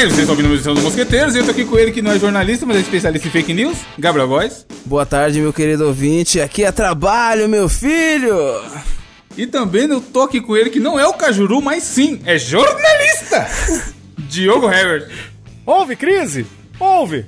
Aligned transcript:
bem? 0.00 0.08
Vocês 0.08 0.20
estão 0.20 0.34
ouvindo 0.34 0.50
a 0.50 0.54
edição 0.54 0.74
dos 0.74 0.82
Mosqueteiros. 0.82 1.34
Eu 1.34 1.44
tô 1.44 1.50
aqui 1.50 1.64
com 1.64 1.78
ele 1.78 1.90
que 1.92 2.00
não 2.00 2.12
é 2.12 2.18
jornalista, 2.18 2.64
mas 2.64 2.78
é 2.78 2.80
especialista 2.80 3.28
em 3.28 3.30
fake 3.30 3.52
news, 3.52 3.78
Gabriel 3.98 4.28
Góes. 4.28 4.66
Boa 4.86 5.04
tarde, 5.04 5.40
meu 5.40 5.52
querido 5.52 5.86
ouvinte. 5.86 6.40
Aqui 6.40 6.64
é 6.64 6.72
trabalho, 6.72 7.48
meu 7.48 7.68
filho. 7.68 8.34
E 9.36 9.46
também 9.46 9.84
eu 9.88 10.00
tô 10.00 10.22
aqui 10.22 10.40
com 10.40 10.56
ele 10.56 10.70
que 10.70 10.80
não 10.80 10.98
é 10.98 11.06
o 11.06 11.12
Cajuru, 11.12 11.60
mas 11.60 11.82
sim, 11.82 12.20
é 12.24 12.38
jornalista. 12.38 13.46
Diogo 14.18 14.70
Herbert. 14.70 15.10
Houve 15.66 15.96
crise? 15.96 16.46
Houve. 16.78 17.26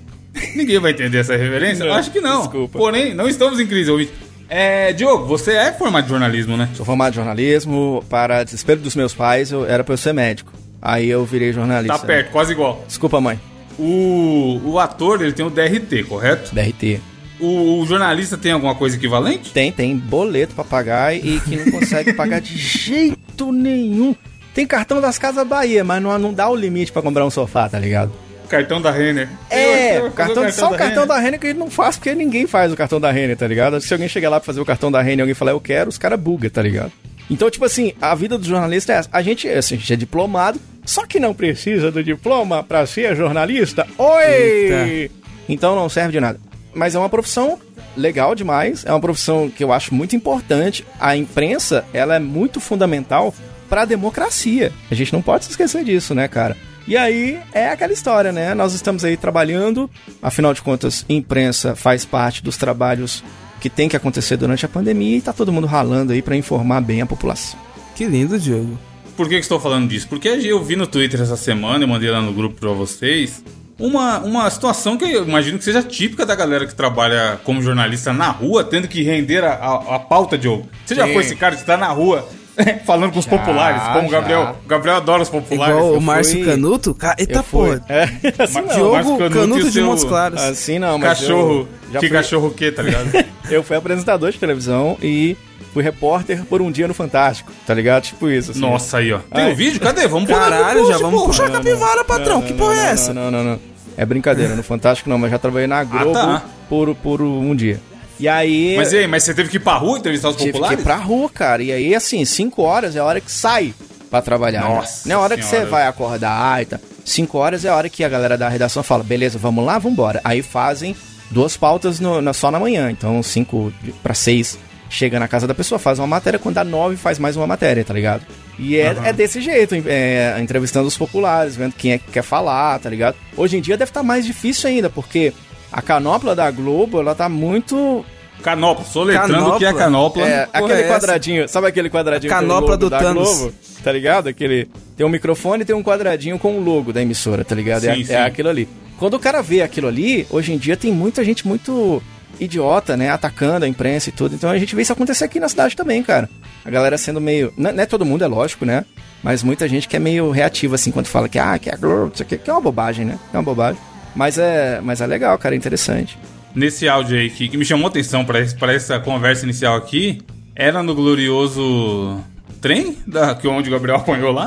Ninguém 0.57 0.79
vai 0.79 0.93
entender 0.93 1.19
essa 1.19 1.37
referência? 1.37 1.85
Não, 1.85 1.93
Acho 1.93 2.11
que 2.11 2.21
não. 2.21 2.41
desculpa. 2.41 2.79
Porém, 2.79 3.13
não 3.15 3.29
estamos 3.29 3.61
em 3.61 3.67
crise, 3.67 3.91
ouvinte. 3.91 4.13
É, 4.49 4.93
Diogo, 4.93 5.27
você 5.27 5.53
é 5.53 5.73
formado 5.73 6.07
em 6.07 6.09
jornalismo, 6.09 6.57
né? 6.57 6.71
Sou 6.75 6.87
formado 6.87 7.13
em 7.13 7.17
jornalismo, 7.17 8.03
para 8.09 8.45
desespero 8.45 8.81
dos 8.81 8.97
meus 8.97 9.15
pais, 9.15 9.53
eu 9.53 9.67
era 9.67 9.85
pra 9.85 9.93
eu 9.93 9.99
ser 9.99 10.15
médico. 10.15 10.62
Aí 10.83 11.09
eu 11.09 11.25
virei 11.25 11.53
jornalista. 11.53 11.97
Tá 11.97 12.05
perto, 12.05 12.31
quase 12.33 12.51
igual. 12.53 12.85
Desculpa, 12.89 13.21
mãe. 13.21 13.39
O, 13.79 14.61
o 14.65 14.79
ator, 14.79 15.23
ele 15.23 15.33
tem 15.33 15.47
o 15.47 15.51
DRT, 15.51 16.05
correto? 16.09 16.53
DRT. 16.55 17.01
O, 17.41 17.81
o 17.81 17.87
jornalista 17.87 18.37
tem 18.37 18.53
alguma 18.53 18.75
coisa 18.75 18.97
equivalente? 18.97 19.51
Tem, 19.53 19.73
tem 19.73 19.97
boleto 19.97 20.55
pra 20.55 20.65
pagar 20.65 21.15
e 21.17 21.41
que 21.41 21.57
não 21.57 21.71
consegue 21.73 22.13
pagar 22.15 22.41
de 22.41 22.57
jeito 22.57 23.51
nenhum. 23.53 24.15
Tem 24.55 24.67
cartão 24.67 25.01
das 25.01 25.19
Casas 25.19 25.47
Bahia, 25.47 25.83
mas 25.83 26.03
não, 26.03 26.17
não 26.19 26.35
dá 26.35 26.49
o 26.49 26.55
limite 26.55 26.93
pra 26.93 27.01
comprar 27.01 27.25
um 27.25 27.31
sofá, 27.31 27.69
tá 27.69 27.79
ligado? 27.79 28.13
Cartão 28.49 28.83
da 28.83 28.91
Renner. 28.91 29.29
É, 29.49 29.97
Eu- 29.97 30.01
eu- 30.03 30.07
o 30.09 30.13
cartão, 30.13 30.45
eu- 30.45 30.53
só 30.53 30.71
o 30.71 30.77
cartão 30.77 31.07
da 31.07 31.19
Renner 31.19 31.41
que 31.41 31.47
ele 31.47 31.59
não 31.59 31.71
faz, 31.71 31.97
porque 31.97 32.15
ninguém 32.15 32.47
faz 32.47 32.71
o 32.71 32.77
cartão 32.77 33.01
da 33.01 33.11
Renner, 33.11 33.35
tá 33.37 33.47
ligado? 33.47 33.81
Se 33.81 33.93
alguém 33.95 34.09
chegar 34.11 34.29
lá 34.29 34.39
pra 34.39 34.45
fazer 34.47 34.61
o 34.61 34.65
cartão 34.67 34.93
da 34.93 35.01
Renner 35.01 35.21
e 35.21 35.23
alguém 35.23 35.35
falar 35.35 35.53
eu 35.53 35.61
quero, 35.61 35.89
os 35.89 35.97
caras 35.97 36.21
bugam, 36.21 36.51
tá 36.51 36.61
ligado? 36.61 36.93
Então, 37.31 37.51
tipo 37.51 37.65
assim, 37.65 37.93
a 38.01 38.15
vida 38.15 38.37
do 38.37 38.45
jornalista 38.45 38.93
é 38.93 38.97
essa. 38.97 39.09
A 39.13 39.23
gente, 39.23 39.49
assim, 39.49 39.77
a 39.77 39.79
gente 39.79 39.93
é 39.93 39.97
diplomado, 39.97 40.61
só 40.85 41.07
que 41.07 41.21
não 41.21 41.33
precisa 41.33 41.91
do 41.91 42.03
diploma 42.03 42.63
pra 42.63 42.87
ser 42.87 43.17
jornalista. 43.17 43.87
Oi! 43.97 45.11
Então 45.49 45.75
não 45.75 45.89
serve 45.89 46.13
de 46.13 46.21
nada. 46.21 46.39
Mas 46.75 46.95
é 46.95 46.99
uma 46.99 47.09
profissão 47.09 47.59
legal 47.97 48.35
demais, 48.35 48.85
é 48.85 48.91
uma 48.91 49.01
profissão 49.01 49.51
que 49.51 49.63
eu 49.63 49.73
acho 49.73 49.95
muito 49.95 50.17
importante. 50.17 50.87
A 50.99 51.17
imprensa, 51.17 51.85
ela 51.93 52.17
é 52.17 52.19
muito 52.19 52.61
fundamental 52.61 53.35
pra 53.69 53.85
democracia. 53.85 54.73
A 54.91 54.95
gente 54.95 55.13
não 55.13 55.23
pode 55.23 55.45
se 55.45 55.51
esquecer 55.51 55.85
disso, 55.85 56.15
né, 56.15 56.29
cara? 56.29 56.57
E 56.87 56.97
aí 56.97 57.39
é 57.53 57.69
aquela 57.69 57.93
história, 57.93 58.33
né? 58.33 58.55
Nós 58.55 58.75
estamos 58.75 59.05
aí 59.05 59.17
trabalhando, 59.17 59.89
afinal 60.21 60.53
de 60.53 60.63
contas, 60.63 61.05
imprensa 61.09 61.77
faz 61.77 62.05
parte 62.05 62.43
dos 62.43 62.57
trabalhos 62.57 63.23
que 63.63 63.71
tem 63.71 63.89
que 63.89 63.97
acontecer 63.97 64.37
durante 64.37 64.67
a 64.67 64.69
pandemia 64.69 65.17
e 65.19 65.21
tá 65.21 65.33
todo 65.33 65.53
mundo 65.53 65.69
ralando 65.69 66.13
aí 66.13 66.21
pra 66.21 66.35
informar 66.37 66.81
bem 66.81 67.01
a 67.01 67.07
população. 67.07 67.59
Que 67.95 68.05
lindo, 68.07 68.37
Diogo. 68.37 68.77
Por 69.17 69.29
que, 69.29 69.37
que 69.37 69.41
estou 69.43 69.61
falando 69.61 69.89
disso? 69.89 70.09
Porque 70.09 70.27
eu 70.29 70.63
vi 70.65 70.75
no 70.75 70.85
Twitter 70.87 71.21
essa 71.21 71.37
semana, 71.37 71.85
eu 71.85 71.89
mandei 71.89 72.11
lá 72.11 72.21
no 72.21 72.33
grupo 72.33 72.59
pra 72.59 72.71
vocês, 72.71 73.45
uma, 73.79 74.19
uma 74.19 74.51
situação 74.51 74.97
que 74.97 75.05
eu 75.05 75.23
imagino 75.27 75.59
que 75.59 75.65
seja 75.65 75.81
típica 75.83 76.27
da 76.27 76.35
galera 76.35 76.67
que 76.67 76.75
trabalha 76.75 77.39
como 77.45 77.63
jornalista 77.63 78.13
na 78.13 78.31
rua, 78.31 78.65
tendo 78.65 78.89
que 78.89 79.01
render 79.03 79.45
a, 79.45 79.53
a, 79.53 79.95
a 79.95 79.99
pauta, 80.01 80.37
Diogo. 80.37 80.67
Você 80.85 80.97
já 80.97 81.07
Sim. 81.07 81.13
foi 81.13 81.23
esse 81.23 81.37
cara 81.37 81.55
que 81.55 81.65
tá 81.65 81.77
na 81.77 81.89
rua 81.89 82.29
falando 82.85 83.13
com 83.13 83.19
os 83.21 83.25
Já, 83.25 83.31
populares, 83.31 83.83
como 83.93 84.09
o 84.09 84.11
já. 84.11 84.19
Gabriel. 84.19 84.57
O 84.65 84.69
Gabriel 84.69 84.97
adora 84.97 85.23
os 85.23 85.29
populares. 85.29 85.75
Igual 85.77 85.93
Eu 85.93 85.99
o 85.99 86.03
Márcio 86.03 86.39
fui- 86.39 86.45
Canuto. 86.45 86.95
Ca... 86.95 87.15
Eita 87.19 87.43
porra. 87.43 87.83
É, 87.89 88.03
assim 88.43 88.61
não. 88.61 88.69
Diogo 88.75 89.19
Canuto 89.19 89.35
Canuto 89.39 89.71
de 89.71 89.81
Montes 89.83 90.05
Claros. 90.05 90.41
Assim 90.43 90.79
não, 90.79 90.99
mas 90.99 91.21
Cachorro. 91.21 91.51
eu 91.61 91.69
já 91.93 92.01
que 92.01 92.09
fui- 92.09 92.17
cachorro 92.17 92.49
o 92.49 92.51
quê, 92.55 92.71
tá 92.73 92.83
ligado? 92.83 93.11
Eu 93.55 93.63
fui 93.63 93.77
apresentador 93.77 94.31
de 94.31 94.39
televisão 94.39 94.97
e 95.03 95.37
fui 95.73 95.83
repórter 95.83 96.45
por 96.45 96.61
um 96.63 96.71
dia 96.71 96.87
no 96.89 96.95
Fantástico, 96.95 97.53
tá 97.67 97.75
ligado? 97.75 98.05
Tipo 98.05 98.29
isso. 98.29 98.51
assim. 98.53 98.61
Nossa, 98.61 98.99
aí, 98.99 99.13
ó. 99.13 99.19
Tem 99.35 99.53
o 99.53 99.55
vídeo? 99.57 99.81
Cadê? 99.81 100.07
Vamos 100.07 100.29
Caralho, 100.29 100.81
post, 100.81 100.93
já 100.93 100.99
vamos 100.99 101.23
puxar 101.25 101.47
a 101.47 101.51
capivara, 101.51 102.05
patrão. 102.05 102.43
que 102.43 102.53
porra 102.55 102.75
é 102.75 102.87
essa? 102.91 103.13
Não, 103.15 103.31
não, 103.31 103.43
não. 103.45 103.59
É 103.97 104.07
brincadeira, 104.07 104.55
no 104.57 104.63
Fantástico 104.63 105.09
não, 105.11 105.19
mas 105.19 105.31
já 105.31 105.39
trabalhei 105.39 105.67
na 105.67 105.85
Globo 105.85 106.13
tá. 106.15 106.43
por, 106.69 106.95
por 106.97 107.21
um 107.21 107.55
dia. 107.55 107.79
E 108.19 108.27
aí. 108.29 108.75
Mas 108.77 108.93
e 108.93 108.99
aí, 108.99 109.07
mas 109.07 109.23
você 109.25 109.35
teve 109.35 109.49
que 109.51 109.57
ir 109.57 109.61
pra 109.61 109.75
rua 109.75 109.99
entrevistar 109.99 110.29
os 110.31 110.37
tive 110.37 110.47
que 110.49 110.53
populares? 110.53 110.81
ir 110.81 110.83
pra 110.83 110.97
rua, 110.97 111.29
cara. 111.29 111.63
E 111.63 111.73
aí, 111.73 111.95
assim, 111.95 112.25
5 112.25 112.63
horas 112.63 112.97
é 112.97 113.01
a 113.01 113.05
hora 113.05 113.21
que 113.21 113.31
sai 113.31 113.75
pra 114.11 114.23
trabalhar. 114.23 114.63
né? 114.63 114.69
Nossa 114.77 115.09
Não 115.09 115.17
é 115.17 115.19
a 115.19 115.21
hora 115.23 115.37
que 115.37 115.43
senhora. 115.45 115.67
você 115.67 115.71
vai 115.71 115.87
acordar 115.87 116.63
e 116.63 116.67
tal. 116.67 116.79
5 117.05 117.37
horas 117.39 117.65
é 117.65 117.69
a 117.69 117.75
hora 117.77 117.89
que 117.89 118.05
a 118.05 118.09
galera 118.09 118.39
da 118.39 118.49
redação 118.49 118.83
fala, 118.83 119.03
beleza, 119.03 119.39
vamos 119.39 119.65
lá, 119.65 119.79
vambora. 119.79 120.21
Aí 120.25 120.41
fazem 120.43 120.95
duas 121.33 121.57
pautas 121.57 121.99
no- 121.99 122.21
na- 122.21 122.33
só 122.33 122.51
na 122.51 122.61
manhã. 122.61 122.91
Então, 122.91 123.23
5 123.23 123.73
pra 124.03 124.15
6 124.15 124.59
chega 124.89 125.19
na 125.19 125.27
casa 125.27 125.47
da 125.47 125.55
pessoa, 125.55 125.79
faz 125.79 125.99
uma 125.99 126.07
matéria, 126.07 126.39
quando 126.39 126.57
dá 126.57 126.65
9 126.65 126.97
faz 126.97 127.19
mais 127.19 127.35
uma 127.37 127.47
matéria, 127.47 127.83
tá 127.85 127.95
ligado? 127.95 128.25
E 128.59 128.77
é, 128.77 128.95
é 129.05 129.13
desse 129.13 129.41
jeito, 129.41 129.75
é, 129.87 130.37
entrevistando 130.39 130.87
os 130.87 130.97
populares, 130.97 131.57
vendo 131.57 131.73
quem 131.73 131.93
é 131.93 131.99
que 131.99 132.11
quer 132.13 132.23
falar, 132.23 132.79
tá 132.79 132.91
ligado? 132.91 133.17
Hoje 133.37 133.57
em 133.57 133.61
dia 133.63 133.77
deve 133.77 133.91
estar 133.91 134.03
mais 134.03 134.27
difícil 134.27 134.69
ainda, 134.69 134.91
porque 134.91 135.33
a 135.73 135.81
canopla 135.81 136.35
da 136.37 136.51
Globo, 136.51 137.01
ela 137.01 137.15
tá 137.15 137.27
muito 137.29 138.05
Canopla, 138.43 138.85
soletrando 138.85 139.55
o 139.55 139.59
que 139.59 139.65
é 139.65 139.73
Canopla? 139.73 140.25
canopla. 140.25 140.29
é, 140.29 140.47
porra 140.47 140.65
aquele 140.67 140.83
é 140.83 140.89
quadradinho, 140.89 141.49
sabe 141.49 141.67
aquele 141.69 141.89
quadradinho 141.89 142.33
A 142.33 142.37
que 142.37 142.43
é 142.43 142.47
o 142.47 142.49
canopla 142.49 142.71
logo 142.73 142.77
do 142.77 142.91
da 142.91 142.99
Thanos. 142.99 143.29
Globo? 143.39 143.55
Tá 143.83 143.93
ligado? 143.93 144.29
Aquele 144.29 144.69
tem 144.97 145.07
um 145.07 145.09
microfone 145.09 145.63
e 145.63 145.65
tem 145.65 145.75
um 145.75 145.83
quadradinho 145.83 146.39
com 146.39 146.59
o 146.59 146.61
logo 146.63 146.93
da 146.93 147.01
emissora, 147.01 147.45
tá 147.45 147.55
ligado? 147.55 147.85
é, 147.85 147.95
Sim, 147.95 148.03
é 148.03 148.05
sim. 148.05 148.15
aquilo 148.15 148.49
ali. 148.51 148.69
Quando 149.03 149.15
o 149.15 149.19
cara 149.19 149.43
vê 149.43 149.63
aquilo 149.63 149.89
ali, 149.89 150.25
hoje 150.31 150.53
em 150.53 150.57
dia 150.57 150.77
tem 150.77 150.93
muita 150.93 151.25
gente 151.25 151.45
muito 151.45 152.01
idiota, 152.39 152.97
né, 152.97 153.11
atacando 153.11 153.65
a 153.65 153.69
imprensa 153.69 154.11
e 154.11 154.13
tudo. 154.13 154.37
Então 154.37 154.49
a 154.49 154.57
gente 154.57 154.77
vê 154.77 154.83
isso 154.83 154.93
acontecer 154.93 155.25
aqui 155.25 155.41
na 155.41 155.49
cidade 155.49 155.75
também, 155.75 156.05
cara. 156.05 156.31
A 156.65 156.71
galera 156.71 156.97
sendo 156.97 157.21
meio, 157.21 157.53
não 157.57 157.73
não 157.73 157.83
é 157.83 157.85
todo 157.85 158.05
mundo, 158.05 158.23
é 158.23 158.29
lógico, 158.29 158.65
né? 158.65 158.85
Mas 159.21 159.43
muita 159.43 159.67
gente 159.67 159.89
que 159.89 159.97
é 159.97 159.99
meio 159.99 160.31
reativa 160.31 160.77
assim 160.77 160.93
quando 160.93 161.07
fala 161.07 161.29
que 161.29 161.37
ah, 161.37 161.59
que 161.59 161.69
é 161.69 161.75
a 161.75 161.77
Globo, 161.77 162.13
isso 162.15 162.23
aqui, 162.23 162.39
que 162.39 162.49
é 162.49 162.53
uma 162.53 162.61
bobagem, 162.61 163.05
né? 163.05 163.19
É 163.35 163.37
uma 163.37 163.43
bobagem. 163.43 163.77
Mas 164.15 164.39
é, 164.39 164.81
mas 164.81 165.01
é 165.01 165.07
legal, 165.09 165.37
cara, 165.37 165.57
é 165.57 165.59
interessante. 165.59 166.17
Nesse 166.55 166.89
áudio 166.89 167.19
aí 167.19 167.29
que, 167.29 167.49
que 167.49 167.57
me 167.57 167.65
chamou 167.65 167.87
a 167.87 167.91
atenção 167.91 168.25
pra 168.25 168.73
essa 168.73 169.01
conversa 169.01 169.45
inicial 169.45 169.75
aqui, 169.75 170.23
era 170.55 170.81
no 170.81 170.95
glorioso 170.95 172.21
trem, 172.61 172.97
da, 173.05 173.35
que 173.35 173.49
onde 173.49 173.69
o 173.69 173.73
Gabriel 173.73 173.97
apanhou 173.99 174.31
lá. 174.31 174.47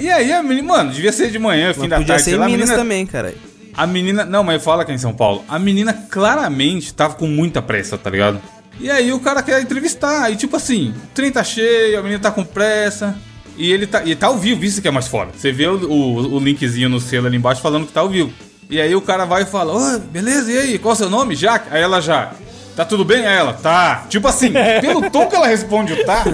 E 0.00 0.10
aí 0.10 0.32
a 0.32 0.42
menina, 0.42 0.66
mano, 0.66 0.90
devia 0.90 1.12
ser 1.12 1.30
de 1.30 1.38
manhã, 1.38 1.74
fim 1.74 1.80
Mas 1.80 1.90
da 1.90 1.96
podia 1.96 2.14
tarde. 2.14 2.22
ser 2.22 2.30
sei 2.30 2.34
em 2.38 2.40
lá, 2.40 2.46
a 2.46 2.48
Minas 2.48 2.70
menina, 2.70 2.82
também, 2.82 3.04
cara. 3.04 3.34
A 3.78 3.86
menina, 3.86 4.24
não, 4.24 4.42
mas 4.42 4.62
fala 4.62 4.84
que 4.84 4.90
é 4.90 4.94
em 4.94 4.98
São 4.98 5.14
Paulo. 5.14 5.44
A 5.48 5.58
menina 5.58 5.92
claramente 5.92 6.92
tava 6.92 7.14
com 7.14 7.26
muita 7.26 7.62
pressa, 7.62 7.96
tá 7.96 8.10
ligado? 8.10 8.40
E 8.80 8.90
aí 8.90 9.12
o 9.12 9.20
cara 9.20 9.42
quer 9.42 9.60
entrevistar, 9.62 10.30
e 10.30 10.36
tipo 10.36 10.56
assim, 10.56 10.90
o 10.90 11.14
trem 11.14 11.30
tá 11.32 11.42
cheio, 11.44 11.98
a 11.98 12.02
menina 12.02 12.20
tá 12.20 12.30
com 12.30 12.44
pressa. 12.44 13.16
E 13.56 13.72
ele 13.72 13.86
tá, 13.86 14.02
e 14.04 14.14
tá 14.14 14.28
ao 14.28 14.36
vivo, 14.36 14.64
isso 14.64 14.80
que 14.82 14.86
é 14.88 14.90
mais 14.90 15.08
foda. 15.08 15.30
Você 15.36 15.50
vê 15.50 15.66
o, 15.66 15.76
o, 15.90 16.34
o 16.36 16.38
linkzinho 16.38 16.88
no 16.88 17.00
selo 17.00 17.26
ali 17.26 17.36
embaixo 17.36 17.60
falando 17.62 17.86
que 17.86 17.92
tá 17.92 18.00
ao 18.00 18.08
vivo. 18.08 18.32
E 18.70 18.80
aí 18.80 18.94
o 18.94 19.00
cara 19.00 19.24
vai 19.24 19.42
e 19.42 19.46
fala, 19.46 19.74
ô, 19.74 19.98
beleza, 19.98 20.52
e 20.52 20.58
aí, 20.58 20.78
qual 20.78 20.92
é 20.92 20.94
o 20.94 20.98
seu 20.98 21.08
nome? 21.10 21.34
Jaque? 21.34 21.68
Aí 21.70 21.80
ela 21.82 22.00
já, 22.00 22.32
tá 22.76 22.84
tudo 22.84 23.04
bem? 23.04 23.26
Aí 23.26 23.36
ela, 23.36 23.52
tá. 23.54 24.06
Tipo 24.08 24.28
assim, 24.28 24.52
pelo 24.80 25.10
tom 25.10 25.26
que 25.26 25.34
ela 25.34 25.46
responde 25.48 25.92
o 25.92 26.04
tá, 26.04 26.24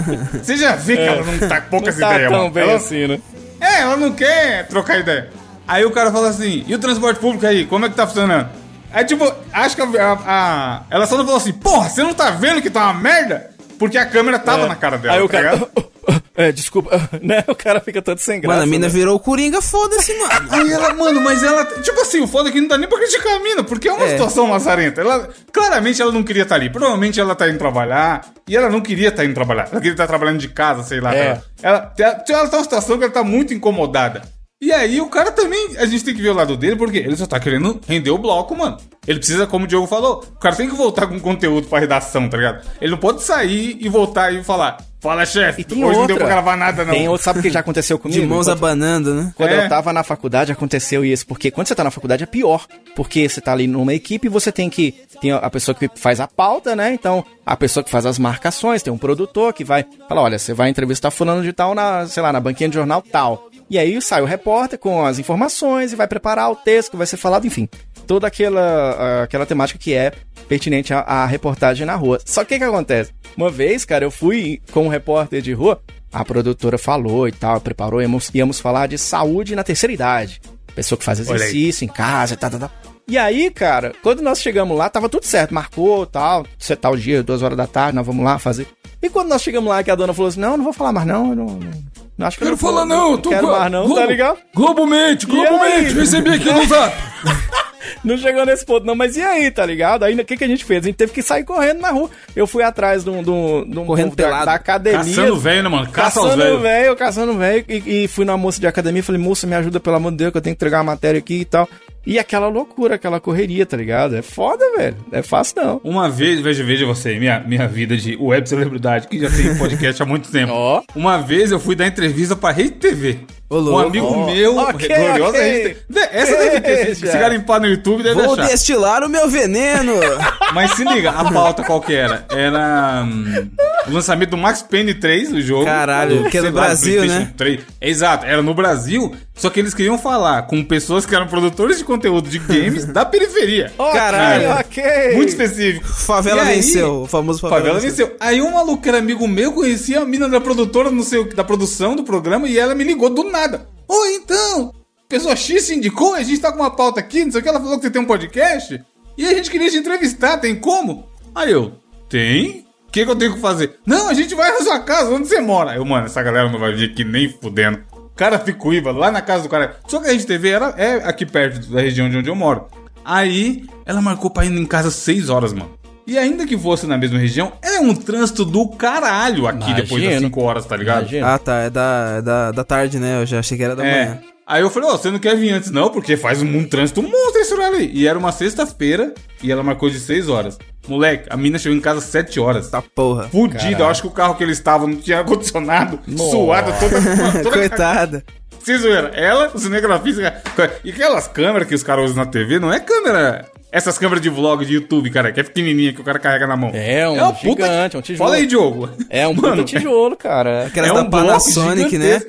você 0.43 0.57
já 0.57 0.77
vê 0.77 0.97
que 0.97 1.03
ela 1.03 1.23
não 1.25 1.49
tá 1.49 1.61
com 1.63 1.71
poucas 1.71 1.95
Não 1.99 2.09
tá 2.09 2.15
ideias, 2.15 2.31
tão 2.31 2.39
mano. 2.41 2.51
bem 2.55 2.63
Ela- 2.65 2.75
assim, 2.77 3.07
né? 3.07 3.21
é, 3.61 3.81
ela 3.83 3.97
não 3.97 4.13
quer 4.13 4.67
trocar 4.69 4.99
ideia. 4.99 5.31
Aí 5.67 5.85
o 5.85 5.91
cara 5.91 6.13
fala 6.13 6.29
assim, 6.29 6.65
e 6.67 6.75
o 6.75 6.79
transporte 6.79 7.21
público 7.21 7.47
aí, 7.47 7.65
como 7.67 7.87
é 7.87 7.89
que 7.89 7.95
tá 7.95 8.07
funcionando? 8.07 8.49
Aí 8.93 9.05
tipo, 9.05 9.33
acho 9.53 9.75
que 9.75 9.83
a, 9.83 9.87
a- 9.87 10.19
a- 10.27 10.83
ela 10.91 11.07
só 11.07 11.17
não 11.17 11.25
falou 11.25 11.39
assim, 11.41 11.53
porra, 11.53 11.89
você 11.89 12.03
não 12.03 12.15
tá 12.15 12.31
vendo 12.31 12.63
que 12.63 12.71
tá 12.71 12.85
uma 12.85 12.95
merda? 12.95 13.51
Porque 13.79 13.99
a 13.99 14.07
câmera 14.07 14.39
tava 14.39 14.67
na 14.69 14.77
cara 14.77 14.97
dela, 14.99 15.15
Aí 15.17 15.21
o 15.23 15.29
tá 15.29 15.43
cara. 15.43 15.55
ligado? 15.55 15.71
É, 16.37 16.51
desculpa, 16.51 16.91
né? 17.23 17.45
O 17.47 17.55
cara 17.55 17.79
fica 17.81 18.03
todo 18.03 18.19
sem 18.19 18.41
graça. 18.41 18.57
Mano, 18.57 18.65
a 18.65 18.67
mina 18.71 18.89
né? 18.89 18.93
virou 18.93 19.15
o 19.15 19.21
Coringa, 19.21 19.63
foda-se, 19.63 20.13
mano. 20.19 20.49
Aí 20.51 20.73
ela, 20.73 20.93
mano, 20.93 21.21
mas 21.21 21.45
ela, 21.45 21.65
tipo 21.65 21.99
assim, 22.01 22.21
o 22.21 22.27
foda 22.27 22.49
é 22.49 22.53
que 22.53 22.61
não 22.61 22.67
dá 22.67 22.77
nem 22.77 22.89
pra 22.89 22.99
criticar 22.99 23.37
a 23.37 23.39
mina, 23.39 23.63
porque 23.63 23.89
é 23.89 23.93
uma 23.93 24.05
É. 24.05 24.09
situação 24.11 24.51
lazarenta. 24.51 25.01
Ela, 25.01 25.29
claramente 25.53 26.03
ela 26.03 26.11
não 26.11 26.25
queria 26.25 26.43
estar 26.43 26.57
ali. 26.57 26.69
Provavelmente 26.69 27.21
ela 27.21 27.37
tá 27.37 27.49
indo 27.49 27.57
trabalhar, 27.57 28.23
e 28.49 28.57
ela 28.57 28.69
não 28.69 28.81
queria 28.81 29.11
estar 29.11 29.25
indo 29.25 29.33
trabalhar. 29.33 29.69
Ela 29.71 29.81
queria 29.81 29.93
estar 29.93 30.09
trabalhando 30.09 30.39
de 30.41 30.49
casa, 30.49 30.83
sei 30.83 31.01
lá. 31.01 31.15
É. 31.15 31.41
Ela, 31.63 31.93
ela, 31.93 31.93
ela, 31.97 32.25
ela 32.29 32.49
tá 32.49 32.57
numa 32.57 32.65
situação 32.65 32.99
que 32.99 33.05
ela 33.05 33.13
tá 33.13 33.23
muito 33.23 33.55
incomodada. 33.55 34.23
E 34.61 34.73
aí 34.73 35.01
o 35.01 35.09
cara 35.09 35.31
também, 35.31 35.77
a 35.79 35.85
gente 35.85 36.05
tem 36.05 36.15
que 36.15 36.23
ver 36.23 36.31
o 36.31 36.35
lado 36.35 36.57
dele, 36.57 36.77
porque 36.77 36.97
ele 36.99 37.17
só 37.17 37.27
tá 37.27 37.39
querendo 37.39 37.79
render 37.87 38.11
o 38.11 38.19
bloco, 38.19 38.57
mano. 38.57 38.79
Ele 39.07 39.19
precisa, 39.19 39.47
como 39.47 39.65
o 39.65 39.69
Diogo 39.69 39.87
falou, 39.87 40.25
o 40.35 40.39
cara 40.39 40.57
tem 40.57 40.69
que 40.69 40.75
voltar 40.75 41.07
com 41.07 41.21
conteúdo 41.21 41.67
pra 41.67 41.79
redação, 41.81 42.29
tá 42.31 42.37
ligado? 42.39 42.65
Ele 42.81 42.93
não 42.93 42.99
pode 42.99 43.23
sair 43.23 43.77
e 43.79 43.89
voltar 43.91 44.33
e 44.33 44.43
falar, 44.43 44.79
fala 45.03 45.27
chefe, 45.27 45.61
hoje 45.61 45.69
tem 45.69 45.79
não 45.81 45.89
outra. 45.89 46.07
deu 46.07 46.17
pra 46.17 46.27
gravar 46.29 46.57
nada 46.57 46.83
não. 46.83 46.95
Tem 46.95 47.07
outro, 47.07 47.23
sabe 47.23 47.41
o 47.41 47.43
que 47.43 47.51
já 47.51 47.61
aconteceu 47.61 47.99
comigo? 48.01 48.19
De 48.19 48.27
mãos 48.27 48.47
Enquanto- 48.47 48.59
abanando, 48.65 49.13
né? 49.15 49.35
Quando 49.37 49.51
É. 49.51 49.65
eu 49.67 49.69
tava 49.69 49.93
na 49.93 50.03
faculdade 50.03 50.51
aconteceu 50.53 51.05
isso, 51.05 51.27
porque 51.27 51.51
quando 51.51 51.67
você 51.67 51.75
tá 51.75 51.85
na 51.85 51.91
faculdade 51.91 52.23
é 52.23 52.27
pior, 52.27 52.65
porque 52.97 53.29
você 53.29 53.43
tá 53.43 53.53
ali 53.53 53.67
numa 53.67 53.93
equipe 53.93 54.29
e 54.29 54.31
você 54.31 54.51
tem 54.51 54.71
que 54.71 54.95
tem 55.21 55.31
a 55.33 55.51
pessoa 55.51 55.75
que 55.75 55.91
faz 55.97 56.21
a 56.21 56.27
pauta, 56.29 56.75
né? 56.75 56.95
Então, 56.95 57.23
a 57.45 57.55
pessoa 57.57 57.85
que 57.85 57.91
faz 57.91 58.07
as 58.07 58.19
marcações, 58.19 58.83
tem 58.83 58.91
um 58.93 58.97
produtor 58.99 59.53
que 59.53 59.65
vai 59.65 59.85
falar, 60.09 60.23
olha, 60.23 60.39
você 60.39 60.55
vai 60.55 60.71
entrevistar 60.71 61.11
fulano 61.11 61.43
de 61.43 61.53
tal 61.53 61.75
na, 61.75 62.07
sei 62.07 62.23
lá, 62.23 62.33
na 62.33 62.41
banquinha 62.41 62.69
de 62.71 62.75
jornal 62.77 63.03
tal. 63.03 63.51
E 63.69 63.79
aí 63.79 64.01
sai 64.03 64.23
o 64.23 64.27
repórter 64.27 64.79
com 64.79 65.05
as 65.05 65.19
informações 65.19 65.93
e 65.93 65.97
vai 65.97 66.07
preparar 66.07 66.51
o 66.51 66.57
texto 66.57 66.91
que 66.91 66.97
vai 66.97 67.07
ser 67.07 67.17
falado, 67.17 67.47
enfim, 67.47 67.69
toda 68.07 68.27
aquela 68.27 69.23
aquela 69.23 69.47
temática 69.47 69.79
que 69.79 69.95
é 69.95 70.13
pertinente 70.49 70.93
à, 70.93 71.01
à 71.01 71.27
reportagem 71.27 71.87
na 71.87 71.95
rua. 71.95 72.21
Só 72.25 72.45
que 72.45 72.55
o 72.55 72.59
que 72.59 72.65
acontece? 72.65 73.13
Uma 73.37 73.51
vez, 73.51 73.85
cara, 73.85 74.05
eu 74.05 74.11
fui 74.11 74.61
com 74.71 74.85
um 74.85 74.89
repórter 74.89 75.41
de 75.41 75.53
rua, 75.53 75.81
a 76.13 76.25
produtora 76.25 76.79
falou 76.79 77.27
e 77.27 77.33
tal, 77.33 77.61
preparou, 77.61 78.01
íamos, 78.01 78.31
íamos 78.35 78.61
falar 78.61 78.87
de 78.87 78.99
saúde 78.99 79.57
na 79.57 79.65
terceira 79.65 79.93
idade. 79.93 80.41
Pessoa 80.75 80.99
que 80.99 81.05
faz 81.05 81.21
exercício 81.21 81.85
em 81.85 81.89
casa, 81.89 82.37
tá, 82.37 82.51
tá, 82.51 82.59
tá. 82.59 82.71
E 83.07 83.19
aí, 83.19 83.51
cara, 83.51 83.93
quando 84.03 84.23
nós 84.23 84.41
chegamos 84.41 84.77
lá, 84.77 84.89
tava 84.89 85.09
tudo 85.09 85.25
certo, 85.25 85.55
marcou, 85.55 86.07
tal, 86.07 86.47
você 86.59 86.75
tal 86.75 86.97
dia, 86.97 87.23
duas 87.23 87.43
horas 87.43 87.57
da 87.57 87.67
tarde, 87.67 87.97
nós 87.97 88.07
vamos 88.07 88.25
lá 88.25 88.39
fazer. 88.39 88.67
E 89.01 89.11
quando 89.11 89.29
nós 89.29 89.43
chegamos 89.43 89.69
lá, 89.69 89.83
que 89.83 89.91
a 89.91 89.95
dona 89.95 90.15
falou 90.15 90.29
assim, 90.29 90.41
não, 90.41 90.57
não 90.57 90.65
vou 90.65 90.73
falar 90.73 90.93
mais 90.93 91.07
não, 91.07 91.35
não, 91.35 91.47
não 91.47 92.04
acho 92.21 92.37
que 92.39 92.45
eu 92.45 92.47
Quero 92.47 92.51
não 92.51 92.57
vou- 92.57 92.71
falar 92.73 92.87
não, 92.87 93.19
tô 93.19 93.29
quero 93.31 93.47
com- 93.49 93.53
mais 93.59 93.73
não, 93.73 93.85
Globo- 93.87 94.01
tá 94.01 94.07
ligado? 94.07 94.39
Globomente, 94.55 95.27
E 95.29 95.31
aí? 95.31 95.37
Globomente, 95.47 95.95
recebi 95.95 96.31
aqui 96.31 96.53
no 96.53 96.65
zap. 96.67 96.95
Não 98.03 98.17
chegou 98.19 98.45
nesse 98.47 98.65
ponto, 98.65 98.85
não. 98.87 98.95
Mas 98.95 99.17
e 99.17 99.23
aí, 99.23 99.51
tá 99.51 99.65
ligado? 99.65 100.05
Aí 100.05 100.15
o 100.15 100.25
que, 100.25 100.37
que 100.39 100.45
a 100.45 100.49
gente 100.49 100.65
fez? 100.65 100.83
A 100.83 100.87
gente 100.87 100.97
teve 100.97 101.13
que 101.13 101.23
sair 101.23 101.45
correndo 101.45 101.81
na 101.81 101.91
rua. 101.91 102.11
Eu 102.35 102.47
fui 102.47 102.63
atrás 102.63 103.05
de 103.05 103.11
um. 103.11 103.23
de 103.23 103.31
um- 103.31 103.65
de 103.69 103.79
um 103.79 103.85
Correndo 103.87 104.11
da, 104.11 104.25
pelado. 104.25 104.47
da 104.47 104.55
academia. 104.55 104.99
Caçando 105.01 105.37
velho, 105.39 105.63
né, 105.63 105.69
mano? 105.69 105.91
Caça 105.91 106.21
Caçando 106.21 106.59
velho, 106.61 106.97
caçando 106.97 107.35
velho. 107.35 107.65
E, 107.69 108.05
e 108.05 108.09
fui 108.09 108.25
na 108.25 108.37
moça 108.37 108.59
de 108.61 108.67
academia 108.67 109.01
e 109.01 109.03
falei, 109.03 109.21
moça, 109.21 109.47
me 109.47 109.55
ajuda, 109.55 109.81
pelo 109.81 109.97
amor 109.97 110.13
de 110.13 110.19
Deus, 110.19 110.33
que 110.33 110.37
eu 110.39 110.43
tenho 110.43 110.55
que 110.55 110.59
entregar 110.59 110.79
uma 110.79 110.93
matéria 110.93 111.19
aqui 111.19 111.41
e 111.41 111.45
tal. 111.45 111.69
E 112.07 112.19
aquela 112.19 112.49
loucura, 112.49 112.97
aquela 112.97 113.19
correria, 113.19 113.65
tá 113.65 113.77
ligado? 113.77 114.15
É 114.17 114.23
foda, 114.23 114.65
velho. 114.77 114.97
Não 115.11 115.19
é 115.19 115.23
fácil, 115.23 115.57
não. 115.57 115.81
Uma 115.83 116.09
vez, 116.11 116.41
veja, 116.41 116.63
veja 116.63 116.85
você, 116.85 117.19
minha, 117.19 117.41
minha 117.41 117.67
vida 117.67 117.97
de 117.97 118.17
web 118.17 118.47
celebridade, 118.49 119.09
que 119.09 119.19
já 119.19 119.31
tem 119.31 119.57
podcast 119.57 120.03
há 120.03 120.07
muito 120.07 120.31
tempo. 120.31 120.53
Ó. 120.53 120.83
Uma 120.95 121.19
vez 121.19 121.51
eu 121.51 121.59
fui 121.59 121.75
dar 121.75 121.87
entrevista 121.87 122.37
pra 122.37 122.51
Rede 122.51 122.73
TV. 122.73 123.21
Um 123.51 123.79
amigo 123.79 124.07
Ó. 124.07 124.27
meu, 124.27 124.57
Ok, 124.57 124.89
gloriosa 124.89 125.29
ok. 125.29 125.41
Rede 125.43 125.63
TV. 125.63 125.77
Dê- 125.89 126.09
Essa 126.13 126.37
deve 126.37 126.61
ter, 126.61 126.95
se, 126.97 127.07
garimpar 127.07 127.61
no 127.61 127.67
YouTube, 127.67 128.03
deve 128.03 128.21
Vou 128.23 128.33
achar. 128.33 128.47
destilar 128.49 129.05
o 129.05 129.09
meu 129.09 129.29
veneno. 129.29 129.93
Mas 130.55 130.73
se 130.73 130.83
liga, 130.85 131.11
a 131.11 131.31
pauta 131.31 131.63
qual 131.63 131.81
que 131.81 131.93
era? 131.95 132.25
Era 132.31 133.05
hum, 133.05 133.51
o 133.87 133.93
lançamento 133.93 134.31
do 134.31 134.37
Max 134.37 134.63
Payne 134.63 134.95
3, 134.95 135.33
o 135.33 135.41
jogo. 135.43 135.65
Caralho, 135.67 136.25
Do, 136.25 136.31
que 136.31 136.39
é 136.39 136.41
lá, 136.41 136.49
do 136.49 136.53
Brasil, 136.55 137.05
né? 137.05 137.33
3. 137.37 137.61
Exato, 137.81 138.25
era 138.25 138.43
no 138.43 138.55
Brasil, 138.55 139.15
só 139.35 139.51
que 139.51 139.61
eles 139.61 139.75
queriam 139.75 139.99
falar 139.99 140.43
com 140.47 140.65
pessoas 140.65 141.05
que 141.05 141.15
eram 141.15 141.27
produtores 141.29 141.79
de 141.79 141.85
conteúdo 141.85 142.29
de 142.29 142.39
games 142.39 142.87
da 142.87 143.05
periferia. 143.05 143.71
Caralho. 143.93 144.51
Ok. 144.53 144.83
Muito 145.15 145.29
específico. 145.29 145.87
Favela 145.87 146.43
aí, 146.43 146.57
venceu, 146.57 147.03
o 147.03 147.07
famoso 147.07 147.41
favela, 147.41 147.61
Favela 147.61 147.81
venceu. 147.81 148.17
Aí 148.19 148.41
um 148.41 148.53
maluco 148.53 148.83
que 148.83 148.89
era 148.89 148.99
amigo 148.99 149.29
meu 149.29 149.53
conhecia 149.53 150.01
a 150.01 150.05
mina 150.05 150.29
da 150.29 150.41
produtora, 150.41 150.91
não 150.91 151.03
sei 151.03 151.19
o 151.21 151.27
que, 151.29 151.37
da 151.37 151.45
produção 151.45 151.95
do 151.95 152.03
programa, 152.05 152.49
e 152.49 152.59
ela 152.59 152.75
me 152.75 152.85
ligou 152.85 153.11
do 153.11 153.25
nada. 153.35 153.69
Oi, 153.89 154.15
então, 154.15 154.73
pessoa 155.09 155.35
X 155.35 155.65
se 155.65 155.75
indicou, 155.75 156.15
a 156.15 156.23
gente 156.23 156.41
tá 156.41 156.53
com 156.53 156.59
uma 156.59 156.71
pauta 156.71 157.01
aqui, 157.01 157.25
não 157.25 157.33
sei 157.33 157.41
o 157.41 157.43
que, 157.43 157.49
ela 157.49 157.61
falou 157.61 157.77
que 157.77 157.83
você 157.83 157.91
tem 157.91 158.01
um 158.01 158.07
podcast, 158.07 158.81
e 159.19 159.27
a 159.27 159.35
gente 159.35 159.51
queria 159.51 159.71
te 159.71 159.77
entrevistar, 159.77 160.39
tem 160.39 160.55
como? 160.55 161.09
Aí 161.35 161.51
eu, 161.51 161.73
tem? 162.09 162.65
O 162.87 162.93
que, 162.93 163.05
que 163.05 163.11
eu 163.11 163.17
tenho 163.17 163.35
que 163.35 163.41
fazer? 163.41 163.79
Não, 163.85 164.09
a 164.09 164.15
gente 164.15 164.37
vai 164.37 164.53
na 164.53 164.61
sua 164.61 164.79
casa, 164.79 165.11
onde 165.11 165.27
você 165.27 165.41
mora? 165.41 165.75
Eu, 165.75 165.85
mano, 165.85 166.07
essa 166.07 166.23
galera 166.23 166.49
não 166.49 166.61
vai 166.61 166.73
vir 166.73 166.93
aqui 166.93 167.05
nem 167.05 167.29
fudendo. 167.29 167.83
Carapicuíba, 168.15 168.93
lá 168.93 169.11
na 169.11 169.21
casa 169.21 169.43
do 169.43 169.49
cara. 169.49 169.81
Só 169.89 169.99
que 169.99 170.07
a 170.07 170.13
Rede 170.13 170.25
TV 170.25 170.51
era, 170.51 170.73
é 170.77 171.09
aqui 171.09 171.27
perto 171.27 171.69
da 171.73 171.81
região 171.81 172.09
de 172.09 172.17
onde 172.17 172.31
eu 172.31 172.37
moro. 172.37 172.69
Aí, 173.05 173.67
ela 173.85 174.01
marcou 174.01 174.31
pra 174.31 174.45
ir 174.45 174.53
em 174.53 174.65
casa 174.65 174.93
6 174.93 175.29
horas, 175.29 175.53
mano. 175.53 175.77
E 176.07 176.19
ainda 176.19 176.47
que 176.47 176.57
fosse 176.59 176.87
na 176.87 176.99
mesma 176.99 177.19
região, 177.19 177.53
é 177.63 177.81
um 177.81 177.95
trânsito 177.95 178.45
do 178.45 178.69
caralho 178.69 179.47
aqui 179.47 179.59
Imagino. 179.71 179.77
depois 179.83 180.03
das 180.05 180.19
5 180.21 180.41
horas, 180.43 180.67
tá 180.67 180.77
ligado? 180.77 181.03
Imagina. 181.03 181.35
Ah, 181.35 181.39
tá, 181.39 181.61
é 181.61 181.71
da, 181.71 182.15
é 182.19 182.23
da, 182.23 182.51
da 182.53 182.65
tarde, 182.65 182.99
né? 182.99 183.23
Eu 183.23 183.27
já 183.27 183.39
achei 183.39 183.57
que 183.57 183.65
era 183.65 183.75
da 183.75 183.85
É. 183.87 184.05
manhã. 184.05 184.21
Aí 184.47 184.61
eu 184.61 184.69
falei, 184.69 184.91
ó, 184.91 184.93
você 184.99 185.11
não 185.11 185.19
quer 185.19 185.35
vir 185.37 185.51
antes 185.53 185.71
não, 185.71 185.89
porque 185.89 186.19
faz 186.19 186.43
um, 186.43 186.47
um 186.59 186.65
trânsito 186.69 187.03
monstro 187.03 187.41
esse 187.41 187.55
horário 187.55 187.79
aí. 187.79 187.91
E 187.95 188.07
era 188.07 188.19
uma 188.19 188.31
sexta-feira 188.31 189.15
e 189.43 189.51
ela 189.51 189.63
marcou 189.63 189.89
de 189.89 189.99
6 189.99 190.29
horas. 190.29 190.59
Moleque, 190.87 191.27
a 191.31 191.37
mina 191.39 191.59
chegou 191.59 191.79
em 191.79 191.81
casa 191.81 192.03
7 192.03 192.39
horas. 192.39 192.69
Tá 192.69 192.83
porra. 192.83 193.27
Fudida, 193.31 193.85
eu 193.85 193.89
acho 193.89 194.03
que 194.03 194.09
o 194.09 194.11
carro 194.11 194.35
que 194.35 194.45
eles 194.45 194.59
estavam 194.59 194.87
não 194.89 194.97
tinha 194.97 195.21
ar-condicionado, 195.21 195.99
suada 196.31 196.71
toda, 196.75 197.01
toda 197.43 197.51
Coitada. 197.51 198.25
Zoeira, 198.67 199.09
ela, 199.15 199.51
o 199.55 199.59
cinegrafista. 199.59 200.43
E 200.85 200.91
aquelas 200.91 201.27
câmeras 201.29 201.67
que 201.67 201.75
os 201.75 201.83
caras 201.83 202.11
usam 202.11 202.25
na 202.25 202.31
TV, 202.31 202.59
não 202.59 202.71
é 202.73 202.81
câmera. 202.81 203.47
Essas 203.75 203.99
câmeras 203.99 204.23
de 204.23 204.31
vlog 204.31 204.65
de 204.65 204.75
YouTube, 204.75 205.11
cara, 205.11 205.33
que 205.33 205.41
é 205.41 205.43
pequenininha 205.43 205.93
que 205.93 206.01
o 206.01 206.05
cara 206.05 206.21
carrega 206.21 206.47
na 206.47 206.57
mão. 206.57 206.71
É 206.73 207.09
um 207.09 207.15
uma 207.15 207.35
gigante, 207.35 207.97
é 207.97 207.99
um 207.99 208.03
tijolo. 208.03 208.29
Fala 208.31 208.37
aí, 208.41 208.47
Diogo. 208.47 208.89
É 209.11 209.27
um 209.27 209.35
Mano, 209.35 209.57
puta 209.57 209.65
tijolo, 209.65 210.17
cara. 210.17 210.67
Aquelas 210.67 210.91
é 210.91 210.95
da 210.95 211.03
um 211.03 211.11
Panasonic, 211.11 211.99
né? 211.99 212.23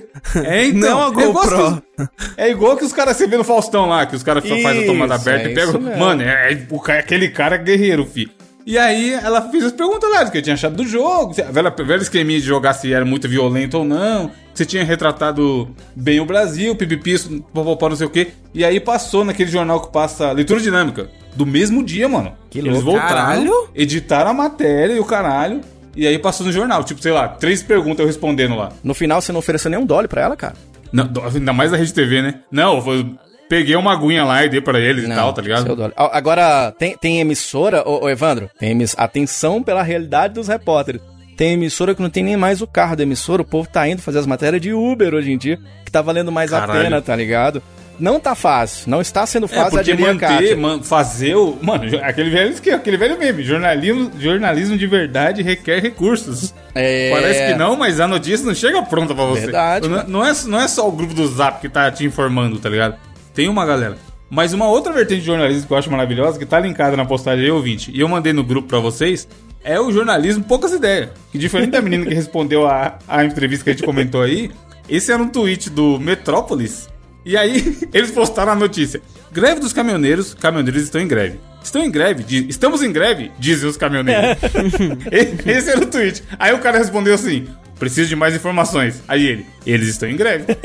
É, 0.44 0.66
então. 0.66 0.90
Não 0.90 1.04
a 1.04 1.06
é 1.24 1.28
igual 1.30 1.46
GoPro. 1.46 1.84
que 1.96 2.02
os- 2.02 2.10
É 2.36 2.50
igual 2.50 2.76
que 2.78 2.84
os 2.84 2.92
caras 2.92 3.16
você 3.16 3.28
vê 3.28 3.38
no 3.38 3.44
Faustão 3.44 3.86
lá, 3.88 4.08
que 4.08 4.16
os 4.16 4.24
caras 4.24 4.44
só 4.44 4.58
fazem 4.58 4.84
a 4.84 4.86
tomada 4.88 5.14
aberta 5.14 5.48
é 5.48 5.52
e 5.52 5.54
pegam. 5.54 5.80
Mano, 5.80 6.24
é, 6.24 6.52
é- 6.52 6.98
aquele 6.98 7.30
cara 7.30 7.54
é 7.56 7.60
guerreiro, 7.60 8.04
fi. 8.08 8.28
E 8.66 8.80
aí 8.80 9.14
ela 9.14 9.44
fez 9.52 9.66
as 9.66 9.72
perguntas 9.72 10.10
lá, 10.10 10.24
do 10.24 10.32
que 10.32 10.40
eu 10.40 10.42
tinha 10.42 10.56
achado 10.56 10.76
do 10.76 10.84
jogo, 10.88 11.36
a 11.48 11.52
velha, 11.52 11.70
velha 11.70 12.02
esqueminha 12.02 12.40
de 12.40 12.46
jogar 12.48 12.74
se 12.74 12.92
era 12.92 13.06
muito 13.06 13.30
violento 13.30 13.78
ou 13.78 13.86
não, 13.86 14.32
se 14.56 14.66
tinha 14.66 14.84
retratado 14.84 15.70
bem 15.96 16.20
o 16.20 16.26
Brasil, 16.26 16.76
pipipi, 16.76 17.12
isso, 17.14 17.42
popopó, 17.54 17.90
não 17.90 17.96
sei 17.96 18.08
o 18.08 18.10
quê. 18.10 18.30
E 18.54 18.64
aí 18.64 18.80
passou 18.80 19.24
naquele 19.26 19.52
jornal 19.52 19.82
que 19.82 19.92
passa 19.92 20.32
leitura 20.32 20.60
dinâmica, 20.60 21.10
do 21.36 21.46
mesmo 21.46 21.84
dia, 21.84 22.08
mano. 22.08 22.34
Que 22.50 22.60
Eles 22.60 22.72
louco. 22.72 22.92
voltaram, 22.92 23.10
Caralho. 23.16 23.70
editaram 23.76 24.32
a 24.32 24.34
matéria 24.34 24.94
e 24.94 25.00
o 25.00 25.06
caralho, 25.06 25.62
e 25.96 26.08
aí 26.08 26.18
passou 26.18 26.46
no 26.46 26.52
jornal, 26.52 26.84
tipo, 26.84 27.02
sei 27.02 27.12
lá, 27.12 27.28
três 27.28 27.62
perguntas 27.62 28.00
eu 28.00 28.06
respondendo 28.08 28.56
lá. 28.56 28.72
No 28.84 28.94
final 28.94 29.22
você 29.22 29.32
não 29.32 29.40
ofereceu 29.40 29.70
nenhum 29.70 29.86
dólar 29.86 30.08
pra 30.08 30.22
ela, 30.22 30.36
cara. 30.36 30.56
Não, 30.92 31.10
ainda 31.34 31.54
mais 31.54 31.72
da 31.72 31.78
Rede 31.78 31.94
TV, 31.94 32.22
né? 32.22 32.40
Não, 32.50 32.78
eu 32.88 33.10
peguei 33.50 33.76
uma 33.76 33.92
aguinha 33.92 34.24
lá 34.24 34.44
e 34.46 34.50
dei 34.50 34.62
pra 34.62 34.80
eles 34.80 35.06
e 35.06 35.08
tal, 35.08 35.34
tá 35.34 35.42
ligado? 35.42 35.94
Agora, 35.96 36.72
tem, 36.78 36.98
tem 36.98 37.20
emissora, 37.20 37.84
ô, 37.88 38.06
ô, 38.06 38.10
Evandro, 38.10 38.50
tem 38.58 38.72
emiss... 38.72 38.96
atenção 38.98 39.62
pela 39.62 39.84
realidade 39.84 40.34
dos 40.36 40.48
repórteres. 40.48 41.02
Tem 41.36 41.54
emissora 41.54 41.94
que 41.94 42.02
não 42.02 42.10
tem 42.10 42.24
nem 42.24 42.38
mais 42.38 42.62
o 42.62 42.68
carro 42.68 42.96
da 42.96 43.04
emissora, 43.04 43.42
o 43.42 43.46
povo 43.46 43.68
tá 43.68 43.88
indo 43.88 44.02
fazer 44.02 44.20
as 44.20 44.26
matérias 44.26 44.62
de 44.62 44.74
Uber 44.74 45.14
hoje 45.14 45.32
em 45.32 45.38
dia, 45.38 45.60
que 45.84 45.92
tá 45.92 46.02
valendo 46.02 46.32
mais 46.32 46.54
a 46.54 46.62
Caralho. 46.62 46.82
pena, 46.84 47.02
tá 47.02 47.16
ligado? 47.16 47.62
Não 47.98 48.20
tá 48.20 48.36
fácil, 48.36 48.90
não 48.90 49.00
está 49.00 49.26
sendo 49.26 49.46
É, 49.46 49.48
fácil 49.50 49.72
porque 49.72 49.84
diria 49.96 50.12
a 50.12 50.14
manter, 50.14 50.58
man- 50.58 50.84
fazer 50.84 51.36
o. 51.36 51.58
Mano, 51.62 51.84
aquele 52.04 52.30
velho 52.30 52.52
esquema, 52.52 52.76
aquele 52.78 52.98
velho 52.98 53.18
meme. 53.18 53.42
Jornalismo, 53.42 54.12
jornalismo 54.20 54.78
de 54.78 54.86
verdade 54.86 55.42
requer 55.42 55.82
recursos. 55.82 56.54
É. 56.74 57.10
Parece 57.12 57.48
que 57.54 57.58
não, 57.58 57.78
mas 57.78 58.02
a 58.02 58.08
notícia 58.08 58.46
não 58.46 58.54
chega 58.54 58.82
pronta 58.84 59.16
pra 59.16 59.24
você. 59.24 59.42
Verdade, 59.44 59.88
Não, 59.88 60.04
não 60.08 60.26
é, 60.26 60.34
não 60.46 60.60
é 60.62 60.68
só 60.68 60.86
o 60.88 60.92
grupo 60.92 61.14
do 61.14 61.26
Zap 61.28 61.62
que 61.62 61.70
tá 61.70 61.90
te 61.90 62.06
informando, 62.06 62.60
tá 62.60 62.68
ligado? 62.68 62.96
Tem 63.34 63.48
uma 63.48 63.66
galera. 63.66 63.96
Mas 64.30 64.52
uma 64.52 64.68
outra 64.68 64.92
vertente 64.92 65.22
de 65.22 65.28
jornalismo 65.28 65.66
que 65.68 65.72
eu 65.72 65.78
acho 65.78 65.90
maravilhosa, 65.90 66.38
que 66.38 66.46
tá 66.46 66.60
linkada 66.60 66.98
na 66.98 67.06
postagem 67.06 67.46
aí, 67.46 67.52
ouvinte, 67.52 67.92
e 67.94 68.00
eu 68.02 68.10
mandei 68.10 68.34
no 68.34 68.44
grupo 68.44 68.68
pra 68.68 68.80
vocês, 68.80 69.26
é 69.66 69.80
o 69.80 69.92
jornalismo 69.92 70.44
poucas 70.44 70.72
ideias. 70.72 71.10
Que 71.32 71.38
diferente 71.38 71.72
da 71.72 71.82
menina 71.82 72.06
que 72.06 72.14
respondeu 72.14 72.66
a, 72.68 72.98
a 73.08 73.26
entrevista 73.26 73.64
que 73.66 73.72
a 73.72 73.74
gente 73.74 73.84
comentou 73.84 74.22
aí, 74.22 74.52
esse 74.88 75.12
era 75.12 75.22
um 75.22 75.28
tweet 75.28 75.70
do 75.70 76.00
Metrópolis. 76.00 76.88
E 77.26 77.36
aí, 77.36 77.76
eles 77.94 78.12
postaram 78.12 78.52
a 78.52 78.56
notícia. 78.56 79.02
Greve 79.32 79.60
dos 79.60 79.74
caminhoneiros, 79.74 80.34
caminhoneiros 80.36 80.84
estão 80.84 81.02
em 81.02 81.08
greve. 81.08 81.40
Estão 81.64 81.84
em 81.84 81.90
greve? 81.90 82.24
Diz- 82.24 82.46
estamos 82.48 82.84
em 82.84 82.92
greve, 82.94 83.32
dizem 83.40 83.68
os 83.68 83.76
caminhoneiros. 83.76 84.38
E- 85.12 85.50
Esse 85.52 85.72
era 85.72 85.82
o 85.82 85.88
tweet. 85.88 86.24
Aí 86.38 86.54
o 86.54 86.60
cara 86.60 86.78
respondeu 86.78 87.16
assim: 87.16 87.48
preciso 87.80 88.08
de 88.10 88.16
mais 88.16 88.36
informações. 88.36 89.02
Aí 89.08 89.26
ele, 89.26 89.46
eles 89.66 89.88
estão 89.90 90.08
em 90.08 90.16
greve. 90.16 90.46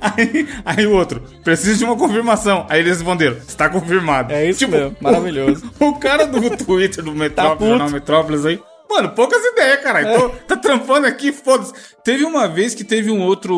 aí, 0.00 0.48
aí 0.64 0.86
o 0.86 0.92
outro, 0.92 1.22
preciso 1.42 1.78
de 1.78 1.84
uma 1.84 1.96
confirmação. 1.96 2.66
Aí 2.68 2.80
eles 2.80 2.98
responderam: 2.98 3.36
está 3.46 3.68
confirmado. 3.68 4.32
É 4.32 4.48
isso 4.48 4.66
mesmo, 4.68 4.96
maravilhoso. 5.00 5.70
O, 5.78 5.86
o 5.88 5.98
cara 5.98 6.26
do 6.26 6.56
Twitter 6.56 7.02
do 7.04 7.12
Metrópolis, 7.12 7.58
puto. 7.58 7.68
jornal 7.70 7.90
Metrópolis 7.90 8.46
aí. 8.46 8.60
Mano, 8.90 9.10
poucas 9.10 9.42
ideias, 9.44 9.82
cara. 9.82 10.18
Tô- 10.18 10.28
tá 10.30 10.56
trampando 10.56 11.06
aqui, 11.06 11.30
foda-se. 11.30 11.74
Teve 12.02 12.24
uma 12.24 12.48
vez 12.48 12.74
que 12.74 12.82
teve 12.84 13.10
um 13.10 13.20
outro. 13.20 13.54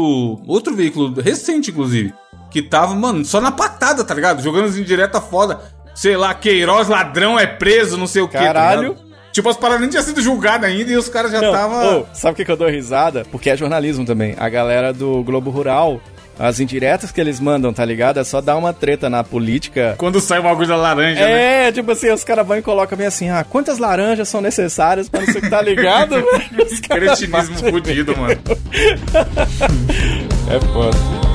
Outro 0.47 0.75
veículo, 0.75 1.21
recente, 1.21 1.71
inclusive. 1.71 2.13
Que 2.51 2.61
tava, 2.61 2.95
mano, 2.97 3.25
só 3.25 3.41
na 3.41 3.53
patada, 3.53 4.03
tá 4.03 4.13
ligado? 4.13 4.43
Jogando 4.43 4.65
as 4.65 4.77
indireta 4.77 5.21
foda. 5.21 5.61
Sei 5.95 6.17
lá, 6.17 6.35
Queiroz 6.35 6.89
ladrão 6.89 7.39
é 7.39 7.47
preso, 7.47 7.97
não 7.97 8.09
sei 8.09 8.23
o 8.23 8.29
que. 8.29 8.37
Caralho. 8.39 8.97
tipo, 9.33 9.49
as 9.49 9.57
paradas 9.57 9.83
nem 9.83 9.91
tinham 9.91 10.03
sido 10.03 10.21
julgadas 10.21 10.69
ainda 10.69 10.91
e 10.91 10.97
os 10.97 11.09
caras 11.09 11.31
já 11.31 11.41
estavam. 11.41 12.07
sabe 12.13 12.33
o 12.33 12.37
que, 12.37 12.45
que 12.45 12.51
eu 12.51 12.57
dou 12.57 12.69
risada? 12.69 13.25
Porque 13.31 13.51
é 13.51 13.57
jornalismo 13.57 14.05
também. 14.05 14.35
A 14.37 14.49
galera 14.49 14.93
do 14.93 15.23
Globo 15.23 15.51
Rural, 15.51 16.01
as 16.41 16.59
indiretas 16.59 17.13
que 17.13 17.21
eles 17.21 17.39
mandam, 17.39 17.73
tá 17.73 17.85
ligado? 17.85 18.19
É 18.19 18.25
só 18.25 18.41
dar 18.41 18.57
uma 18.57 18.73
treta 18.73 19.11
na 19.11 19.23
política. 19.23 19.95
Quando 19.99 20.21
sai 20.21 20.41
bagulho 20.41 20.67
da 20.67 20.77
laranja, 20.77 21.21
né? 21.21 21.69
É, 21.69 21.73
tipo 21.73 21.93
assim, 21.93 22.11
os 22.11 22.25
caras 22.25 22.47
vão 22.47 22.57
e 22.57 22.63
colocam 22.63 22.97
bem 22.97 23.07
assim, 23.07 23.29
ah, 23.29 23.45
quantas 23.45 23.79
laranjas 23.79 24.29
são 24.29 24.41
necessárias 24.41 25.09
pra 25.09 25.21
não 25.21 25.27
sei 25.27 25.37
o 25.37 25.43
que 25.43 25.51
tá 25.51 25.61
ligado, 25.61 26.17
velho? 26.25 26.81
Cretinismo 26.89 27.57
fudido, 27.71 28.17
mano. 28.17 28.41
É 30.51 30.59
foda. 30.73 31.30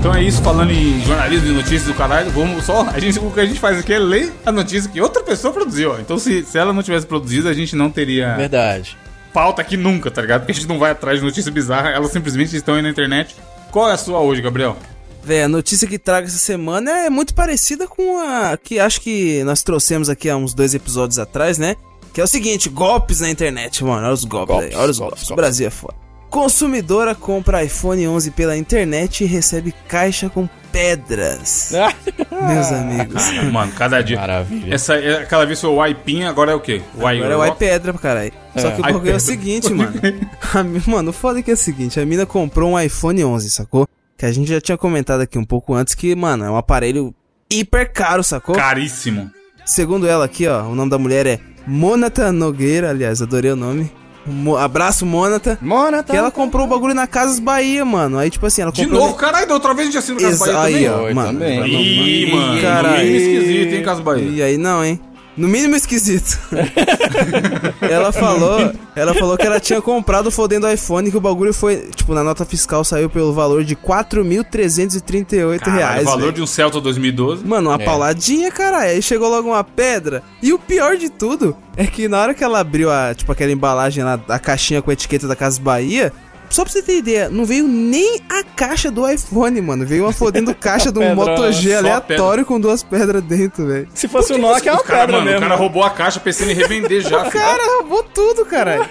Então 0.00 0.14
é 0.14 0.22
isso, 0.22 0.42
falando 0.42 0.72
em 0.72 0.98
jornalismo 1.04 1.48
e 1.48 1.52
notícias 1.52 1.84
do 1.84 1.92
caralho, 1.92 2.30
vamos 2.30 2.64
só. 2.64 2.88
A 2.88 2.98
gente, 2.98 3.18
o 3.18 3.30
que 3.30 3.38
a 3.38 3.44
gente 3.44 3.60
faz 3.60 3.78
aqui 3.78 3.92
é 3.92 3.98
ler 3.98 4.32
a 4.46 4.50
notícia 4.50 4.90
que 4.90 4.98
outra 4.98 5.22
pessoa 5.22 5.52
produziu, 5.52 5.92
ó. 5.92 5.98
Então 5.98 6.18
se, 6.18 6.42
se 6.42 6.56
ela 6.56 6.72
não 6.72 6.82
tivesse 6.82 7.06
produzido, 7.06 7.50
a 7.50 7.52
gente 7.52 7.76
não 7.76 7.90
teria 7.90 8.34
Verdade. 8.34 8.96
pauta 9.30 9.60
aqui 9.60 9.76
nunca, 9.76 10.10
tá 10.10 10.22
ligado? 10.22 10.40
Porque 10.40 10.52
a 10.52 10.54
gente 10.54 10.66
não 10.66 10.78
vai 10.78 10.92
atrás 10.92 11.18
de 11.18 11.24
notícia 11.24 11.52
bizarra, 11.52 11.90
elas 11.90 12.10
simplesmente 12.10 12.56
estão 12.56 12.76
aí 12.76 12.82
na 12.82 12.88
internet. 12.88 13.36
Qual 13.70 13.90
é 13.90 13.92
a 13.92 13.96
sua 13.98 14.20
hoje, 14.20 14.40
Gabriel? 14.40 14.74
Véi, 15.22 15.42
a 15.42 15.48
notícia 15.48 15.86
que 15.86 15.98
trago 15.98 16.26
essa 16.26 16.38
semana 16.38 16.90
é 17.04 17.10
muito 17.10 17.34
parecida 17.34 17.86
com 17.86 18.18
a 18.20 18.56
que 18.56 18.78
acho 18.80 19.02
que 19.02 19.44
nós 19.44 19.62
trouxemos 19.62 20.08
aqui 20.08 20.30
há 20.30 20.36
uns 20.36 20.54
dois 20.54 20.72
episódios 20.74 21.18
atrás, 21.18 21.58
né? 21.58 21.76
Que 22.14 22.22
é 22.22 22.24
o 22.24 22.26
seguinte, 22.26 22.70
golpes 22.70 23.20
na 23.20 23.28
internet, 23.28 23.84
mano. 23.84 24.06
Olha 24.06 24.14
os 24.14 24.24
golpes, 24.24 24.54
Golpes, 24.56 24.74
aí, 24.74 24.80
olha 24.80 24.90
os 24.90 24.98
golpes, 24.98 25.18
golpes. 25.18 25.24
O 25.24 25.28
golpes. 25.28 25.42
Brasil 25.44 25.66
é 25.66 25.70
foda. 25.70 25.94
Consumidora 26.30 27.14
compra 27.14 27.64
iPhone 27.64 28.06
11 28.06 28.30
pela 28.30 28.56
internet 28.56 29.24
e 29.24 29.26
recebe 29.26 29.74
caixa 29.88 30.30
com 30.30 30.48
pedras. 30.70 31.72
Meus 32.30 32.70
amigos. 32.72 33.22
Ah, 33.38 33.42
mano, 33.50 33.72
cada 33.72 34.00
dia. 34.00 34.16
Maravilha. 34.16 34.72
Essa, 34.74 34.94
é- 34.94 35.22
aquela 35.22 35.44
vez 35.44 35.60
foi 35.60 35.70
o 35.70 35.82
Aipim, 35.82 36.22
agora 36.22 36.52
é 36.52 36.54
o 36.54 36.60
quê? 36.60 36.80
O 36.96 37.04
Agora 37.06 37.34
é 37.34 37.36
o 37.36 37.44
iPedra 37.46 37.92
pra 37.92 38.00
caralho. 38.00 38.32
Só 38.56 38.68
É. 38.68 38.70
que 38.70 38.80
o 38.80 38.82
bagulho 38.82 39.10
é 39.12 39.16
o 39.16 39.20
seguinte, 39.20 39.72
mano. 39.72 39.92
A 40.54 40.62
mano, 40.90 41.10
o 41.10 41.12
foda 41.12 41.40
é 41.40 41.42
que 41.42 41.50
é 41.50 41.54
o 41.54 41.56
seguinte, 41.56 41.98
a 41.98 42.06
mina 42.06 42.24
comprou 42.24 42.70
um 42.72 42.80
iPhone 42.80 43.24
11, 43.24 43.50
sacou? 43.50 43.88
Que 44.16 44.24
a 44.24 44.32
gente 44.32 44.48
já 44.48 44.60
tinha 44.60 44.78
comentado 44.78 45.20
aqui 45.22 45.36
um 45.38 45.44
pouco 45.44 45.74
antes 45.74 45.94
que, 45.94 46.14
mano, 46.14 46.44
é 46.44 46.50
um 46.50 46.56
aparelho 46.56 47.12
hiper 47.50 47.92
caro, 47.92 48.22
sacou? 48.22 48.54
Caríssimo. 48.54 49.30
Segundo 49.66 50.06
ela 50.06 50.24
aqui, 50.26 50.46
ó, 50.46 50.62
o 50.62 50.74
nome 50.74 50.90
da 50.90 50.98
mulher 50.98 51.26
é 51.26 51.40
Monata 51.66 52.30
Nogueira, 52.30 52.90
aliás, 52.90 53.20
adorei 53.20 53.50
o 53.50 53.56
nome. 53.56 53.90
Mo- 54.26 54.56
abraço, 54.56 55.04
Monata. 55.06 55.58
Mona, 55.62 56.02
tá. 56.02 56.12
Que 56.12 56.16
ela 56.18 56.30
comprou 56.30 56.66
o 56.66 56.68
bagulho 56.68 56.94
na 56.94 57.06
Casas 57.06 57.38
Bahia, 57.38 57.84
mano. 57.84 58.18
Aí, 58.18 58.30
tipo 58.30 58.44
assim, 58.46 58.62
ela 58.62 58.70
De 58.72 58.82
comprou... 58.82 59.00
novo, 59.02 59.14
caralho, 59.14 59.46
da 59.46 59.54
outra 59.54 59.72
vez 59.74 59.88
a 59.88 59.90
gente 59.90 59.98
assina 59.98 60.18
o 60.18 60.22
Casa 60.22 60.34
Exa 60.44 60.52
Bahia 60.52 60.76
aí, 60.76 60.84
também. 60.84 61.10
ó, 61.10 61.14
mano. 61.14 61.44
Ih, 61.66 62.32
mano, 62.32 62.54
no 62.54 62.60
Caralho. 62.62 62.98
mínimo 63.06 63.16
esquisito, 63.16 63.74
hein, 63.74 63.82
Casa 63.82 64.02
Bahia. 64.02 64.28
E 64.30 64.42
aí 64.42 64.58
não, 64.58 64.84
hein? 64.84 65.00
No 65.40 65.48
mínimo 65.48 65.74
esquisito. 65.74 66.38
ela 67.80 68.12
falou, 68.12 68.72
ela 68.94 69.14
falou 69.14 69.38
que 69.38 69.46
ela 69.46 69.58
tinha 69.58 69.80
comprado 69.80 70.26
o 70.26 70.30
fodendo 70.30 70.70
iPhone 70.70 71.10
que 71.10 71.16
o 71.16 71.20
bagulho 71.20 71.54
foi, 71.54 71.88
tipo, 71.96 72.12
na 72.14 72.22
nota 72.22 72.44
fiscal 72.44 72.84
saiu 72.84 73.08
pelo 73.08 73.32
valor 73.32 73.64
de 73.64 73.74
4.338 73.74 75.58
Caralho, 75.60 75.78
reais. 75.78 76.02
o 76.02 76.04
valor 76.04 76.20
velho. 76.20 76.32
de 76.32 76.42
um 76.42 76.46
Celta 76.46 76.80
2012. 76.80 77.44
Mano, 77.46 77.70
uma 77.70 77.80
É. 77.80 77.84
pauladinha, 77.84 78.50
cara. 78.50 78.78
Aí 78.80 79.00
chegou 79.00 79.28
logo 79.30 79.48
uma 79.48 79.64
pedra. 79.64 80.22
E 80.42 80.52
o 80.52 80.58
pior 80.58 80.96
de 80.96 81.08
tudo 81.08 81.56
é 81.76 81.86
que 81.86 82.08
na 82.08 82.20
hora 82.20 82.34
que 82.34 82.44
ela 82.44 82.60
abriu 82.60 82.90
a, 82.90 83.14
tipo, 83.14 83.32
aquela 83.32 83.50
embalagem 83.52 84.04
lá, 84.04 84.20
a 84.28 84.38
caixinha 84.38 84.82
com 84.82 84.90
a 84.90 84.92
etiqueta 84.92 85.26
da 85.26 85.36
Casa 85.36 85.60
Bahia, 85.60 86.12
só 86.50 86.64
pra 86.64 86.72
você 86.72 86.82
ter 86.82 86.98
ideia, 86.98 87.28
não 87.28 87.44
veio 87.44 87.66
nem 87.66 88.20
a 88.28 88.42
caixa 88.44 88.90
do 88.90 89.08
iPhone, 89.08 89.60
mano. 89.60 89.86
Veio 89.86 90.04
uma 90.04 90.12
fodendo 90.12 90.54
caixa 90.56 90.90
de 90.92 90.98
um 90.98 91.14
Moto 91.14 91.50
G 91.52 91.74
aleatório 91.74 92.44
com 92.44 92.60
duas 92.60 92.82
pedras 92.82 93.22
dentro, 93.22 93.66
velho. 93.66 93.88
Se 93.94 94.06
fosse 94.08 94.32
o 94.32 94.38
Nokia, 94.38 94.72
é 94.72 94.74
uma 94.74 94.82
cara, 94.82 95.00
pedra 95.00 95.12
mano, 95.18 95.24
mesmo. 95.24 95.38
o 95.38 95.42
cara 95.42 95.54
roubou 95.56 95.82
a 95.82 95.90
caixa 95.90 96.20
pensando 96.20 96.50
em 96.50 96.54
revender 96.54 97.00
já. 97.02 97.24
filho. 97.30 97.42
Cara, 97.42 97.62
roubou 97.78 98.02
tudo, 98.02 98.44
caralho. 98.44 98.88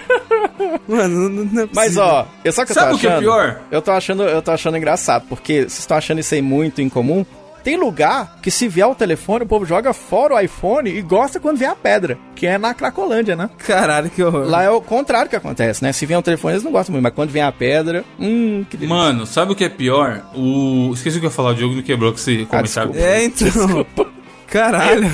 Mano, 0.86 1.28
não, 1.30 1.44
não 1.44 1.62
é 1.62 1.68
Mas 1.72 1.94
possível. 1.94 2.02
ó, 2.04 2.24
eu 2.44 2.52
só 2.52 2.64
que 2.64 2.72
eu 2.72 2.74
tô 2.74 2.80
Sabe 2.80 2.94
o 2.94 2.98
que 2.98 3.06
é 3.06 3.10
achando- 3.10 3.22
pior? 3.22 3.60
Eu 3.70 3.80
tô 3.82 3.90
achando, 3.92 4.22
eu 4.24 4.42
tô 4.42 4.50
achando 4.50 4.76
engraçado, 4.76 5.24
porque 5.28 5.60
vocês 5.62 5.78
estão 5.78 5.96
achando 5.96 6.18
isso 6.20 6.34
aí 6.34 6.42
muito 6.42 6.82
incomum. 6.82 7.24
Tem 7.62 7.76
lugar 7.76 8.38
que 8.42 8.50
se 8.50 8.66
vier 8.68 8.86
o 8.86 8.94
telefone, 8.94 9.44
o 9.44 9.46
povo 9.48 9.64
joga 9.66 9.92
fora 9.92 10.34
o 10.34 10.40
iPhone 10.40 10.88
e 10.90 11.02
gosta 11.02 11.38
quando 11.38 11.58
vier 11.58 11.70
a 11.70 11.76
pedra, 11.76 12.16
que 12.34 12.46
é 12.46 12.56
na 12.56 12.72
Cracolândia, 12.74 13.36
né? 13.36 13.50
Caralho, 13.66 14.08
que 14.10 14.22
horror. 14.22 14.48
Lá 14.48 14.62
é 14.62 14.70
o 14.70 14.80
contrário 14.80 15.28
que 15.28 15.36
acontece, 15.36 15.82
né? 15.82 15.92
Se 15.92 16.06
vier 16.06 16.18
um 16.18 16.22
telefone, 16.22 16.54
eles 16.54 16.64
não 16.64 16.72
gostam 16.72 16.92
muito, 16.92 17.02
mas 17.02 17.12
quando 17.14 17.30
vem 17.30 17.42
a 17.42 17.52
pedra, 17.52 18.04
hum, 18.18 18.64
que 18.68 18.76
delícia. 18.76 18.96
Mano, 18.96 19.26
sabe 19.26 19.52
o 19.52 19.54
que 19.54 19.64
é 19.64 19.68
pior? 19.68 20.22
O. 20.34 20.90
Esqueci 20.94 21.16
o 21.18 21.20
que 21.20 21.26
eu 21.26 21.30
ia 21.30 21.34
falar, 21.34 21.50
o 21.50 21.54
Diogo 21.54 21.74
me 21.74 21.82
quebrou 21.82 22.12
com 22.12 22.18
esse 22.18 22.46
comentário. 22.46 22.92
desculpa. 22.92 23.00
É, 23.00 23.24
então. 23.24 24.06
Caralho. 24.50 25.06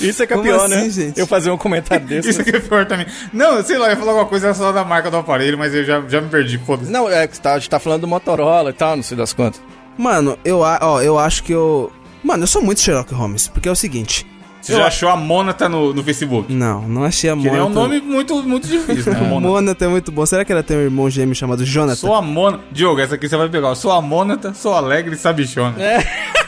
Isso 0.00 0.22
é 0.24 0.26
que 0.26 0.34
é 0.34 0.38
pior, 0.38 0.64
assim, 0.66 0.74
né? 0.74 0.90
gente? 0.90 1.20
Eu 1.20 1.26
fazer 1.26 1.50
um 1.52 1.56
comentário 1.56 2.04
desse. 2.08 2.30
Isso 2.30 2.42
que 2.42 2.50
é 2.56 2.58
pior 2.58 2.84
também. 2.84 3.06
Não, 3.32 3.62
sei 3.62 3.78
lá, 3.78 3.86
eu 3.86 3.90
ia 3.90 3.96
falar 3.96 4.10
alguma 4.12 4.26
coisa 4.28 4.52
só 4.54 4.72
da 4.72 4.84
marca 4.84 5.08
do 5.10 5.18
aparelho, 5.18 5.56
mas 5.56 5.72
eu 5.72 5.84
já, 5.84 6.02
já 6.08 6.20
me 6.20 6.28
perdi, 6.28 6.58
foda-se. 6.58 6.90
Não, 6.90 7.08
é 7.08 7.26
que 7.28 7.40
tá- 7.40 7.52
a 7.54 7.58
gente 7.58 7.70
tá 7.70 7.78
falando 7.78 8.00
do 8.00 8.08
Motorola 8.08 8.70
e 8.70 8.72
tal, 8.72 8.96
não 8.96 9.02
sei 9.04 9.16
das 9.16 9.32
quantas. 9.32 9.62
Mano, 9.98 10.38
eu, 10.44 10.64
a- 10.64 10.78
ó, 10.82 11.00
eu 11.02 11.18
acho 11.18 11.42
que 11.42 11.52
eu. 11.52 11.92
Mano, 12.24 12.44
eu 12.44 12.46
sou 12.46 12.62
muito 12.62 12.80
Sherlock 12.80 13.12
Holmes, 13.14 13.48
porque 13.48 13.68
é 13.68 13.72
o 13.72 13.76
seguinte. 13.76 14.26
Você 14.60 14.74
já 14.76 14.86
achou 14.86 15.08
a 15.08 15.16
Monata 15.16 15.68
no, 15.68 15.92
no 15.92 16.04
Facebook? 16.04 16.52
Não, 16.52 16.82
não 16.82 17.02
achei 17.02 17.28
a 17.28 17.34
Monata. 17.34 17.50
nem 17.56 17.60
é 17.60 17.64
um 17.64 17.68
nome 17.68 18.00
muito, 18.00 18.40
muito 18.44 18.68
difícil, 18.68 19.12
né? 19.12 19.18
Monata. 19.28 19.48
Monata 19.52 19.84
é 19.84 19.88
muito 19.88 20.12
bom. 20.12 20.24
Será 20.24 20.44
que 20.44 20.52
ela 20.52 20.62
tem 20.62 20.76
um 20.76 20.80
irmão 20.82 21.10
gêmeo 21.10 21.34
chamado 21.34 21.64
Jonathan? 21.64 21.96
Sou 21.96 22.14
a 22.14 22.22
Monata. 22.22 22.62
Diogo, 22.70 23.00
essa 23.00 23.16
aqui 23.16 23.28
você 23.28 23.36
vai 23.36 23.48
pegar. 23.48 23.74
Sou 23.74 23.90
a 23.90 24.00
Monata, 24.00 24.54
sou 24.54 24.72
alegre 24.72 25.14
e 25.16 25.18
sabichona. 25.18 25.74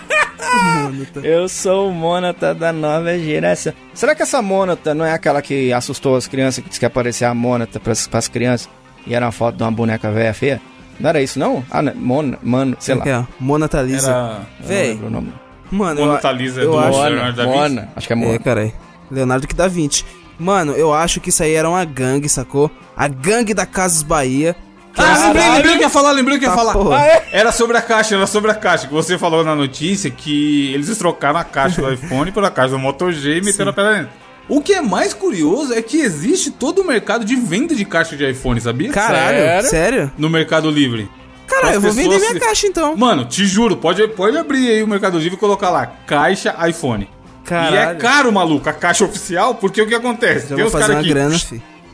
Eu 1.22 1.48
sou 1.48 1.88
o 1.88 1.92
Mônata 1.92 2.54
da 2.54 2.72
nova 2.72 3.18
geração. 3.18 3.72
Será 3.92 4.14
que 4.14 4.22
essa 4.22 4.40
Mônata 4.40 4.94
não 4.94 5.04
é 5.04 5.12
aquela 5.12 5.42
que 5.42 5.72
assustou 5.72 6.14
as 6.16 6.28
crianças, 6.28 6.62
que 6.62 6.68
disse 6.68 6.78
que 6.78 6.84
ia 6.84 6.88
aparecer 6.88 7.24
a 7.24 7.34
Mônata 7.34 7.80
pras, 7.80 8.06
pras 8.06 8.28
crianças 8.28 8.68
e 9.06 9.14
era 9.14 9.26
uma 9.26 9.32
foto 9.32 9.56
de 9.56 9.62
uma 9.64 9.72
boneca 9.72 10.10
velha 10.12 10.32
feia? 10.32 10.60
Não 11.00 11.08
era 11.10 11.20
isso, 11.22 11.38
não? 11.38 11.64
Ah, 11.70 11.82
não. 11.82 11.94
Mona, 11.94 12.38
mano, 12.42 12.76
sei 12.80 12.94
lá. 12.94 13.00
Aqui, 13.02 13.10
ó, 13.10 13.24
Monata 13.40 13.82
Lisa. 13.82 14.10
Era 14.10 14.40
Véi, 14.60 14.94
o 15.02 15.10
nome. 15.10 15.32
mano, 15.70 16.00
eu, 16.00 16.06
Monata 16.06 16.30
Lisa 16.32 16.60
eu 16.62 16.70
do 16.72 16.78
acho- 16.78 17.02
Leonardo 17.02 17.36
da 17.36 17.44
Mona, 17.44 17.58
Vinci. 17.62 17.74
Mona, 17.74 17.88
acho 17.96 18.06
que 18.06 18.12
é 18.12 18.16
É, 18.16 18.18
Mona. 18.18 18.38
carai. 18.38 18.74
Leonardo 19.10 19.46
que 19.48 19.54
dá 19.54 19.68
20. 19.68 20.04
Mano, 20.38 20.72
eu 20.72 20.92
acho 20.92 21.20
que 21.20 21.28
isso 21.28 21.42
aí 21.42 21.54
era 21.54 21.68
uma 21.68 21.84
gangue, 21.84 22.28
sacou? 22.28 22.70
A 22.96 23.06
gangue 23.08 23.54
da 23.54 23.64
Casas 23.66 24.02
Bahia. 24.02 24.56
Ah, 24.96 25.26
lembrei, 25.26 25.48
lembrei 25.50 25.74
o 25.74 25.76
que 25.78 25.82
ia 25.82 25.90
falar, 25.90 26.12
lembrei 26.12 26.36
o 26.36 26.40
que 26.40 26.46
ia 26.46 26.50
Tá, 26.52 26.56
falar. 26.56 26.96
Ah, 26.96 27.04
é? 27.06 27.24
Era 27.32 27.50
sobre 27.50 27.76
a 27.76 27.82
caixa, 27.82 28.14
era 28.14 28.26
sobre 28.28 28.50
a 28.50 28.54
caixa. 28.54 28.86
Que 28.86 28.92
você 28.94 29.18
falou 29.18 29.44
na 29.44 29.54
notícia 29.54 30.08
que 30.10 30.72
eles 30.72 30.96
trocaram 30.96 31.38
a 31.40 31.44
caixa 31.44 31.82
do 31.82 31.90
iPhone 31.92 32.30
pela 32.30 32.48
caixa 32.50 32.70
do 32.70 32.78
Moto 32.78 33.10
G 33.12 33.38
e 33.38 33.42
meteram 33.42 33.70
a 33.70 33.72
pedra 33.72 33.94
dentro. 33.94 34.12
O 34.48 34.60
que 34.60 34.74
é 34.74 34.80
mais 34.82 35.14
curioso 35.14 35.72
é 35.72 35.80
que 35.80 35.98
existe 35.98 36.50
todo 36.50 36.82
o 36.82 36.86
mercado 36.86 37.24
de 37.24 37.34
venda 37.34 37.74
de 37.74 37.84
caixa 37.84 38.14
de 38.16 38.28
iPhone, 38.30 38.60
sabia? 38.60 38.90
Caralho, 38.90 39.38
Sério? 39.38 39.68
sério? 39.70 40.12
No 40.18 40.28
Mercado 40.28 40.70
Livre. 40.70 41.08
Caralho, 41.46 41.74
eu 41.76 41.80
vou 41.80 41.92
vender 41.92 42.18
minha 42.18 42.32
se- 42.32 42.40
caixa 42.40 42.66
então. 42.66 42.96
Mano, 42.96 43.24
te 43.24 43.44
juro, 43.46 43.76
pode, 43.76 44.06
pode 44.08 44.36
abrir 44.36 44.68
aí 44.70 44.82
o 44.82 44.86
Mercado 44.88 45.18
Livre 45.18 45.34
e 45.36 45.38
colocar 45.38 45.70
lá, 45.70 45.86
caixa 46.06 46.54
iPhone. 46.68 47.04
E 47.04 47.46
é 47.46 47.48
Caralho. 47.48 47.98
caro, 47.98 48.32
maluco, 48.32 48.68
a 48.68 48.72
caixa 48.72 49.04
oficial, 49.04 49.54
porque 49.54 49.80
o 49.80 49.86
que 49.86 49.94
acontece? 49.94 50.54
Tem 50.54 50.64
uns 50.64 50.72
caras 50.72 50.90
aqui, 50.96 51.08
grana, 51.08 51.36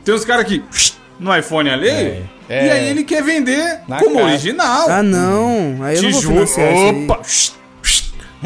tem 0.03 0.15
uns 0.15 0.23
caras 0.25 0.45
aqui 0.45 0.63
no 1.19 1.35
iPhone 1.37 1.69
alheio, 1.69 2.25
É, 2.49 2.65
e 2.65 2.69
é. 2.69 2.71
aí 2.71 2.87
ele 2.89 3.03
quer 3.03 3.21
vender 3.21 3.79
Na 3.87 3.97
como 3.99 4.15
caixa. 4.15 4.29
original. 4.29 4.89
Ah, 4.89 5.03
não. 5.03 5.77
Aí 5.83 5.97
eu 5.97 6.03
não 6.03 6.09
Te 6.09 6.13
vou 6.13 6.21
juro. 6.21 6.43
isso 6.45 6.59
aí. 6.59 7.07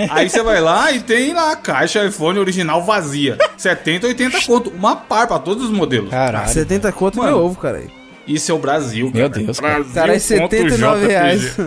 Aí 0.09 0.29
você 0.29 0.43
vai 0.43 0.59
lá 0.59 0.91
e 0.91 0.99
tem 0.99 1.33
lá 1.33 1.51
a 1.53 1.55
caixa 1.55 2.03
iPhone 2.05 2.37
original 2.39 2.83
vazia. 2.83 3.37
70, 3.57 4.07
80 4.07 4.41
conto. 4.45 4.69
Uma 4.71 4.95
par 4.95 5.27
pra 5.27 5.39
todos 5.39 5.65
os 5.65 5.71
modelos. 5.71 6.09
Caralho. 6.09 6.49
70 6.49 6.91
conto 6.91 7.17
Mano. 7.19 7.29
meu 7.31 7.45
ovo, 7.45 7.59
caralho. 7.59 7.89
Isso 8.27 8.51
é 8.51 8.55
o 8.55 8.57
Brasil, 8.59 9.11
Meu 9.13 9.29
cara. 9.29 9.43
Deus, 9.43 9.59
cara. 9.59 9.73
Brasil. 9.75 9.93
Caralho, 9.93 10.19
79 10.19 10.99
JPG. 11.01 11.07
reais. 11.11 11.57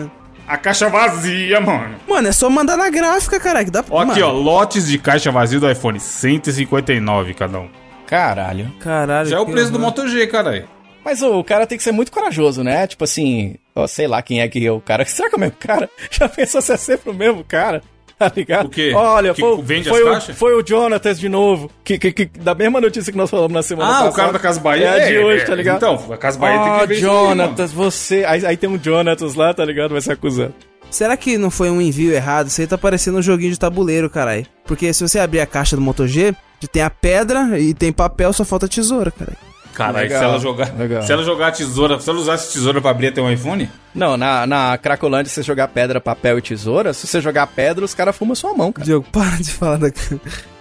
A 0.47 0.57
caixa 0.57 0.89
vazia, 0.89 1.61
mano. 1.61 1.95
Mano, 2.07 2.27
é 2.27 2.31
só 2.31 2.49
mandar 2.49 2.75
na 2.75 2.89
gráfica, 2.89 3.39
caralho. 3.39 3.65
que 3.65 3.71
Dá 3.71 3.81
pra. 3.83 3.95
Ó, 3.95 3.99
aqui, 4.01 4.21
ó, 4.21 4.31
lotes 4.31 4.87
de 4.87 4.97
caixa 4.97 5.31
vazia 5.31 5.59
do 5.59 5.69
iPhone, 5.69 5.99
159 5.99 7.33
cada 7.33 7.59
um. 7.59 7.69
Caralho. 8.05 8.71
Caralho. 8.79 9.29
Já 9.29 9.37
é 9.37 9.39
o 9.39 9.45
preço 9.45 9.71
do. 9.71 9.79
Moto 9.79 10.07
G, 10.07 10.25
caralho. 10.27 10.67
Mas 11.05 11.21
ô, 11.21 11.39
o 11.39 11.43
cara 11.43 11.65
tem 11.65 11.77
que 11.77 11.83
ser 11.83 11.91
muito 11.91 12.11
corajoso, 12.11 12.63
né? 12.63 12.85
Tipo 12.87 13.03
assim, 13.03 13.55
ó, 13.75 13.87
sei 13.87 14.07
lá 14.07 14.21
quem 14.21 14.41
é 14.41 14.47
que 14.47 14.65
é 14.65 14.71
o 14.71 14.81
cara. 14.81 15.05
Será 15.07 15.29
que 15.29 15.35
é 15.35 15.37
o 15.37 15.39
mesmo 15.39 15.55
cara? 15.59 15.89
Já 16.11 16.27
pensou 16.27 16.61
se 16.61 16.71
é 16.73 16.77
sempre 16.77 17.11
o 17.11 17.13
mesmo 17.13 17.43
cara? 17.43 17.81
Tá 18.29 18.31
ligado? 18.35 18.65
O 18.65 18.69
quê? 18.69 18.91
Olha, 18.93 19.33
Que 19.33 19.39
foi, 19.39 19.61
vende 19.61 19.87
foi 19.87 20.07
as 20.15 20.27
o, 20.27 20.33
foi 20.33 20.53
o 20.53 20.61
Jonathan 20.61 21.13
de 21.13 21.29
novo. 21.29 21.71
Que, 21.85 21.97
que, 21.97 22.11
que- 22.11 22.25
da 22.39 22.53
mesma 22.53 22.81
notícia 22.81 23.11
que 23.13 23.17
nós 23.17 23.29
falamos 23.29 23.53
na 23.53 23.63
semana 23.63 23.87
Ah, 23.89 23.93
passada. 23.93 24.09
o 24.09 24.13
cara 24.13 24.31
da 24.33 24.39
Casa 24.39 24.59
Bahia 24.59 24.85
É 24.87 25.03
a 25.03 25.07
de 25.07 25.17
hoje, 25.19 25.45
tá 25.45 25.55
ligado? 25.55 25.77
Então, 25.77 26.13
a 26.13 26.17
Casa 26.17 26.37
Bahia 26.37 26.59
tem 26.59 26.69
Ah, 26.69 26.79
que 26.81 26.87
ver. 26.87 26.95
Jonatas, 26.95 27.71
você. 27.71 28.25
Aí, 28.27 28.45
aí 28.45 28.57
tem 28.57 28.69
um 28.69 28.77
Jonatas 28.77 29.35
lá, 29.35 29.53
tá 29.53 29.63
ligado? 29.63 29.91
Vai 29.91 30.01
ser 30.01 30.11
acusado. 30.11 30.53
Será 30.91 31.15
que 31.15 31.37
não 31.37 31.49
foi 31.49 31.69
um 31.69 31.79
envio 31.79 32.11
errado? 32.11 32.47
Isso 32.47 32.59
aí 32.59 32.67
tá 32.67 32.77
parecendo 32.77 33.19
um 33.19 33.21
joguinho 33.21 33.51
de 33.53 33.59
tabuleiro, 33.59 34.09
caralho. 34.09 34.45
Porque 34.65 34.91
se 34.91 35.07
você 35.07 35.17
abrir 35.19 35.39
a 35.39 35.45
caixa 35.45 35.75
do 35.77 35.81
Moto 35.81 36.05
G, 36.07 36.35
tem 36.73 36.81
a 36.81 36.89
pedra 36.89 37.57
e 37.59 37.73
tem 37.73 37.91
papel, 37.93 38.33
só 38.33 38.43
falta 38.43 38.67
tesoura, 38.67 39.11
caralho. 39.11 39.37
Caralho, 39.85 40.09
se 40.09 40.15
ela 40.15 40.39
jogar. 40.39 40.73
legal. 40.77 41.01
Se 41.03 41.11
ela 41.11 41.23
jogar 41.23 41.47
a 41.47 41.51
tesoura, 41.51 41.99
se 41.99 42.09
ela 42.09 42.19
usasse 42.19 42.53
tesoura 42.53 42.81
pra 42.81 42.91
abrir 42.91 43.07
até 43.07 43.21
um 43.21 43.31
iPhone, 43.31 43.69
Não, 43.93 44.15
na, 44.17 44.45
na 44.47 44.77
Cracolândia, 44.77 45.29
se 45.29 45.35
você 45.35 45.43
jogar 45.43 45.67
pedra, 45.69 45.99
papel 46.01 46.37
e 46.37 46.41
tesoura, 46.41 46.93
se 46.93 47.07
você 47.07 47.19
jogar 47.21 47.47
pedra, 47.47 47.83
os 47.85 47.93
caras 47.93 48.15
fumam 48.15 48.35
sua 48.35 48.53
mão, 48.53 48.71
cara. 48.71 48.85
Diogo, 48.85 49.07
para 49.11 49.37
de 49.37 49.51
falar 49.51 49.77
da. 49.77 49.87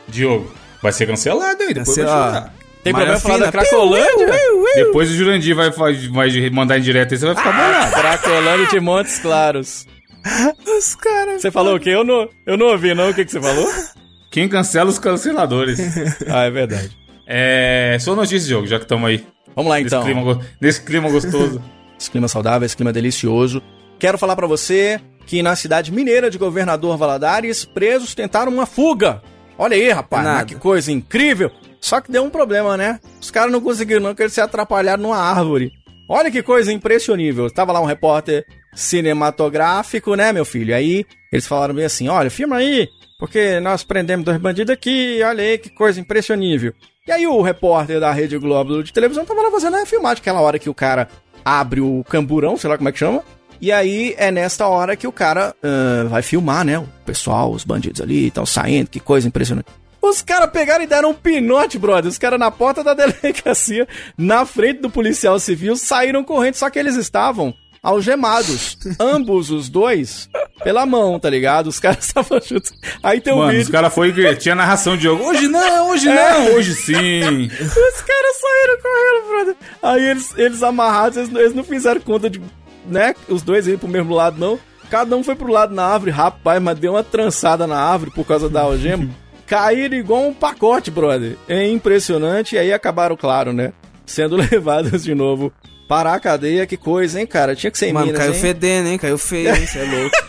Diogo, 0.08 0.52
vai 0.82 0.92
ser 0.92 1.06
cancelado 1.06 1.62
aí, 1.62 1.74
depois 1.74 1.96
vai 1.96 2.04
Cancela- 2.06 2.26
chorar. 2.32 2.54
Tem 2.84 2.92
Malha 2.92 3.06
problema 3.18 3.20
falar 3.38 3.44
da. 3.46 3.52
Cracolândia? 3.52 4.26
Depois 4.76 5.10
o 5.10 5.14
Jurandir 5.14 5.54
vai, 5.54 5.70
vai, 5.70 5.94
vai 6.08 6.50
mandar 6.50 6.78
em 6.78 6.80
direto 6.82 7.12
aí, 7.12 7.18
você 7.18 7.26
vai 7.26 7.34
ficar 7.34 7.52
bolado. 7.52 7.92
Cracolândia 7.92 8.66
de 8.68 8.80
Montes 8.80 9.18
Claros. 9.18 9.86
Os 10.78 10.94
caras. 10.94 11.42
Você 11.42 11.50
falou 11.50 11.74
o 11.76 11.80
quê? 11.80 11.90
Eu 11.90 12.04
não, 12.04 12.28
eu 12.46 12.56
não 12.56 12.66
ouvi, 12.66 12.94
não. 12.94 13.10
O 13.10 13.14
que, 13.14 13.24
que 13.24 13.32
você 13.32 13.40
falou? 13.40 13.68
Quem 14.30 14.48
cancela 14.48 14.88
os 14.90 14.98
canceladores. 14.98 15.78
ah, 16.28 16.44
é 16.44 16.50
verdade. 16.50 16.96
É. 17.28 17.96
Sua 18.00 18.16
notícia, 18.16 18.48
Diogo, 18.48 18.66
já 18.66 18.78
que 18.78 18.84
estamos 18.84 19.08
aí. 19.08 19.24
Vamos 19.54 19.70
lá, 19.70 19.76
Nesse, 19.76 19.86
então. 19.88 20.02
clima, 20.04 20.22
go- 20.22 20.40
nesse 20.60 20.80
clima 20.82 21.10
gostoso. 21.10 21.62
Esse 22.00 22.10
clima 22.12 22.28
saudável, 22.28 22.64
esse 22.64 22.76
clima 22.76 22.92
delicioso. 22.92 23.60
Quero 23.98 24.16
falar 24.16 24.36
pra 24.36 24.46
você 24.46 25.00
que 25.26 25.42
na 25.42 25.56
cidade 25.56 25.90
mineira 25.90 26.30
de 26.30 26.38
Governador 26.38 26.96
Valadares, 26.96 27.64
presos 27.64 28.14
tentaram 28.14 28.52
uma 28.52 28.66
fuga. 28.66 29.20
Olha 29.58 29.74
aí, 29.74 29.90
rapaz, 29.90 30.44
que 30.44 30.54
coisa 30.54 30.92
incrível. 30.92 31.50
Só 31.80 32.00
que 32.00 32.12
deu 32.12 32.22
um 32.22 32.30
problema, 32.30 32.76
né? 32.76 33.00
Os 33.20 33.32
caras 33.32 33.50
não 33.50 33.60
conseguiram 33.60 34.00
não, 34.00 34.10
porque 34.10 34.22
eles 34.22 34.32
se 34.32 34.40
atrapalharam 34.40 35.02
numa 35.02 35.16
árvore. 35.18 35.72
Olha 36.08 36.30
que 36.30 36.40
coisa 36.40 36.72
impressionível. 36.72 37.50
Tava 37.50 37.72
lá 37.72 37.80
um 37.80 37.84
repórter 37.84 38.44
cinematográfico, 38.74 40.14
né, 40.14 40.32
meu 40.32 40.44
filho? 40.44 40.74
Aí 40.74 41.04
eles 41.32 41.46
falaram 41.48 41.74
bem 41.74 41.84
assim: 41.84 42.08
olha, 42.08 42.30
filma 42.30 42.56
aí, 42.58 42.86
porque 43.18 43.58
nós 43.60 43.82
prendemos 43.82 44.24
dois 44.24 44.38
bandidos 44.38 44.72
aqui, 44.72 45.20
olha 45.24 45.42
aí 45.42 45.58
que 45.58 45.70
coisa 45.70 46.00
impressionível. 46.00 46.72
E 47.08 47.10
aí 47.10 47.26
o 47.26 47.40
repórter 47.40 47.98
da 47.98 48.12
Rede 48.12 48.36
Globo 48.36 48.84
de 48.84 48.92
televisão 48.92 49.24
tava 49.24 49.40
lá 49.40 49.50
fazendo 49.50 49.78
a 49.78 49.86
filmagem, 49.86 50.20
aquela 50.20 50.42
hora 50.42 50.58
que 50.58 50.68
o 50.68 50.74
cara 50.74 51.08
abre 51.42 51.80
o 51.80 52.04
camburão, 52.06 52.54
sei 52.54 52.68
lá 52.68 52.76
como 52.76 52.90
é 52.90 52.92
que 52.92 52.98
chama. 52.98 53.22
E 53.58 53.72
aí 53.72 54.14
é 54.18 54.30
nesta 54.30 54.68
hora 54.68 54.94
que 54.94 55.06
o 55.06 55.10
cara 55.10 55.54
ah, 55.62 56.04
vai 56.06 56.20
filmar, 56.20 56.66
né? 56.66 56.78
O 56.78 56.86
pessoal, 57.06 57.50
os 57.50 57.64
bandidos 57.64 58.02
ali 58.02 58.26
estão 58.26 58.44
saindo, 58.44 58.90
que 58.90 59.00
coisa 59.00 59.26
impressionante. 59.26 59.70
Os 60.02 60.20
caras 60.20 60.50
pegaram 60.50 60.84
e 60.84 60.86
deram 60.86 61.08
um 61.12 61.14
pinote, 61.14 61.78
brother. 61.78 62.10
Os 62.10 62.18
caras 62.18 62.38
na 62.38 62.50
porta 62.50 62.84
da 62.84 62.92
delegacia, 62.92 63.88
na 64.18 64.44
frente 64.44 64.82
do 64.82 64.90
policial 64.90 65.40
civil, 65.40 65.76
saíram 65.76 66.22
correndo, 66.22 66.56
só 66.56 66.68
que 66.68 66.78
eles 66.78 66.94
estavam 66.94 67.54
algemados. 67.82 68.78
ambos 68.98 69.50
os 69.50 69.68
dois 69.68 70.28
pela 70.62 70.84
mão, 70.86 71.18
tá 71.18 71.30
ligado? 71.30 71.68
Os 71.68 71.78
caras 71.78 72.04
estavam 72.06 72.40
juntos. 72.40 72.72
Aí 73.02 73.20
tem 73.20 73.32
um 73.32 73.38
Mano, 73.38 73.50
os 73.52 73.58
vídeo. 73.58 73.72
caras 73.72 73.94
foi 73.94 74.36
tinha 74.36 74.54
narração 74.54 74.96
de 74.96 75.04
jogo. 75.04 75.24
Hoje 75.24 75.48
não, 75.48 75.90
hoje 75.90 76.06
não, 76.06 76.54
hoje 76.54 76.74
sim. 76.74 77.46
Os 77.48 78.00
caras 78.02 78.36
saíram 78.40 78.78
correndo, 78.82 79.28
brother. 79.28 79.56
Aí 79.82 80.04
eles, 80.04 80.34
eles 80.36 80.62
amarrados, 80.62 81.16
eles, 81.16 81.34
eles 81.34 81.54
não 81.54 81.64
fizeram 81.64 82.00
conta 82.00 82.28
de, 82.28 82.40
né, 82.86 83.14
os 83.28 83.42
dois 83.42 83.66
irem 83.66 83.78
pro 83.78 83.88
mesmo 83.88 84.14
lado, 84.14 84.38
não. 84.38 84.58
Cada 84.90 85.14
um 85.16 85.22
foi 85.22 85.34
pro 85.34 85.52
lado 85.52 85.74
na 85.74 85.84
árvore, 85.84 86.10
rapaz, 86.10 86.62
mas 86.62 86.78
deu 86.78 86.92
uma 86.92 87.04
trançada 87.04 87.66
na 87.66 87.78
árvore 87.78 88.10
por 88.10 88.26
causa 88.26 88.48
da 88.48 88.62
algema. 88.62 89.08
Caíram 89.46 89.96
igual 89.96 90.26
um 90.26 90.34
pacote, 90.34 90.90
brother. 90.90 91.36
É 91.48 91.66
impressionante. 91.66 92.54
E 92.54 92.58
aí 92.58 92.72
acabaram, 92.72 93.16
claro, 93.16 93.52
né? 93.52 93.72
Sendo 94.04 94.36
levados 94.36 95.04
de 95.04 95.14
novo 95.14 95.52
para 95.88 96.12
a 96.12 96.20
cadeia. 96.20 96.66
Que 96.66 96.76
coisa, 96.76 97.18
hein, 97.18 97.26
cara? 97.26 97.56
Tinha 97.56 97.70
que 97.70 97.78
ser 97.78 97.86
em 97.88 97.92
Mano, 97.92 98.06
Minas, 98.06 98.20
caiu 98.20 98.34
hein? 98.34 98.40
fedendo, 98.40 98.88
hein? 98.90 98.98
Caiu 98.98 99.18
feio, 99.18 99.54
hein? 99.54 99.66
Você 99.66 99.78
é 99.78 99.84
louco. 99.84 100.16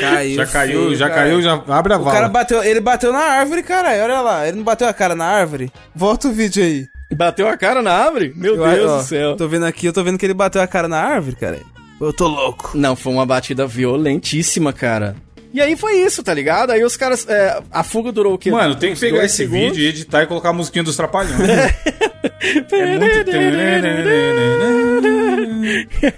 Caiu. 0.00 0.34
Já 0.36 0.46
caiu, 0.46 0.80
feio, 0.86 0.94
já 0.96 1.08
cara. 1.08 1.20
caiu, 1.22 1.40
já 1.42 1.62
abre 1.68 1.92
a 1.92 1.96
O 1.96 2.00
vala. 2.02 2.12
cara 2.16 2.28
bateu, 2.28 2.62
ele 2.64 2.80
bateu 2.80 3.12
na 3.12 3.20
árvore, 3.20 3.62
caralho. 3.62 4.02
Olha 4.02 4.20
lá, 4.20 4.46
ele 4.48 4.56
não 4.56 4.64
bateu 4.64 4.88
a 4.88 4.92
cara 4.92 5.14
na 5.14 5.24
árvore. 5.24 5.70
Volta 5.94 6.26
o 6.28 6.32
vídeo 6.32 6.62
aí. 6.64 6.86
Bateu 7.14 7.46
a 7.48 7.56
cara 7.56 7.80
na 7.80 7.92
árvore? 7.92 8.32
Meu 8.36 8.56
Eu- 8.56 8.68
Deus 8.74 8.90
ó, 8.90 8.96
do 8.98 9.02
céu. 9.04 9.36
Tô 9.36 9.46
vendo 9.46 9.64
aqui, 9.66 9.86
eu 9.86 9.92
tô 9.92 10.02
vendo 10.02 10.18
que 10.18 10.26
ele 10.26 10.34
bateu 10.34 10.60
a 10.60 10.66
cara 10.66 10.88
na 10.88 10.98
árvore, 11.00 11.36
cara. 11.36 11.60
Eu 12.00 12.12
tô 12.12 12.26
louco. 12.26 12.72
Não, 12.74 12.96
foi 12.96 13.12
uma 13.12 13.24
batida 13.24 13.68
violentíssima, 13.68 14.72
cara. 14.72 15.14
E 15.52 15.60
aí 15.60 15.76
foi 15.76 15.98
isso, 15.98 16.24
tá 16.24 16.34
ligado? 16.34 16.70
Aí 16.72 16.82
os 16.82 16.96
caras. 16.96 17.24
é, 17.28 17.62
a 17.70 17.84
fuga 17.84 18.10
durou 18.10 18.34
o 18.34 18.38
quê? 18.38 18.50
Mano, 18.50 18.74
tem 18.74 18.94
que 18.94 19.00
pegar 19.00 19.24
esse 19.24 19.36
segundos? 19.36 19.68
vídeo 19.68 19.84
e 19.84 19.86
editar 19.86 20.24
e 20.24 20.26
colocar 20.26 20.48
a 20.48 20.52
musiquinha 20.52 20.82
dos 20.82 20.96
trapalhões. 20.96 21.38
é 22.40 22.98
muito... 22.98 23.30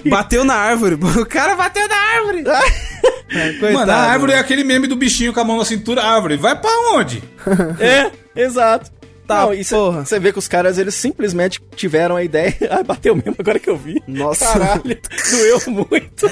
Bateu 0.08 0.44
na 0.44 0.54
árvore. 0.54 0.94
O 0.94 1.26
cara 1.26 1.54
bateu 1.54 1.86
na 1.88 1.96
árvore. 1.96 2.44
É, 3.30 3.52
coitado, 3.58 3.72
Mano, 3.72 3.92
a 3.92 3.96
árvore 3.96 4.32
é 4.32 4.38
aquele 4.38 4.64
meme 4.64 4.86
do 4.86 4.96
bichinho 4.96 5.32
com 5.32 5.40
a 5.40 5.44
mão 5.44 5.58
na 5.58 5.64
cintura. 5.64 6.02
Árvore, 6.02 6.36
vai 6.36 6.58
pra 6.58 6.70
onde? 6.94 7.22
É, 7.78 8.10
exato. 8.34 8.90
Tá, 9.26 9.42
Não, 9.42 9.54
e 9.54 9.64
porra. 9.64 10.04
Você 10.04 10.20
vê 10.20 10.32
que 10.32 10.38
os 10.38 10.46
caras, 10.46 10.78
eles 10.78 10.94
simplesmente 10.94 11.60
tiveram 11.74 12.14
a 12.14 12.22
ideia. 12.22 12.54
Ai, 12.70 12.84
bateu 12.84 13.14
mesmo, 13.14 13.34
agora 13.36 13.58
que 13.58 13.68
eu 13.68 13.76
vi. 13.76 14.00
Nossa. 14.06 14.46
Caralho, 14.46 14.98
doeu 15.30 15.60
muito. 15.66 16.26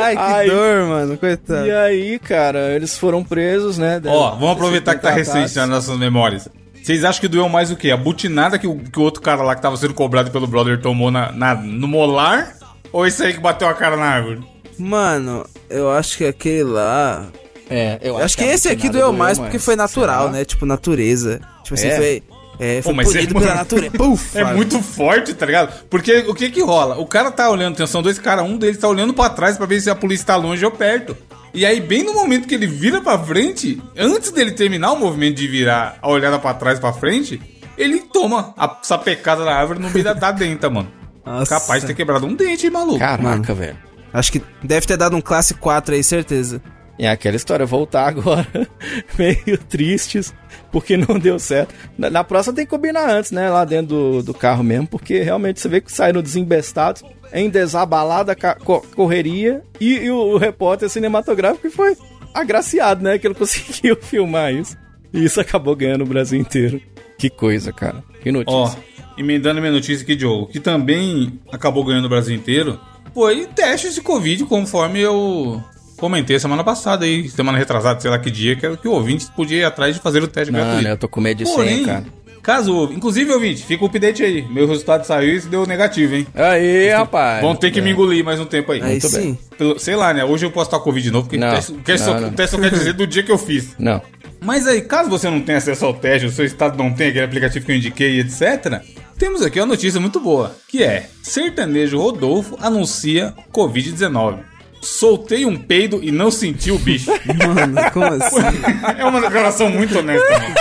Ai, 0.00 0.16
que 0.16 0.22
Ai. 0.22 0.48
dor, 0.48 0.86
mano. 0.86 1.18
Coitado. 1.18 1.66
E 1.66 1.70
aí, 1.70 2.18
cara, 2.18 2.74
eles 2.74 2.96
foram 2.96 3.22
presos, 3.22 3.76
né? 3.76 4.00
Ó, 4.06 4.30
vamos 4.30 4.52
aproveitar 4.52 4.94
que 4.94 5.02
tá 5.02 5.10
recente 5.10 5.54
nas 5.56 5.68
nossas 5.68 5.98
memórias. 5.98 6.48
Vocês 6.82 7.04
acham 7.04 7.20
que 7.20 7.28
doeu 7.28 7.48
mais 7.48 7.70
o 7.70 7.76
quê? 7.76 7.90
A 7.90 7.96
butinada 7.96 8.58
que 8.58 8.66
o, 8.66 8.76
que 8.76 8.98
o 8.98 9.02
outro 9.02 9.22
cara 9.22 9.42
lá 9.42 9.54
que 9.54 9.62
tava 9.62 9.76
sendo 9.76 9.94
cobrado 9.94 10.30
pelo 10.30 10.46
brother 10.46 10.80
tomou 10.80 11.10
na, 11.10 11.30
na- 11.32 11.54
no 11.54 11.86
molar? 11.86 12.54
Ou 12.92 13.06
esse 13.06 13.22
aí 13.22 13.32
que 13.32 13.40
bateu 13.40 13.68
a 13.68 13.74
cara 13.74 13.96
na 13.96 14.04
árvore? 14.06 14.40
Mano, 14.78 15.46
eu 15.70 15.90
acho 15.90 16.16
que 16.18 16.24
aquele 16.24 16.64
lá. 16.64 17.26
É, 17.70 17.98
eu 18.02 18.18
Eu 18.18 18.24
acho 18.24 18.36
que 18.36 18.44
a 18.44 18.52
esse 18.52 18.68
aqui 18.68 18.88
butinada 18.88 18.98
doeu 18.98 19.12
mais 19.12 19.38
porque 19.38 19.58
foi 19.58 19.76
natural, 19.76 20.30
né? 20.30 20.44
Tipo, 20.44 20.66
natureza. 20.66 21.40
Tipo 21.62 21.74
assim, 21.74 21.88
É? 21.88 21.96
foi. 21.96 22.22
É, 22.58 22.82
foi 22.82 22.92
Pô, 22.92 22.96
mas 22.96 23.08
punido 23.08 23.36
é- 23.38 23.40
pela 23.40 23.54
natureza. 23.54 23.96
Puf, 23.96 24.38
É 24.38 24.44
muito 24.54 24.80
forte, 24.82 25.32
tá 25.34 25.46
ligado? 25.46 25.72
Porque 25.88 26.18
o 26.28 26.34
que 26.34 26.50
que 26.50 26.62
rola? 26.62 26.98
O 26.98 27.06
cara 27.06 27.30
tá 27.30 27.48
olhando, 27.50 27.76
tem- 27.76 27.86
são 27.86 28.02
dois 28.02 28.18
caras, 28.18 28.44
um 28.44 28.58
deles 28.58 28.76
tá 28.78 28.88
olhando 28.88 29.14
pra 29.14 29.30
trás 29.30 29.56
pra 29.56 29.66
ver 29.66 29.80
se 29.80 29.88
a 29.88 29.94
polícia 29.94 30.26
tá 30.26 30.36
longe 30.36 30.64
ou 30.64 30.70
perto. 30.70 31.16
E 31.54 31.66
aí, 31.66 31.80
bem 31.80 32.02
no 32.02 32.14
momento 32.14 32.48
que 32.48 32.54
ele 32.54 32.66
vira 32.66 33.00
pra 33.00 33.18
frente, 33.18 33.82
antes 33.96 34.30
dele 34.30 34.52
terminar 34.52 34.92
o 34.92 34.98
movimento 34.98 35.36
de 35.36 35.46
virar 35.46 35.98
a 36.00 36.08
olhada 36.08 36.38
pra 36.38 36.54
trás 36.54 36.78
pra 36.78 36.92
frente, 36.92 37.40
ele 37.76 38.00
toma 38.00 38.54
a 38.56 38.78
sapecada 38.82 39.44
da 39.44 39.54
árvore 39.54 39.78
no 39.78 39.90
meio 39.90 40.04
da, 40.04 40.14
da 40.14 40.32
denta, 40.32 40.70
mano. 40.70 40.90
Nossa. 41.24 41.60
Capaz 41.60 41.82
de 41.82 41.88
ter 41.88 41.94
quebrado 41.94 42.26
um 42.26 42.34
dente, 42.34 42.66
hein, 42.66 42.72
maluco. 42.72 42.98
Caraca, 42.98 43.54
velho. 43.54 43.76
Acho 44.12 44.32
que 44.32 44.42
deve 44.62 44.86
ter 44.86 44.96
dado 44.96 45.16
um 45.16 45.20
classe 45.20 45.54
4 45.54 45.94
aí, 45.94 46.02
certeza. 46.02 46.62
É 47.04 47.08
aquela 47.08 47.34
história, 47.34 47.66
voltar 47.66 48.06
agora 48.06 48.46
meio 49.18 49.58
tristes, 49.68 50.32
porque 50.70 50.96
não 50.96 51.18
deu 51.18 51.36
certo. 51.36 51.74
Na, 51.98 52.08
na 52.08 52.22
próxima 52.22 52.54
tem 52.54 52.64
que 52.64 52.70
combinar 52.70 53.10
antes, 53.10 53.32
né? 53.32 53.50
Lá 53.50 53.64
dentro 53.64 53.88
do, 53.88 54.22
do 54.22 54.32
carro 54.34 54.62
mesmo, 54.62 54.86
porque 54.86 55.20
realmente 55.20 55.58
você 55.60 55.68
vê 55.68 55.80
que 55.80 55.90
saíram 55.90 56.22
desembestados, 56.22 57.02
em 57.32 57.50
desabalada 57.50 58.36
co- 58.36 58.86
correria, 58.94 59.62
e, 59.80 59.94
e 59.98 60.10
o, 60.12 60.16
o 60.16 60.36
repórter 60.38 60.88
cinematográfico 60.88 61.68
foi 61.72 61.96
agraciado, 62.32 63.02
né? 63.02 63.18
Que 63.18 63.26
ele 63.26 63.34
conseguiu 63.38 63.96
filmar 64.00 64.54
isso. 64.54 64.76
E 65.12 65.24
isso 65.24 65.40
acabou 65.40 65.74
ganhando 65.74 66.02
o 66.04 66.06
Brasil 66.06 66.38
inteiro. 66.40 66.80
Que 67.18 67.28
coisa, 67.28 67.72
cara. 67.72 68.02
Que 68.22 68.30
notícia. 68.30 68.56
Ó, 68.56 68.72
emendando 69.18 69.60
minha 69.60 69.72
notícia 69.72 70.04
aqui, 70.04 70.14
Diogo, 70.14 70.46
que 70.46 70.60
também 70.60 71.40
acabou 71.50 71.84
ganhando 71.84 72.04
o 72.06 72.08
Brasil 72.08 72.34
inteiro, 72.36 72.78
foi 73.12 73.44
testes 73.46 73.94
de 73.96 74.00
Covid, 74.00 74.44
conforme 74.44 75.00
eu 75.00 75.60
comentei 76.02 76.36
semana 76.40 76.64
passada 76.64 77.04
aí, 77.04 77.28
semana 77.28 77.56
retrasada, 77.56 78.00
sei 78.00 78.10
lá 78.10 78.18
que 78.18 78.28
dia, 78.28 78.56
que 78.56 78.66
era 78.66 78.76
que 78.76 78.88
o 78.88 78.90
ouvinte 78.92 79.26
podia 79.36 79.58
ir 79.58 79.64
atrás 79.64 79.94
de 79.94 80.00
fazer 80.00 80.20
o 80.20 80.26
teste 80.26 80.50
Mano, 80.52 80.64
gratuito. 80.64 80.88
eu 80.88 80.96
tô 80.98 81.08
com 81.08 81.20
medo 81.20 81.38
disso 81.38 81.52
aí, 81.60 81.68
Porém, 81.68 81.84
cara. 81.84 82.04
caso 82.42 82.90
inclusive, 82.92 83.30
ouvinte, 83.32 83.62
fica 83.62 83.84
o 83.84 83.86
update 83.86 84.20
aí. 84.24 84.42
Meu 84.48 84.66
resultado 84.66 85.04
saiu 85.06 85.36
e 85.36 85.40
se 85.40 85.48
deu 85.48 85.64
negativo, 85.64 86.16
hein? 86.16 86.26
Aí, 86.34 86.88
rapaz. 86.90 87.40
Vão 87.40 87.54
ter 87.54 87.70
que 87.70 87.80
me 87.80 87.92
engolir 87.92 88.24
mais 88.24 88.40
um 88.40 88.44
tempo 88.44 88.72
aí. 88.72 88.82
Aí 88.82 88.90
Muito 88.92 89.10
bem. 89.10 89.22
sim. 89.22 89.38
Pelo- 89.56 89.78
sei 89.78 89.94
lá, 89.94 90.12
né? 90.12 90.24
Hoje 90.24 90.44
eu 90.44 90.50
posso 90.50 90.66
estar 90.66 90.78
com 90.78 90.84
Covid 90.86 91.04
de 91.06 91.12
novo, 91.12 91.26
porque 91.28 91.38
Não, 91.38 91.48
o 91.48 91.54
teste, 91.54 91.72
o 91.72 91.76
teste 91.76 92.04
só, 92.04 92.14
não, 92.14 92.20
não. 92.22 92.28
o 92.30 92.32
teste 92.32 92.56
só 92.56 92.60
quer 92.62 92.70
dizer 92.72 92.92
do 92.94 93.06
dia 93.06 93.22
que 93.22 93.30
eu 93.30 93.38
fiz. 93.38 93.74
Não. 93.78 94.02
Mas 94.44 94.66
aí, 94.66 94.80
caso 94.80 95.08
você 95.08 95.30
não 95.30 95.40
tenha 95.40 95.58
acesso 95.58 95.84
ao 95.86 95.94
teste, 95.94 96.26
o 96.26 96.30
seu 96.32 96.44
estado 96.44 96.76
não 96.76 96.92
tenha 96.92 97.10
aquele 97.10 97.24
aplicativo 97.24 97.64
que 97.64 97.70
eu 97.70 97.76
indiquei, 97.76 98.18
etc., 98.18 98.82
temos 99.16 99.40
aqui 99.40 99.60
uma 99.60 99.66
notícia 99.66 100.00
muito 100.00 100.18
boa, 100.18 100.56
que 100.66 100.82
é 100.82 101.08
Sertanejo 101.22 101.96
Rodolfo 101.96 102.58
anuncia 102.60 103.32
Covid-19. 103.52 104.40
Soltei 104.82 105.46
um 105.46 105.56
peido 105.56 106.00
e 106.02 106.10
não 106.10 106.30
senti 106.30 106.72
o 106.72 106.78
bicho. 106.78 107.10
Mano, 107.38 107.90
como 107.92 108.06
assim? 108.06 108.40
é 108.98 109.04
uma 109.04 109.20
declaração 109.20 109.70
muito 109.70 109.96
honesta, 109.96 110.38
mano. 110.38 110.54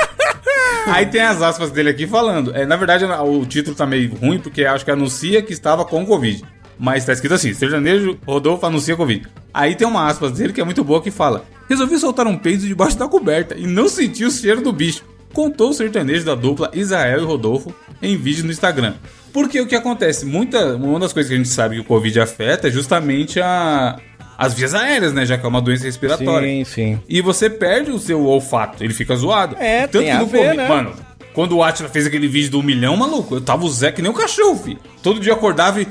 Aí 0.87 1.05
tem 1.07 1.21
as 1.21 1.41
aspas 1.41 1.71
dele 1.71 1.89
aqui 1.89 2.07
falando. 2.07 2.55
É, 2.55 2.65
na 2.65 2.75
verdade, 2.75 3.05
o 3.05 3.45
título 3.45 3.75
tá 3.75 3.85
meio 3.85 4.13
ruim, 4.15 4.39
porque 4.39 4.63
acho 4.63 4.85
que 4.85 4.91
anuncia 4.91 5.41
que 5.41 5.53
estava 5.53 5.85
com 5.85 6.05
Covid. 6.05 6.43
Mas 6.77 7.05
tá 7.05 7.13
escrito 7.13 7.33
assim: 7.33 7.53
Sertanejo 7.53 8.17
Rodolfo 8.25 8.65
anuncia 8.65 8.95
Covid. 8.95 9.27
Aí 9.53 9.75
tem 9.75 9.87
uma 9.87 10.07
aspas 10.07 10.31
dele 10.33 10.53
que 10.53 10.61
é 10.61 10.63
muito 10.63 10.83
boa 10.83 11.01
que 11.01 11.11
fala: 11.11 11.45
Resolvi 11.69 11.97
soltar 11.97 12.27
um 12.27 12.37
peido 12.37 12.67
debaixo 12.67 12.97
da 12.97 13.07
coberta 13.07 13.55
e 13.57 13.67
não 13.67 13.87
senti 13.87 14.25
o 14.25 14.31
cheiro 14.31 14.61
do 14.61 14.71
bicho. 14.73 15.03
Contou 15.33 15.69
o 15.69 15.73
sertanejo 15.73 16.25
da 16.25 16.35
dupla 16.35 16.71
Israel 16.73 17.21
e 17.21 17.25
Rodolfo 17.25 17.73
em 18.01 18.17
vídeo 18.17 18.43
no 18.43 18.51
Instagram. 18.51 18.95
Porque 19.31 19.61
o 19.61 19.67
que 19.67 19.75
acontece? 19.75 20.25
Muita, 20.25 20.75
uma 20.75 20.99
das 20.99 21.13
coisas 21.13 21.29
que 21.29 21.35
a 21.35 21.37
gente 21.37 21.49
sabe 21.49 21.75
que 21.75 21.81
o 21.81 21.85
Covid 21.85 22.19
afeta 22.19 22.67
é 22.67 22.71
justamente 22.71 23.39
a, 23.39 23.97
as 24.45 24.53
vias 24.53 24.73
aéreas, 24.73 25.13
né? 25.13 25.25
Já 25.25 25.37
que 25.37 25.45
é 25.45 25.49
uma 25.49 25.61
doença 25.61 25.83
respiratória. 25.85 26.47
Sim, 26.47 26.63
sim. 26.63 26.99
E 27.07 27.21
você 27.21 27.49
perde 27.49 27.91
o 27.91 27.99
seu 27.99 28.25
olfato, 28.25 28.83
ele 28.83 28.93
fica 28.93 29.15
zoado. 29.15 29.55
É, 29.59 29.81
Tanto 29.87 30.03
tem 30.03 30.05
que 30.05 30.09
a 30.11 30.19
no 30.19 30.25
ver, 30.25 30.43
comi- 30.45 30.57
né? 30.57 30.67
Mano, 30.67 30.93
quando 31.33 31.55
o 31.57 31.63
Atila 31.63 31.87
fez 31.89 32.05
aquele 32.07 32.27
vídeo 32.27 32.51
do 32.51 32.59
um 32.59 32.63
milhão, 32.63 32.95
maluco, 32.97 33.35
eu 33.35 33.41
tava 33.41 33.63
o 33.63 33.69
Zé 33.69 33.91
que 33.91 34.01
nem 34.01 34.11
um 34.11 34.13
cachorro, 34.13 34.57
filho. 34.57 34.79
Todo 35.03 35.19
dia 35.19 35.31
eu 35.31 35.35
acordava 35.37 35.81
e. 35.81 35.87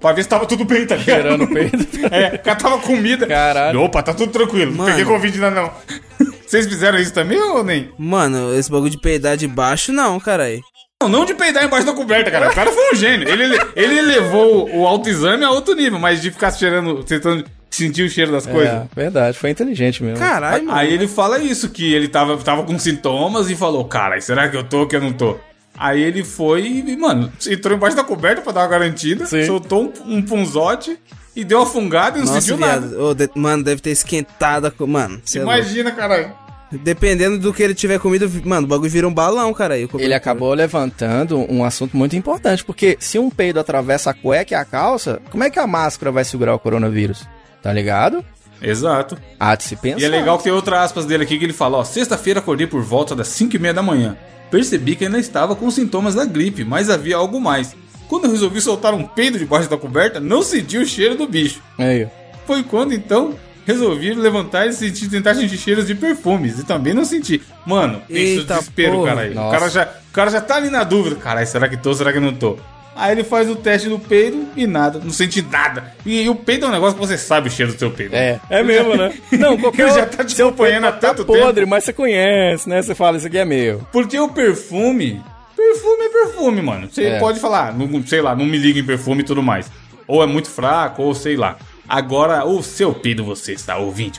pra 0.00 0.12
ver 0.12 0.22
se 0.22 0.28
tava 0.28 0.46
tudo 0.46 0.64
bem, 0.64 0.86
tá 0.86 0.94
ligado? 0.96 1.22
Cheirando 1.22 1.44
o 1.44 1.48
peido. 1.52 1.86
É, 2.10 2.38
catava 2.38 2.78
comida. 2.78 3.26
Caralho. 3.26 3.82
Opa, 3.82 4.02
tá 4.02 4.14
tudo 4.14 4.32
tranquilo. 4.32 4.70
Não 4.70 4.78
Mano. 4.78 4.90
peguei 4.90 5.04
Covid 5.04 5.34
ainda 5.44 5.50
não. 5.50 5.70
Vocês 6.46 6.66
fizeram 6.66 6.98
isso 6.98 7.12
também 7.12 7.38
ou 7.40 7.62
nem? 7.62 7.90
Mano, 7.98 8.54
esse 8.54 8.70
bagulho 8.70 8.90
de 8.90 8.98
peidar 8.98 9.36
de 9.36 9.46
baixo, 9.46 9.92
não, 9.92 10.18
carai. 10.18 10.60
Não, 11.02 11.08
não 11.08 11.24
de 11.24 11.32
peidar 11.34 11.64
embaixo 11.64 11.86
da 11.86 11.92
coberta, 11.92 12.30
cara. 12.30 12.50
O 12.50 12.54
cara 12.54 12.70
foi 12.72 12.92
um 12.92 12.94
gênio. 12.96 13.28
Ele, 13.28 13.56
ele 13.76 14.02
levou 14.02 14.68
o 14.74 14.86
autoexame 14.86 15.44
a 15.44 15.50
outro 15.50 15.74
nível, 15.74 15.98
mas 15.98 16.20
de 16.20 16.30
ficar 16.30 16.50
cheirando, 16.52 17.02
tentando 17.04 17.44
sentir 17.70 18.02
o 18.02 18.10
cheiro 18.10 18.32
das 18.32 18.46
coisas. 18.46 18.72
É, 18.74 18.86
verdade, 18.94 19.38
foi 19.38 19.50
inteligente 19.50 20.02
mesmo. 20.02 20.18
Caralho, 20.18 20.64
mano. 20.64 20.78
Aí 20.78 20.92
ele 20.92 21.06
fala 21.08 21.38
isso, 21.38 21.68
que 21.70 21.92
ele 21.94 22.08
tava, 22.08 22.36
tava 22.38 22.64
com 22.64 22.78
sintomas 22.78 23.48
e 23.50 23.54
falou, 23.56 23.84
cara, 23.84 24.20
será 24.20 24.48
que 24.48 24.56
eu 24.56 24.64
tô 24.64 24.80
ou 24.80 24.86
que 24.86 24.96
eu 24.96 25.00
não 25.00 25.12
tô? 25.12 25.36
Aí 25.78 26.02
ele 26.02 26.22
foi 26.24 26.66
e, 26.66 26.96
mano, 26.96 27.32
entrou 27.48 27.74
embaixo 27.76 27.96
da 27.96 28.04
coberta 28.04 28.42
pra 28.42 28.52
dar 28.52 28.60
uma 28.62 28.68
garantida, 28.68 29.24
Sim. 29.24 29.46
soltou 29.46 29.92
um, 30.04 30.16
um 30.16 30.22
punzote 30.22 30.98
e 31.34 31.42
deu 31.44 31.58
uma 31.58 31.66
fungada 31.66 32.18
e 32.18 32.20
não 32.20 32.26
Nossa, 32.26 32.40
sentiu 32.40 32.56
viado. 32.58 32.82
nada. 32.90 33.02
Ô, 33.02 33.14
de- 33.14 33.30
Mano, 33.34 33.62
deve 33.64 33.80
ter 33.80 33.90
esquentado 33.90 34.66
a. 34.66 34.86
Mano, 34.86 35.22
é. 35.34 35.38
Imagina, 35.38 35.90
caralho. 35.92 36.32
Dependendo 36.72 37.38
do 37.38 37.52
que 37.52 37.62
ele 37.62 37.74
tiver 37.74 37.98
comido, 37.98 38.30
mano, 38.44 38.64
o 38.66 38.68
bagulho 38.68 38.90
vira 38.90 39.08
um 39.08 39.12
balão, 39.14 39.52
cara. 39.52 39.74
aí, 39.74 39.86
o 39.86 40.00
Ele 40.00 40.14
acabou 40.14 40.54
levantando 40.54 41.38
um 41.50 41.64
assunto 41.64 41.96
muito 41.96 42.14
importante, 42.14 42.64
porque 42.64 42.96
se 43.00 43.18
um 43.18 43.28
peido 43.28 43.58
atravessa 43.58 44.10
a 44.10 44.14
cueca 44.14 44.54
e 44.54 44.56
a 44.56 44.64
calça, 44.64 45.20
como 45.30 45.42
é 45.42 45.50
que 45.50 45.58
a 45.58 45.66
máscara 45.66 46.12
vai 46.12 46.24
segurar 46.24 46.54
o 46.54 46.58
coronavírus? 46.60 47.26
Tá 47.62 47.72
ligado? 47.72 48.24
Exato. 48.62 49.16
Há 49.38 49.54
de 49.54 49.64
se 49.64 49.76
pensar. 49.76 50.00
E 50.00 50.04
é 50.04 50.08
legal 50.08 50.36
que 50.38 50.44
tem 50.44 50.52
outra 50.52 50.82
aspas 50.82 51.06
dele 51.06 51.24
aqui 51.24 51.38
que 51.38 51.44
ele 51.44 51.52
fala, 51.52 51.78
ó, 51.78 51.84
sexta-feira 51.84 52.40
acordei 52.40 52.66
por 52.66 52.82
volta 52.82 53.14
das 53.14 53.28
5 53.28 53.56
e 53.56 53.58
meia 53.58 53.74
da 53.74 53.82
manhã. 53.82 54.16
Percebi 54.50 54.96
que 54.96 55.04
ainda 55.04 55.18
estava 55.18 55.54
com 55.54 55.70
sintomas 55.70 56.14
da 56.14 56.24
gripe, 56.24 56.64
mas 56.64 56.90
havia 56.90 57.16
algo 57.16 57.40
mais. 57.40 57.74
Quando 58.08 58.24
eu 58.24 58.32
resolvi 58.32 58.60
soltar 58.60 58.92
um 58.92 59.04
peido 59.06 59.38
debaixo 59.38 59.70
da 59.70 59.76
coberta, 59.76 60.18
não 60.18 60.42
senti 60.42 60.76
o 60.76 60.84
cheiro 60.84 61.14
do 61.14 61.28
bicho. 61.28 61.62
Aí, 61.78 62.04
ó. 62.04 62.08
Foi 62.46 62.64
quando, 62.64 62.92
então, 62.92 63.34
resolvi 63.64 64.12
levantar 64.12 64.66
e 64.66 64.72
sentir, 64.72 65.08
tentar 65.08 65.36
sentir 65.36 65.56
cheiros 65.56 65.86
de 65.86 65.94
perfumes. 65.94 66.58
E 66.58 66.64
também 66.64 66.92
não 66.92 67.04
senti. 67.04 67.40
Mano, 67.64 68.02
pensa 68.08 68.12
o 68.12 68.16
Eita 68.40 68.54
desespero, 68.54 68.92
porra. 68.96 69.08
cara. 69.08 69.20
aí. 69.20 69.30
O 69.30 69.50
cara, 69.50 69.68
já, 69.68 69.84
o 69.84 70.12
cara 70.12 70.30
já 70.30 70.40
tá 70.40 70.56
ali 70.56 70.68
na 70.70 70.82
dúvida. 70.82 71.14
Caralho, 71.16 71.46
será 71.46 71.68
que 71.68 71.76
tô, 71.76 71.94
será 71.94 72.12
que 72.12 72.18
não 72.18 72.34
tô? 72.34 72.58
Aí 72.94 73.12
ele 73.12 73.24
faz 73.24 73.48
o 73.48 73.56
teste 73.56 73.88
do 73.88 73.98
peido 73.98 74.48
e 74.56 74.66
nada, 74.66 74.98
não 75.02 75.10
sente 75.10 75.40
nada. 75.42 75.94
E, 76.04 76.28
o 76.28 76.34
peido 76.34 76.66
é 76.66 76.68
um 76.68 76.72
negócio 76.72 76.94
que 76.98 77.06
você 77.06 77.16
sabe 77.16 77.48
o 77.48 77.50
cheiro 77.50 77.72
do 77.72 77.78
seu 77.78 77.90
peido. 77.90 78.14
É, 78.14 78.40
é 78.50 78.62
mesmo, 78.62 78.96
né? 78.96 79.12
Não, 79.32 79.56
qualquer 79.60 79.86
Ele 79.88 79.94
já 79.94 80.06
tá 80.06 80.24
te 80.24 80.40
acompanhando 80.40 80.84
há 80.86 80.92
peito 80.92 81.00
tá 81.00 81.08
tanto 81.14 81.24
podre, 81.24 81.60
tempo. 81.60 81.68
mas 81.68 81.84
você 81.84 81.92
conhece, 81.92 82.68
né? 82.68 82.82
Você 82.82 82.94
fala, 82.94 83.16
isso 83.16 83.26
aqui 83.26 83.38
é 83.38 83.44
meu. 83.44 83.80
Porque 83.92 84.18
o 84.18 84.28
perfume. 84.28 85.22
Perfume 85.56 86.04
é 86.04 86.08
perfume, 86.08 86.62
mano. 86.62 86.88
Você 86.90 87.04
É. 87.04 87.18
pode 87.18 87.38
falar, 87.38 87.72
não, 87.72 88.04
sei 88.06 88.20
lá, 88.20 88.34
não 88.34 88.44
me 88.44 88.58
liga 88.58 88.80
em 88.80 88.84
perfume 88.84 89.20
e 89.22 89.24
tudo 89.24 89.42
mais. 89.42 89.70
Ou 90.06 90.22
é 90.22 90.26
muito 90.26 90.50
fraco, 90.50 91.02
ou 91.02 91.14
sei 91.14 91.36
lá. 91.36 91.56
Agora, 91.88 92.44
o 92.44 92.62
seu 92.62 92.92
peido, 92.92 93.24
você 93.24 93.52
está 93.52 93.76
ouvindo. 93.76 94.18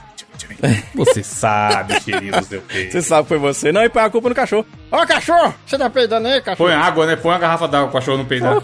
Você 0.95 1.23
sabe 1.23 1.95
o 1.95 2.01
cheirinho 2.01 2.33
do 2.39 2.45
seu. 2.45 2.61
Você 2.89 3.01
sabe 3.01 3.23
que 3.23 3.29
foi 3.29 3.37
você. 3.39 3.71
Não, 3.71 3.83
e 3.83 3.89
põe 3.89 4.03
a 4.03 4.09
culpa 4.09 4.29
no 4.29 4.35
cachorro. 4.35 4.65
Ó, 4.91 5.05
cachorro! 5.05 5.53
Você 5.65 5.77
tá 5.77 5.89
peidando 5.89 6.27
aí, 6.27 6.41
cachorro? 6.41 6.69
Põe 6.69 6.75
água, 6.77 7.05
né? 7.07 7.15
Põe 7.15 7.31
uma 7.33 7.39
garrafa 7.39 7.67
d'água 7.67 7.87
pro 7.89 7.99
cachorro 7.99 8.17
não 8.19 8.25
peidar. 8.25 8.61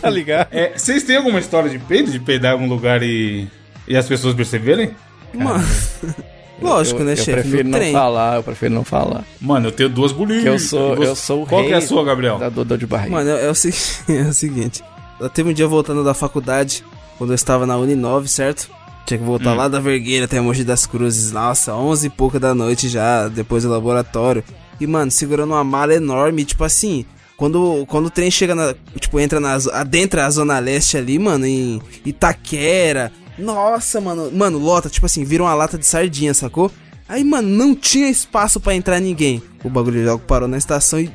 tá 0.00 0.10
ligado? 0.10 0.48
É, 0.52 0.72
vocês 0.76 1.02
têm 1.02 1.16
alguma 1.16 1.38
história 1.40 1.68
de 1.70 1.78
peido? 1.78 2.10
De 2.10 2.18
peidar 2.20 2.52
em 2.52 2.54
algum 2.54 2.68
lugar 2.68 3.02
e, 3.02 3.48
e 3.88 3.96
as 3.96 4.06
pessoas 4.06 4.34
perceberem? 4.34 4.92
Mano. 5.32 5.64
Lógico, 6.62 7.00
eu, 7.00 7.04
né, 7.04 7.12
eu 7.12 7.16
chefe? 7.16 7.32
prefiro 7.32 7.64
No 7.64 7.70
não 7.70 7.78
trem. 7.78 7.92
falar, 7.92 8.36
eu 8.36 8.42
prefiro 8.42 8.74
não 8.74 8.84
falar. 8.84 9.24
Mano, 9.40 9.66
eu 9.68 9.72
tenho 9.72 9.88
duas 9.88 10.12
bolinhas. 10.12 10.44
Eu 10.44 10.58
sou, 10.58 10.94
eu 11.02 11.16
sou 11.16 11.42
o 11.42 11.46
Qual 11.46 11.60
rei 11.62 11.70
que 11.70 11.74
é 11.74 11.78
a 11.78 11.80
sua, 11.80 12.04
Gabriel? 12.04 12.38
da 12.38 12.48
dor 12.48 12.78
de 12.78 12.86
barriga. 12.86 13.10
Mano, 13.10 13.30
é, 13.30 13.46
é 13.46 13.50
o, 13.50 13.54
é 14.12 14.28
o 14.28 14.32
seguinte. 14.32 14.82
Eu 15.20 15.28
teve 15.28 15.50
um 15.50 15.52
dia 15.52 15.66
voltando 15.66 16.04
da 16.04 16.14
faculdade, 16.14 16.84
quando 17.18 17.30
eu 17.30 17.34
estava 17.34 17.66
na 17.66 17.76
Uninove, 17.76 18.28
certo? 18.28 18.70
Tinha 19.06 19.18
que 19.18 19.24
voltar 19.24 19.54
lá 19.54 19.68
da 19.68 19.80
Vergueira 19.80 20.24
até 20.24 20.40
Mogi 20.40 20.64
das 20.64 20.86
Cruzes. 20.86 21.30
Nossa, 21.30 21.74
11 21.74 22.06
e 22.06 22.10
pouca 22.10 22.40
da 22.40 22.54
noite 22.54 22.88
já, 22.88 23.28
depois 23.28 23.62
do 23.62 23.70
laboratório. 23.70 24.42
E, 24.80 24.86
mano, 24.86 25.10
segurando 25.10 25.52
uma 25.52 25.64
mala 25.64 25.94
enorme, 25.94 26.44
tipo 26.44 26.64
assim... 26.64 27.04
Quando, 27.36 27.84
quando 27.88 28.06
o 28.06 28.10
trem 28.10 28.30
chega 28.30 28.54
na... 28.54 28.74
Tipo, 28.98 29.18
entra 29.18 29.40
na... 29.40 29.56
Adentra 29.72 30.24
a 30.24 30.30
Zona 30.30 30.58
Leste 30.60 30.96
ali, 30.96 31.18
mano, 31.18 31.44
em 31.44 31.82
Itaquera... 32.04 33.10
Nossa, 33.36 34.00
mano... 34.00 34.30
Mano, 34.32 34.58
lota, 34.58 34.88
tipo 34.88 35.04
assim, 35.04 35.24
vira 35.24 35.42
uma 35.42 35.54
lata 35.54 35.76
de 35.76 35.84
sardinha, 35.84 36.32
sacou? 36.32 36.70
Aí, 37.08 37.24
mano, 37.24 37.48
não 37.48 37.74
tinha 37.74 38.08
espaço 38.08 38.60
pra 38.60 38.74
entrar 38.74 39.00
ninguém. 39.00 39.42
O 39.62 39.68
bagulho 39.68 40.04
logo 40.06 40.20
parou 40.20 40.48
na 40.48 40.56
estação 40.56 41.00
e... 41.00 41.10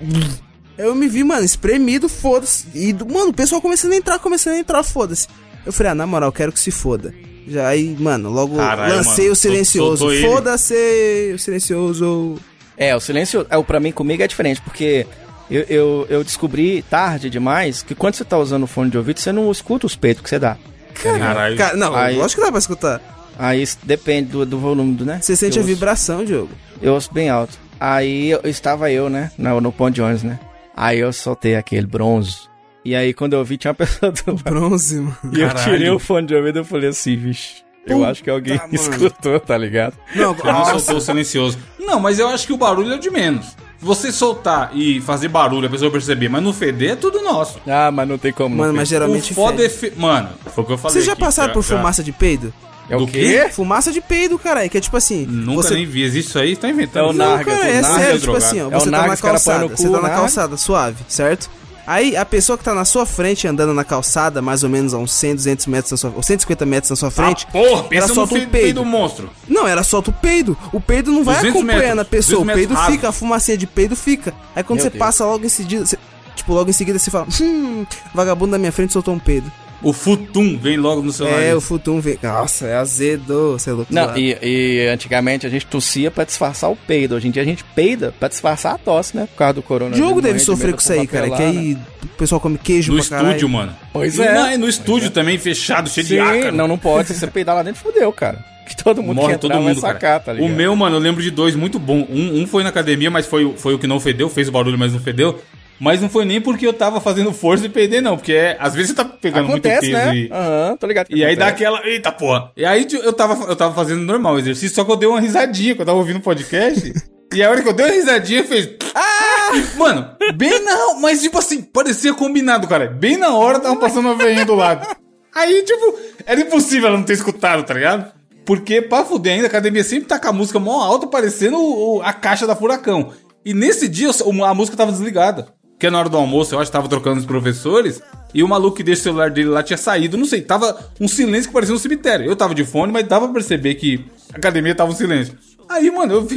Eu 0.78 0.94
me 0.94 1.08
vi, 1.08 1.24
mano, 1.24 1.44
espremido, 1.44 2.08
foda-se. 2.08 2.68
E, 2.76 2.94
mano, 2.94 3.30
o 3.30 3.34
pessoal 3.34 3.62
começando 3.62 3.94
a 3.94 3.98
entrar, 3.98 4.20
começando 4.20 4.54
a 4.56 4.60
entrar, 4.60 4.84
foda-se. 4.84 5.28
Eu 5.66 5.74
falei, 5.74 5.92
ah, 5.92 5.96
na 5.96 6.06
moral, 6.06 6.32
quero 6.32 6.52
que 6.52 6.60
se 6.60 6.72
foda. 6.72 7.14
Já 7.50 7.68
aí, 7.68 7.96
mano, 8.00 8.30
logo 8.30 8.56
Caralho, 8.58 8.96
lancei 8.96 9.26
mano, 9.26 9.34
o 9.34 9.36
silencioso. 9.36 10.08
Foda-se, 10.22 11.32
o 11.34 11.40
silencioso. 11.40 12.36
É, 12.78 12.96
o 12.96 13.00
silêncio, 13.00 13.46
é, 13.50 13.58
o 13.58 13.64
pra 13.64 13.80
mim, 13.80 13.92
comigo 13.92 14.24
é 14.24 14.28
diferente, 14.28 14.62
porque 14.62 15.06
eu, 15.52 15.62
eu, 15.68 16.08
eu 16.10 16.24
descobri 16.24 16.82
tarde 16.84 17.30
demais 17.30 17.82
que 17.84 17.94
quando 17.96 18.16
você 18.16 18.24
tá 18.24 18.38
usando 18.38 18.64
o 18.64 18.68
fone 18.68 18.90
de 18.90 18.98
ouvido, 18.98 19.20
você 19.20 19.32
não 19.32 19.52
escuta 19.52 19.86
os 19.86 19.96
peitos 19.96 20.24
que 20.24 20.30
você 20.30 20.40
dá. 20.40 20.58
Caralho. 20.94 21.58
Cara, 21.58 21.76
não, 21.76 21.96
Aí- 21.96 22.16
lógico 22.16 22.40
que 22.42 22.46
dá 22.46 22.52
pra 22.52 22.60
escutar. 22.60 23.02
Aí 23.38 23.66
depende 23.84 24.30
do, 24.32 24.46
do 24.46 24.60
volume, 24.60 24.94
do, 24.96 25.06
né? 25.06 25.20
Você 25.22 25.36
sente 25.36 25.58
eu 25.58 25.62
a 25.62 25.66
ouço- 25.66 25.74
vibração, 25.74 26.26
Diogo. 26.26 26.50
Eu 26.82 26.94
ouço 26.94 27.14
bem 27.14 27.30
alto. 27.30 27.58
Aí 27.80 28.32
eu, 28.32 28.42
estava 28.44 28.92
eu, 28.92 29.10
né? 29.10 29.32
No, 29.38 29.62
no 29.62 29.72
ponto 29.72 29.94
de 29.96 30.02
ônibus, 30.02 30.24
né? 30.24 30.38
Aí 30.76 31.00
eu 31.00 31.12
soltei 31.14 31.56
aquele 31.56 31.88
bronze. 31.88 32.49
E 32.90 32.96
aí 32.96 33.14
quando 33.14 33.34
eu 33.34 33.44
vi, 33.46 33.56
tinha 33.56 33.70
uma 33.70 33.76
pessoa 33.86 34.12
do 34.12 34.24
lado. 34.32 34.44
Bronze, 34.44 34.96
mano. 35.00 35.16
E 35.32 35.42
eu 35.42 35.48
Caralho. 35.50 35.72
tirei 35.72 35.90
o 35.92 36.00
fone 36.00 36.26
de 36.26 36.34
ouvido 36.34 36.62
e 36.62 36.64
falei 36.64 36.90
assim, 36.90 37.16
vixe. 37.16 37.58
Eu 37.86 38.04
acho 38.04 38.24
que 38.24 38.30
alguém 38.32 38.58
mano. 38.58 38.70
escutou, 38.74 39.40
tá 39.40 39.56
ligado? 39.56 39.94
Não, 40.16 40.36
Eu 40.36 40.44
não 40.46 40.54
nossa. 40.54 40.72
soltou 40.80 40.98
o 40.98 41.02
silencioso. 41.02 41.60
Não, 41.80 42.00
mas 42.00 42.18
eu 42.18 42.28
acho 42.28 42.48
que 42.48 42.54
o 42.54 42.58
barulho 42.58 42.92
é 42.92 42.96
o 42.96 43.00
de 43.00 43.12
menos. 43.12 43.56
Você 43.80 44.12
soltar 44.12 44.72
e 44.76 45.00
fazer 45.02 45.28
barulho, 45.28 45.68
a 45.68 45.70
pessoa 45.70 45.92
perceber, 45.92 46.30
mas 46.30 46.42
não 46.42 46.52
feder 46.52 46.92
é 46.94 46.96
tudo 46.96 47.22
nosso. 47.22 47.60
Ah, 47.68 47.92
mas 47.92 48.08
não 48.10 48.18
tem 48.18 48.34
como. 48.34 48.56
Mano, 48.56 48.74
mas 48.74 48.90
geralmente 48.90 49.32
o 49.34 49.36
foda 49.36 49.64
é 49.64 49.70
fe... 49.70 49.94
Mano, 49.96 50.30
foi 50.54 50.64
o 50.64 50.68
que 50.68 50.74
eu 50.74 50.78
falei 50.80 50.94
Vocês 50.94 51.06
já 51.06 51.14
aqui, 51.14 51.22
passaram 51.22 51.54
por 51.54 51.62
fumaça 51.64 52.04
de 52.04 52.12
peido? 52.12 52.52
É 52.90 52.96
o 52.98 53.02
do 53.02 53.08
quê? 53.08 53.50
Fumaça 53.52 53.92
de 53.92 54.02
peido, 54.02 54.38
caralho, 54.40 54.68
que 54.68 54.80
é 54.80 54.82
tipo 54.82 54.98
assim... 54.98 55.28
Nunca 55.28 55.62
você... 55.62 55.76
nem 55.76 55.86
vi. 55.86 56.02
Existe 56.02 56.30
isso 56.30 56.40
aí? 56.40 56.56
Tá 56.56 56.68
É 56.68 56.72
inventando. 56.72 57.12
o 57.12 57.14
Não, 57.14 57.36
Nargas, 57.38 57.54
cara, 57.56 57.68
o 57.68 57.70
é 57.72 57.82
Nargas 57.82 58.02
sério, 58.02 58.16
é 58.16 58.20
tipo 58.20 58.36
assim, 58.36 58.62
ó. 58.62 58.64
É 58.64 58.68
o 58.68 58.80
você 58.80 58.92
tá 58.92 59.08
na 59.08 59.14
o 59.14 59.18
calçada, 59.18 59.68
você 59.68 59.88
cu, 59.88 59.94
tá 59.94 60.02
na 60.02 60.08
né? 60.10 60.16
calçada, 60.16 60.58
suave, 60.58 60.98
certo? 61.08 61.50
Aí 61.92 62.16
a 62.16 62.24
pessoa 62.24 62.56
que 62.56 62.64
tá 62.64 62.72
na 62.76 62.86
sua 62.86 63.04
frente, 63.04 63.48
andando 63.48 63.74
na 63.74 63.84
calçada, 63.84 64.44
mais 64.44 64.64
ou 64.64 64.70
menos 64.70 64.94
a 64.94 65.00
uns 65.00 65.12
100, 65.12 65.34
200 65.36 65.66
metros 65.66 65.90
na 65.92 65.98
sua, 65.98 66.14
ou 66.16 66.22
150 66.22 66.64
metros 66.64 66.92
na 66.92 66.96
sua 66.96 67.10
frente, 67.10 67.48
Ah, 67.50 67.52
porra, 67.52 67.70
ela 67.72 67.84
pensa 67.86 68.08
no 68.10 68.14
solta 68.14 68.34
um 68.36 68.38
feio 68.38 68.50
peido. 68.50 68.76
do 68.82 68.86
monstro. 68.86 69.28
Não, 69.48 69.68
ela 69.68 69.82
solta 69.82 70.12
o 70.12 70.14
peido. 70.14 70.56
O 70.72 70.80
peido 70.80 71.12
não 71.12 71.24
vai 71.24 71.38
200 71.38 71.58
acompanhando 71.58 71.82
metros, 71.98 72.00
a 72.00 72.06
pessoa, 72.06 72.42
o 72.42 72.46
200 72.46 72.56
peido 72.56 72.74
metros 72.76 72.92
fica, 72.96 73.10
a 73.10 73.12
fumacinha 73.12 73.58
de 73.58 73.66
peido 73.66 73.96
fica. 73.96 74.36
Aí 74.56 74.62
quando 74.64 74.78
Meu 74.78 74.84
você 74.84 74.90
Deus. 74.92 75.00
passa 75.00 75.26
logo 75.26 75.44
em 75.44 75.50
seguida, 75.50 75.84
você- 75.84 75.98
tipo, 76.36 76.54
logo 76.54 76.70
em 76.70 76.74
seguida 76.74 77.00
você 77.00 77.10
fala, 77.10 77.26
hum, 77.42 77.84
vagabundo 78.14 78.52
da 78.52 78.60
minha 78.60 78.72
frente 78.72 78.94
soltou 78.94 79.16
um 79.16 79.20
peido. 79.20 79.52
O 79.82 79.94
futum 79.94 80.58
vem 80.58 80.76
logo 80.76 81.02
no 81.02 81.12
seu 81.12 81.26
É, 81.28 81.56
o 81.56 81.62
futum 81.62 82.02
vem. 82.02 82.20
Nossa, 82.22 82.68
é 82.68 82.76
azedo, 82.76 83.54
você 83.54 83.70
é 83.70 83.74
louco. 83.74 83.94
Não, 83.94 84.18
e, 84.18 84.38
e 84.42 84.88
antigamente 84.90 85.48
a 85.48 85.50
gente 85.50 85.66
tossia 85.66 86.12
pra 86.12 86.26
disfarçar 86.26 86.70
o 86.70 86.76
peido. 86.76 87.16
Hoje 87.16 87.30
em 87.30 87.32
dia 87.32 87.42
a 87.42 87.46
gente 87.46 87.64
peida 87.64 88.14
pra 88.20 88.28
disfarçar 88.28 88.76
a 88.76 88.78
tosse, 88.78 89.16
né? 89.16 89.26
Por 89.32 89.38
causa 89.38 89.54
do 89.54 89.62
coronavírus. 89.62 90.06
Diogo 90.06 90.22
deve 90.22 90.34
morrer 90.34 90.40
de 90.40 90.46
sofrer 90.46 90.72
com 90.72 90.78
de 90.78 90.84
isso 90.84 90.92
aí, 90.94 91.08
cara. 91.08 91.30
Que 91.30 91.42
aí 91.42 91.78
o 92.04 92.08
pessoal 92.18 92.42
come 92.42 92.58
queijo 92.58 92.92
No 92.92 93.00
pra 93.00 93.10
caralho. 93.10 93.28
estúdio, 93.30 93.50
mano. 93.50 93.74
Pois 93.94 94.18
E 94.18 94.22
é. 94.22 94.34
na- 94.34 94.54
e 94.54 94.58
no 94.58 94.68
estúdio 94.68 95.12
também, 95.12 95.38
fechado, 95.38 95.90
cheio 95.90 96.06
de 96.06 96.16
Sim, 96.16 96.20
ácaro. 96.20 96.56
não, 96.58 96.68
não 96.68 96.78
pode. 96.78 97.08
Se 97.08 97.14
você 97.16 97.28
peidar 97.28 97.56
lá 97.56 97.64
dentro, 97.64 97.82
fudeu, 97.82 98.12
cara. 98.12 98.44
Que 98.68 98.76
todo 98.84 99.02
mundo 99.02 99.16
Morre 99.16 99.38
todo 99.38 99.56
mundo, 99.56 99.80
sacar, 99.80 100.00
cara. 100.00 100.20
tá 100.20 100.34
ligado? 100.34 100.52
o 100.52 100.56
meu, 100.56 100.76
mano, 100.76 100.98
eu 100.98 101.00
lembro 101.00 101.24
de 101.24 101.32
dois 101.32 101.56
muito 101.56 101.80
bom. 101.80 102.06
Um, 102.08 102.42
um 102.42 102.46
foi 102.46 102.62
na 102.64 102.70
academia, 102.70 103.10
mas 103.10 103.26
foi, 103.26 103.44
o- 103.46 103.56
foi 103.58 103.74
o 103.74 103.80
que 103.80 103.88
não 103.88 104.00
fedeu, 104.00 104.30
fez 104.30 104.48
o 104.48 104.52
barulho, 104.52 104.78
mas 104.78 104.94
não 104.94 105.00
fedeu. 105.00 105.42
Mas 105.80 106.02
não 106.02 106.10
foi 106.10 106.26
nem 106.26 106.42
porque 106.42 106.68
eu 106.68 106.74
tava 106.74 107.00
fazendo 107.00 107.32
força 107.32 107.66
e 107.66 107.70
perder, 107.70 108.02
não. 108.02 108.18
Porque 108.18 108.34
é, 108.34 108.58
às 108.60 108.74
vezes 108.74 108.90
você 108.90 108.96
tá 108.98 109.06
pegando 109.06 109.48
Acontece, 109.50 109.92
muito 109.92 109.98
peso 109.98 110.08
né? 110.12 110.16
e... 110.16 110.30
Aham, 110.32 110.78
tô 110.78 110.88
ligado. 110.88 111.08
E 111.10 111.24
aí 111.24 111.36
dá 111.36 111.48
acontece. 111.48 111.66
aquela. 111.66 111.88
Eita 111.88 112.12
porra! 112.12 112.52
E 112.58 112.66
aí 112.66 112.86
eu 112.92 113.14
tava, 113.14 113.46
eu 113.50 113.56
tava 113.56 113.74
fazendo 113.74 114.02
normal 114.02 114.36
o 114.36 114.40
exercício, 114.40 114.76
só 114.76 114.84
que 114.84 114.92
eu 114.92 114.98
dei 114.98 115.08
uma 115.08 115.22
risadinha 115.22 115.74
quando 115.76 115.82
eu 115.82 115.86
tava 115.88 115.98
ouvindo 116.00 116.18
o 116.18 116.22
podcast. 116.22 116.94
e 117.34 117.42
a 117.44 117.50
hora 117.50 117.62
que 117.62 117.70
eu 117.70 117.74
dei 117.74 117.86
uma 117.86 117.94
risadinha, 117.94 118.44
fez. 118.44 118.70
Ah! 118.94 119.52
Mano, 119.78 120.10
bem 120.36 120.64
não, 120.64 121.00
mas 121.00 121.22
tipo 121.22 121.38
assim, 121.40 121.62
parecia 121.62 122.14
combinado, 122.14 122.68
cara. 122.68 122.88
Bem 122.88 123.16
na 123.18 123.34
hora 123.36 123.60
tava 123.60 123.76
passando 123.78 124.06
uma 124.08 124.16
veinha 124.16 124.46
do 124.46 124.56
lado. 124.56 124.86
Aí, 125.34 125.64
tipo, 125.64 125.98
era 126.26 126.42
impossível 126.42 126.90
ela 126.90 126.98
não 126.98 127.06
ter 127.06 127.14
escutado, 127.14 127.64
tá 127.64 127.74
ligado? 127.74 128.12
Porque, 128.46 128.82
pra 128.82 129.06
fuder 129.06 129.34
ainda, 129.34 129.46
a 129.46 129.48
academia 129.48 129.84
sempre 129.84 130.08
tá 130.10 130.20
com 130.20 130.28
a 130.28 130.34
música 130.34 130.60
mó 130.60 130.82
alta, 130.82 131.06
parecendo 131.08 131.58
o- 131.58 131.98
o- 131.98 132.02
a 132.02 132.12
caixa 132.12 132.48
da 132.48 132.56
Furacão. 132.56 133.14
E 133.46 133.54
nesse 133.54 133.88
dia, 133.88 134.10
a 134.10 134.54
música 134.54 134.76
tava 134.76 134.92
desligada. 134.92 135.48
Que 135.80 135.88
é 135.88 135.90
na 135.90 135.98
hora 135.98 136.10
do 136.10 136.18
almoço, 136.18 136.54
eu 136.54 136.60
acho 136.60 136.70
que 136.70 136.76
tava 136.76 136.90
trocando 136.90 137.22
os 137.22 137.26
professores. 137.26 138.02
E 138.34 138.44
o 138.44 138.48
maluco 138.48 138.76
que 138.76 138.84
deixa 138.84 139.00
o 139.00 139.04
celular 139.06 139.32
dele 139.32 139.48
lá 139.48 139.64
tinha 139.64 139.78
saído, 139.78 140.18
não 140.18 140.26
sei. 140.26 140.42
Tava 140.42 140.78
um 141.00 141.08
silêncio 141.08 141.48
que 141.48 141.54
parecia 141.54 141.74
um 141.74 141.80
cemitério. 141.80 142.26
Eu 142.26 142.36
tava 142.36 142.54
de 142.54 142.66
fone, 142.66 142.92
mas 142.92 143.08
dava 143.08 143.26
pra 143.26 143.36
perceber 143.36 143.76
que 143.76 144.06
a 144.34 144.38
academia 144.38 144.76
tava 144.76 144.92
um 144.92 144.96
silêncio. 144.96 145.36
Aí, 145.70 145.90
mano, 145.90 146.14
eu, 146.16 146.28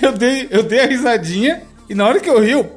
eu, 0.00 0.12
dei, 0.12 0.46
eu 0.48 0.62
dei 0.62 0.80
a 0.80 0.86
risadinha. 0.86 1.62
E 1.90 1.94
na 1.94 2.06
hora 2.06 2.20
que 2.20 2.30
eu 2.30 2.40
ri, 2.40 2.52
eu... 2.52 2.70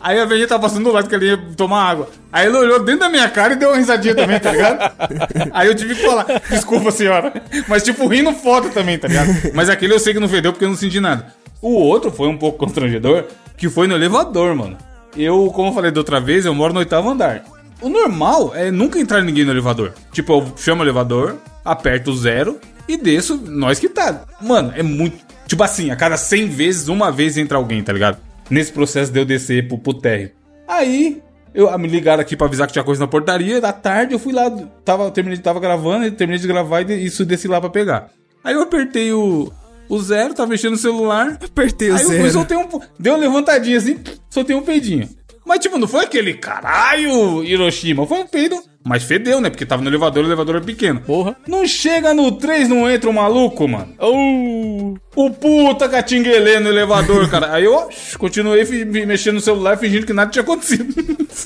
Aí 0.00 0.18
a 0.18 0.24
velhinha 0.24 0.48
tava 0.48 0.62
passando 0.62 0.82
do 0.82 0.90
lado 0.90 1.08
que 1.08 1.14
ele 1.14 1.26
ia 1.26 1.38
tomar 1.56 1.88
água. 1.88 2.08
Aí 2.32 2.48
ele 2.48 2.56
olhou 2.56 2.80
dentro 2.82 3.02
da 3.02 3.08
minha 3.08 3.28
cara 3.28 3.52
e 3.52 3.56
deu 3.56 3.68
uma 3.68 3.76
risadinha 3.76 4.16
também, 4.16 4.40
tá 4.40 4.50
ligado? 4.50 4.92
Aí 5.54 5.68
eu 5.68 5.76
tive 5.76 5.94
que 5.94 6.02
falar, 6.02 6.26
desculpa 6.50 6.90
senhora. 6.90 7.32
Mas 7.68 7.84
tipo, 7.84 8.08
rindo 8.08 8.32
foda 8.32 8.68
também, 8.70 8.98
tá 8.98 9.06
ligado? 9.06 9.28
Mas 9.54 9.68
aquele 9.68 9.94
eu 9.94 10.00
sei 10.00 10.12
que 10.12 10.18
não 10.18 10.28
fedeu 10.28 10.52
porque 10.52 10.64
eu 10.64 10.70
não 10.70 10.76
senti 10.76 10.98
nada. 10.98 11.32
O 11.60 11.74
outro 11.74 12.10
foi 12.10 12.26
um 12.26 12.36
pouco 12.36 12.58
constrangedor, 12.58 13.26
que 13.56 13.68
foi 13.68 13.86
no 13.86 13.94
elevador, 13.94 14.56
mano. 14.56 14.76
Eu, 15.16 15.50
como 15.54 15.68
eu 15.68 15.72
falei 15.74 15.90
da 15.90 16.00
outra 16.00 16.20
vez, 16.20 16.44
eu 16.44 16.54
moro 16.54 16.72
no 16.72 16.80
oitavo 16.80 17.10
andar. 17.10 17.44
O 17.80 17.88
normal 17.88 18.52
é 18.54 18.70
nunca 18.70 18.98
entrar 18.98 19.22
ninguém 19.22 19.44
no 19.44 19.50
elevador. 19.50 19.92
Tipo, 20.12 20.32
eu 20.34 20.52
chamo 20.56 20.82
o 20.82 20.84
elevador, 20.84 21.36
aperto 21.64 22.10
o 22.10 22.16
zero 22.16 22.58
e 22.88 22.96
desço, 22.96 23.36
nós 23.36 23.78
que 23.78 23.88
tá. 23.88 24.24
Mano, 24.40 24.72
é 24.74 24.82
muito. 24.82 25.18
Tipo 25.46 25.62
assim, 25.62 25.90
a 25.90 25.96
cada 25.96 26.16
100 26.16 26.48
vezes, 26.48 26.88
uma 26.88 27.10
vez 27.10 27.36
entra 27.36 27.58
alguém, 27.58 27.82
tá 27.82 27.92
ligado? 27.92 28.18
Nesse 28.48 28.72
processo 28.72 29.12
de 29.12 29.18
eu 29.18 29.24
descer 29.24 29.68
pro, 29.68 29.78
pro 29.78 29.94
térreo. 29.94 30.30
Aí, 30.66 31.20
eu, 31.54 31.68
ah, 31.68 31.76
me 31.76 31.88
ligaram 31.88 32.20
aqui 32.22 32.36
pra 32.36 32.46
avisar 32.46 32.66
que 32.66 32.72
tinha 32.72 32.84
coisa 32.84 33.00
na 33.00 33.08
portaria. 33.08 33.60
Da 33.60 33.72
tarde 33.72 34.14
eu 34.14 34.18
fui 34.18 34.32
lá, 34.32 34.50
tava, 34.84 35.10
terminei, 35.10 35.38
tava 35.38 35.60
gravando, 35.60 36.10
terminei 36.12 36.40
de 36.40 36.46
gravar 36.46 36.88
e 36.88 37.04
isso 37.04 37.24
desci 37.24 37.48
lá 37.48 37.60
pra 37.60 37.68
pegar. 37.68 38.10
Aí 38.42 38.54
eu 38.54 38.62
apertei 38.62 39.12
o, 39.12 39.52
o 39.88 39.98
zero, 40.00 40.34
tava 40.34 40.48
mexendo 40.48 40.72
no 40.72 40.78
celular. 40.78 41.38
Apertei 41.44 41.90
o 41.90 41.96
Aí 41.96 42.02
eu 42.02 42.06
fui, 42.08 42.16
zero. 42.18 42.32
soltei 42.32 42.56
um. 42.56 42.68
Deu 42.98 43.14
uma 43.14 43.20
levantadinha 43.20 43.78
assim, 43.78 43.98
soltei 44.30 44.54
um 44.56 44.62
peidinho. 44.62 45.08
Mas, 45.44 45.58
tipo, 45.58 45.76
não 45.76 45.88
foi 45.88 46.04
aquele 46.04 46.34
caralho 46.34 47.42
Hiroshima. 47.42 48.06
Foi 48.06 48.18
um 48.18 48.26
peido. 48.26 48.62
Mas 48.84 49.02
fedeu, 49.04 49.40
né? 49.40 49.50
Porque 49.50 49.66
tava 49.66 49.82
no 49.82 49.88
elevador, 49.90 50.24
o 50.24 50.26
elevador 50.26 50.56
é 50.56 50.60
pequeno. 50.60 51.00
Porra. 51.00 51.36
Não 51.46 51.66
chega 51.66 52.12
no 52.14 52.32
3, 52.32 52.68
não 52.68 52.90
entra 52.90 53.08
o 53.08 53.12
maluco, 53.12 53.66
mano. 53.68 53.94
Oh! 53.98 54.94
O 55.14 55.30
puta 55.30 55.88
catinguelê 55.88 56.58
no 56.58 56.68
elevador, 56.68 57.28
cara. 57.28 57.52
Aí 57.54 57.64
eu 57.64 57.88
continuei 58.18 58.64
mexendo 59.06 59.34
no 59.34 59.40
celular, 59.40 59.76
fingindo 59.76 60.06
que 60.06 60.12
nada 60.12 60.30
tinha 60.30 60.42
acontecido. 60.42 60.94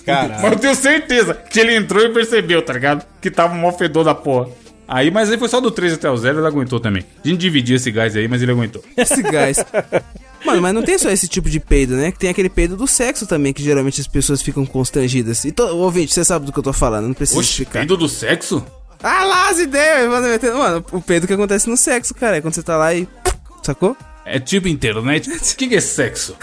Caralho. 0.05 0.40
Mas 0.42 0.53
eu 0.53 0.59
tenho 0.59 0.75
certeza 0.75 1.35
que 1.35 1.59
ele 1.61 1.75
entrou 1.75 2.03
e 2.05 2.12
percebeu, 2.12 2.62
tá 2.62 2.72
ligado? 2.72 3.05
Que 3.20 3.31
tava 3.31 3.55
um 3.55 3.59
mó 3.59 3.72
fedor 3.72 4.05
da 4.05 4.14
porra. 4.14 4.49
Aí, 4.88 5.11
mas 5.11 5.31
aí 5.31 5.38
foi 5.38 5.49
só 5.49 5.61
do 5.61 5.70
3 5.70 5.94
até 5.94 6.09
o 6.11 6.16
0, 6.16 6.38
ele 6.38 6.46
aguentou 6.46 6.79
também. 6.79 7.05
A 7.25 7.29
gente 7.29 7.40
dividiu 7.40 7.77
esse 7.77 7.90
gás 7.90 8.14
aí, 8.14 8.29
mas 8.29 8.40
ele 8.42 8.53
aguentou. 8.53 8.83
Esse 8.96 9.20
gás. 9.22 9.59
Mano, 10.44 10.62
mas 10.62 10.75
não 10.75 10.83
tem 10.83 10.96
só 10.96 11.11
esse 11.11 11.27
tipo 11.27 11.51
de 11.51 11.59
peido, 11.59 11.96
né? 11.96 12.12
Que 12.12 12.18
tem 12.18 12.31
aquele 12.31 12.49
peido 12.49 12.77
do 12.77 12.87
sexo 12.87 13.27
também, 13.27 13.53
que 13.53 13.62
geralmente 13.62 14.01
as 14.01 14.07
pessoas 14.07 14.40
ficam 14.40 14.64
constrangidas. 14.64 15.44
E 15.44 15.51
to... 15.51 15.64
ouvinte, 15.64 16.14
você 16.14 16.25
sabe 16.25 16.46
do 16.46 16.53
que 16.53 16.59
eu 16.59 16.62
tô 16.62 16.72
falando, 16.72 17.09
não 17.09 17.14
precisa 17.14 17.40
Oxe, 17.40 17.51
explicar. 17.51 17.81
peido 17.81 17.96
do 17.96 18.09
sexo? 18.09 18.64
Ah 19.03 19.25
lá 19.25 19.51
as 19.51 19.59
ideias, 19.59 20.09
mano, 20.09 20.27
mano, 20.57 20.85
o 20.92 21.01
peido 21.03 21.27
que 21.27 21.33
acontece 21.33 21.68
no 21.68 21.77
sexo, 21.77 22.14
cara, 22.14 22.37
é 22.38 22.40
quando 22.40 22.55
você 22.55 22.62
tá 22.62 22.77
lá 22.77 22.94
e. 22.94 23.07
Sacou? 23.62 23.96
É 24.25 24.40
tipo 24.40 24.68
internet. 24.68 25.31
O 25.31 25.38
que, 25.57 25.68
que 25.68 25.75
é 25.77 25.81
sexo? 25.81 26.37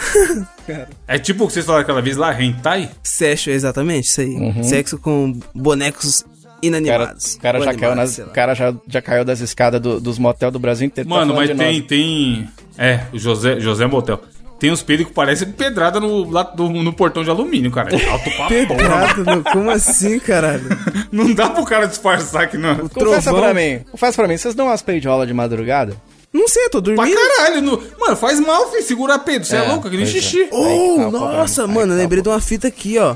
É 1.06 1.18
tipo 1.18 1.44
o 1.44 1.46
que 1.46 1.52
vocês 1.54 1.66
falaram 1.66 1.82
aquela 1.82 2.00
vez 2.00 2.16
lá, 2.16 2.40
hentai? 2.40 2.90
Sexo, 3.02 3.50
exatamente, 3.50 4.08
isso 4.08 4.20
aí. 4.20 4.64
Sexo 4.64 4.98
com 4.98 5.38
bonecos 5.54 6.24
inanimados. 6.66 7.34
o 7.34 7.40
cara, 7.40 7.58
Ou 7.58 7.64
já, 7.64 7.74
caiu 7.74 7.94
nas, 7.94 8.18
o 8.18 8.26
cara 8.26 8.54
já, 8.54 8.74
já 8.88 9.02
caiu 9.02 9.24
das 9.24 9.40
escadas 9.40 9.80
do- 9.80 10.00
dos 10.00 10.18
motel 10.18 10.50
do 10.50 10.58
Brasil 10.58 10.86
inteiro. 10.86 11.08
tá 11.08 11.14
Mano, 11.14 11.34
falando 11.34 11.56
mas 11.56 11.58
tem, 11.58 11.82
tem. 11.82 12.48
É, 12.78 13.00
o 13.12 13.18
José, 13.18 13.60
José 13.60 13.86
Motel. 13.86 14.20
Tem 14.58 14.70
uns 14.70 14.82
peidos 14.82 15.06
que 15.06 15.12
parecem 15.12 15.50
pedrada 15.50 15.98
no, 16.00 16.30
lá 16.30 16.42
do- 16.44 16.70
no 16.70 16.92
portão 16.92 17.22
de 17.24 17.28
alumínio, 17.28 17.70
cara. 17.70 17.94
É 17.94 18.08
alto 18.08 18.24
pra 18.30 18.46
porra. 18.46 18.48
Pedrado, 18.48 19.24
no- 19.24 19.42
como 19.44 19.70
assim, 19.70 20.18
caralho? 20.18 20.64
Não 21.12 21.32
dá 21.34 21.50
pro 21.50 21.64
cara 21.64 21.86
disfarçar 21.86 22.48
que 22.48 22.56
não. 22.56 22.76
Confessa 22.88 23.30
trovão. 23.30 23.42
pra 23.42 23.54
mim, 23.54 23.80
confessa 23.90 24.16
pra 24.16 24.28
mim, 24.28 24.36
vocês 24.36 24.54
dão 24.54 24.66
umas 24.66 24.80
peidiolas 24.80 25.26
de 25.28 25.34
madrugada? 25.34 25.94
Não 26.32 26.48
sei, 26.48 26.64
eu 26.64 26.70
tô 26.70 26.82
Pra 26.82 26.94
dormindo. 26.94 27.16
caralho. 27.16 27.62
no- 27.62 27.80
Mano, 28.00 28.16
faz 28.16 28.40
mal, 28.40 28.68
filho. 28.70 28.82
Segura 28.82 29.18
peito. 29.18 29.46
Você 29.46 29.54
é, 29.56 29.64
É, 29.64 29.68
louco, 29.68 29.88
que 29.88 29.96
nem 29.96 30.04
é. 30.04 30.08
xixi. 30.08 30.48
Oh, 30.50 30.64
Aí 30.64 30.78
que 30.78 30.96
tá 31.00 31.06
o 31.06 31.10
nossa, 31.12 31.66
mano, 31.66 31.92
tá 31.92 31.98
lembrei 31.98 32.22
de 32.22 32.28
uma 32.28 32.40
fita 32.40 32.66
aqui, 32.68 32.98
ó. 32.98 33.14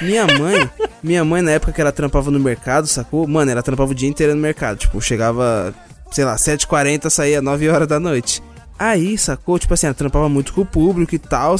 Minha 0.00 0.26
mãe, 0.26 0.70
minha 1.02 1.24
mãe 1.24 1.42
na 1.42 1.52
época 1.52 1.72
que 1.72 1.80
ela 1.80 1.92
trampava 1.92 2.30
no 2.30 2.40
mercado, 2.40 2.86
sacou? 2.86 3.26
Mano, 3.26 3.50
ela 3.50 3.62
trampava 3.62 3.90
o 3.92 3.94
dia 3.94 4.08
inteiro 4.08 4.34
no 4.34 4.40
mercado. 4.40 4.78
Tipo, 4.78 5.00
chegava, 5.00 5.74
sei 6.10 6.24
lá, 6.24 6.36
7h40, 6.36 7.10
saía 7.10 7.42
9 7.42 7.68
horas 7.68 7.88
da 7.88 8.00
noite. 8.00 8.42
Aí, 8.78 9.16
sacou? 9.16 9.58
Tipo 9.58 9.74
assim, 9.74 9.86
ela 9.86 9.94
trampava 9.94 10.28
muito 10.28 10.52
com 10.52 10.62
o 10.62 10.66
público 10.66 11.14
e 11.14 11.18
tal. 11.18 11.56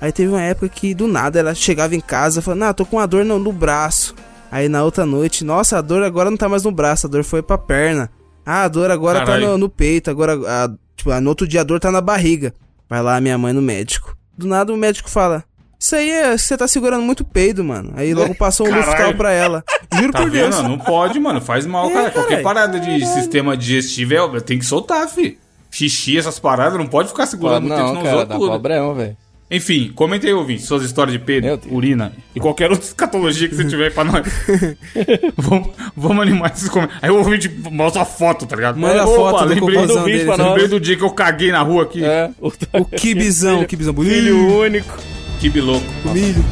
Aí 0.00 0.12
teve 0.12 0.30
uma 0.30 0.40
época 0.42 0.68
que 0.68 0.94
do 0.94 1.06
nada 1.06 1.38
ela 1.38 1.54
chegava 1.54 1.94
em 1.94 2.00
casa 2.00 2.40
falando, 2.40 2.62
ah, 2.64 2.74
tô 2.74 2.86
com 2.86 2.96
uma 2.96 3.06
dor 3.06 3.24
no, 3.24 3.38
no 3.38 3.52
braço. 3.52 4.14
Aí 4.50 4.68
na 4.68 4.82
outra 4.82 5.06
noite, 5.06 5.44
nossa, 5.44 5.78
a 5.78 5.80
dor 5.80 6.02
agora 6.02 6.30
não 6.30 6.36
tá 6.36 6.48
mais 6.48 6.64
no 6.64 6.72
braço, 6.72 7.06
a 7.06 7.10
dor 7.10 7.22
foi 7.22 7.42
pra 7.42 7.58
perna. 7.58 8.10
Ah, 8.44 8.64
a 8.64 8.68
dor 8.68 8.90
agora 8.90 9.20
Caralho. 9.20 9.44
tá 9.44 9.52
no, 9.52 9.58
no 9.58 9.68
peito, 9.68 10.10
agora, 10.10 10.34
a, 10.34 10.70
tipo, 10.96 11.12
no 11.20 11.28
outro 11.28 11.46
dia 11.46 11.60
a 11.60 11.64
dor 11.64 11.78
tá 11.78 11.92
na 11.92 12.00
barriga. 12.00 12.54
Vai 12.88 13.02
lá 13.02 13.20
minha 13.20 13.38
mãe 13.38 13.52
no 13.52 13.62
médico. 13.62 14.16
Do 14.36 14.48
nada 14.48 14.72
o 14.72 14.76
médico 14.76 15.08
fala: 15.08 15.44
Isso 15.80 15.96
aí 15.96 16.10
é. 16.10 16.36
Você 16.36 16.56
tá 16.58 16.68
segurando 16.68 17.02
muito 17.02 17.24
peido, 17.24 17.64
mano. 17.64 17.92
Aí 17.96 18.12
logo 18.12 18.34
passou 18.34 18.68
um. 18.68 18.74
Luftal 18.76 19.14
pra 19.14 19.32
ela. 19.32 19.64
Juro 19.98 20.12
Tá 20.12 20.20
por 20.20 20.30
Deus. 20.30 20.54
vendo? 20.54 20.68
Não 20.68 20.78
pode, 20.78 21.18
mano. 21.18 21.40
Faz 21.40 21.64
mal, 21.66 21.88
É, 21.88 21.92
cara. 21.94 22.10
Qualquer 22.10 22.42
parada 22.42 22.78
de 22.78 23.04
sistema 23.06 23.56
digestivo 23.56 24.36
é, 24.36 24.40
tem 24.40 24.58
que 24.58 24.64
soltar, 24.66 25.08
fi. 25.08 25.38
Xixi, 25.70 26.18
essas 26.18 26.38
paradas, 26.38 26.78
não 26.78 26.86
pode 26.86 27.08
ficar 27.08 27.26
segurando 27.26 27.62
muito 27.62 27.74
tempo, 27.76 27.82
não, 27.86 27.88
senão 27.90 28.02
cara, 28.02 28.16
usou 28.16 28.26
dá 28.26 28.34
tudo. 28.34 28.50
problema, 28.50 28.94
velho. 28.94 29.16
Enfim, 29.52 29.90
comenta 29.94 30.26
aí, 30.26 30.32
ouvinte, 30.32 30.62
suas 30.62 30.82
histórias 30.84 31.16
de 31.18 31.40
Deus. 31.40 31.60
urina 31.70 32.12
e 32.34 32.38
qualquer 32.40 32.70
outra 32.70 32.84
escatologia 32.86 33.48
que 33.48 33.54
você 33.54 33.64
tiver 33.64 33.84
aí 33.86 33.90
pra 33.90 34.04
nós. 34.04 34.22
vamos, 35.36 35.70
vamos 35.96 36.22
animar 36.22 36.52
esses 36.52 36.68
comentários. 36.68 37.02
Aí 37.02 37.10
o 37.10 37.16
ouvinte 37.16 37.48
mostra 37.70 38.02
a 38.02 38.04
foto, 38.04 38.46
tá 38.46 38.54
ligado? 38.54 38.78
Manda 38.78 39.02
a 39.02 39.06
Opa, 39.06 39.30
foto 39.30 39.42
do 39.44 39.54
lembrei, 39.54 39.86
do 39.86 40.04
vídeo 40.04 40.24
pra 40.26 40.36
também. 40.36 40.38
nós. 40.38 40.38
lembrei 40.48 40.68
do 40.68 40.78
dia 40.80 40.96
que 40.96 41.02
eu 41.02 41.10
caguei 41.10 41.50
na 41.50 41.62
rua 41.62 41.82
aqui. 41.84 42.04
É, 42.04 42.30
o, 42.40 42.48
O 42.74 42.84
kibizão, 42.84 43.62
o 43.62 43.66
kibizão 43.66 43.92
bonito. 43.92 44.12
filho 44.12 44.58
único. 44.60 44.98
Que 45.40 45.48
biloco. 45.48 45.86
O 46.04 46.10
milho. 46.10 46.44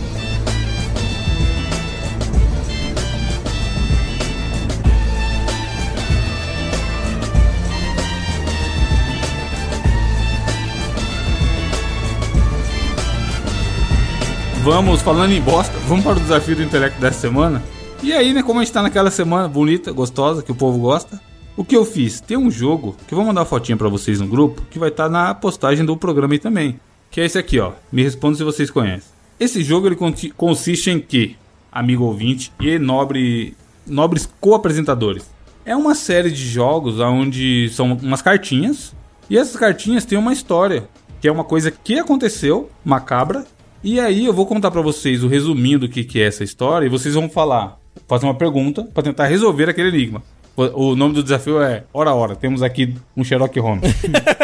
Vamos, 14.64 15.03
falando 15.03 15.33
em 15.33 15.40
bosta, 15.40 15.72
vamos 15.87 16.05
para 16.05 16.16
o 16.16 16.20
desafio 16.20 16.57
do 16.57 16.62
intelecto 16.62 16.98
dessa 16.98 17.20
semana. 17.20 17.62
E 18.03 18.14
aí, 18.14 18.33
né, 18.33 18.42
como 18.42 18.61
a 18.61 18.64
gente 18.64 18.72
tá 18.72 18.81
naquela 18.81 19.11
semana 19.11 19.48
bonita, 19.48 19.92
gostosa, 19.92 20.42
que 20.42 20.53
o 20.53 20.55
povo 20.55 20.79
gosta, 20.79 21.20
o 21.57 21.64
que 21.64 21.77
eu 21.77 21.85
fiz? 21.85 22.20
Tem 22.20 22.38
um 22.38 22.51
jogo, 22.51 22.96
que 23.07 23.12
eu 23.12 23.16
vou 23.16 23.27
mandar 23.27 23.40
uma 23.42 23.46
fotinha 23.46 23.77
pra 23.77 23.88
vocês 23.88 24.20
no 24.20 24.27
grupo, 24.27 24.62
que 24.70 24.79
vai 24.79 24.88
estar 24.88 25.11
na 25.11 25.35
postagem 25.35 25.85
do 25.85 25.96
programa 25.96 26.35
aí 26.35 26.38
também. 26.38 26.81
Que 27.11 27.21
é 27.21 27.25
esse 27.25 27.38
aqui, 27.38 27.59
ó. 27.59 27.73
Me 27.90 28.03
responda 28.03 28.37
se 28.37 28.44
vocês 28.44 28.71
conhecem. 28.71 29.11
Esse 29.38 29.62
jogo, 29.62 29.87
ele 29.87 29.97
consiste 30.37 30.90
em 30.90 31.01
que, 31.01 31.37
amigo 31.71 32.05
ouvinte 32.05 32.53
e 32.61 32.79
nobre, 32.79 33.57
nobres 33.87 34.29
co-apresentadores, 34.40 35.31
é 35.64 35.77
uma 35.77 35.94
série 35.94 36.31
de 36.31 36.49
jogos 36.49 36.99
onde 36.99 37.68
são 37.71 37.92
umas 37.92 38.23
cartinhas, 38.23 38.94
e 39.31 39.37
essas 39.37 39.57
cartinhas 39.57 40.05
têm 40.05 40.18
uma 40.18 40.33
história, 40.33 40.88
que 41.21 41.29
é 41.29 41.33
uma 41.33 41.44
coisa 41.44 41.71
que 41.71 41.99
aconteceu, 41.99 42.71
macabra, 42.85 43.47
e 43.83 44.01
aí 44.01 44.27
eu 44.27 44.33
vou 44.33 44.47
contar 44.47 44.71
pra 44.71 44.83
vocês 44.83 45.23
o 45.23 45.29
resuminho 45.29 45.79
do 45.79 45.88
que, 45.88 46.03
que 46.03 46.21
é 46.21 46.27
essa 46.27 46.42
história 46.42 46.87
e 46.87 46.88
vocês 46.88 47.14
vão 47.14 47.29
falar, 47.29 47.79
fazer 48.09 48.27
uma 48.27 48.35
pergunta 48.35 48.83
pra 48.83 49.03
tentar 49.03 49.27
resolver 49.27 49.68
aquele 49.68 49.88
enigma. 49.88 50.23
O, 50.57 50.90
o 50.90 50.97
nome 50.97 51.14
do 51.14 51.23
desafio 51.23 51.62
é 51.62 51.85
Hora 51.92 52.12
Hora. 52.12 52.35
Temos 52.35 52.62
aqui 52.62 52.97
um 53.16 53.23
Sherlock 53.23 53.57
Holmes. 53.61 53.94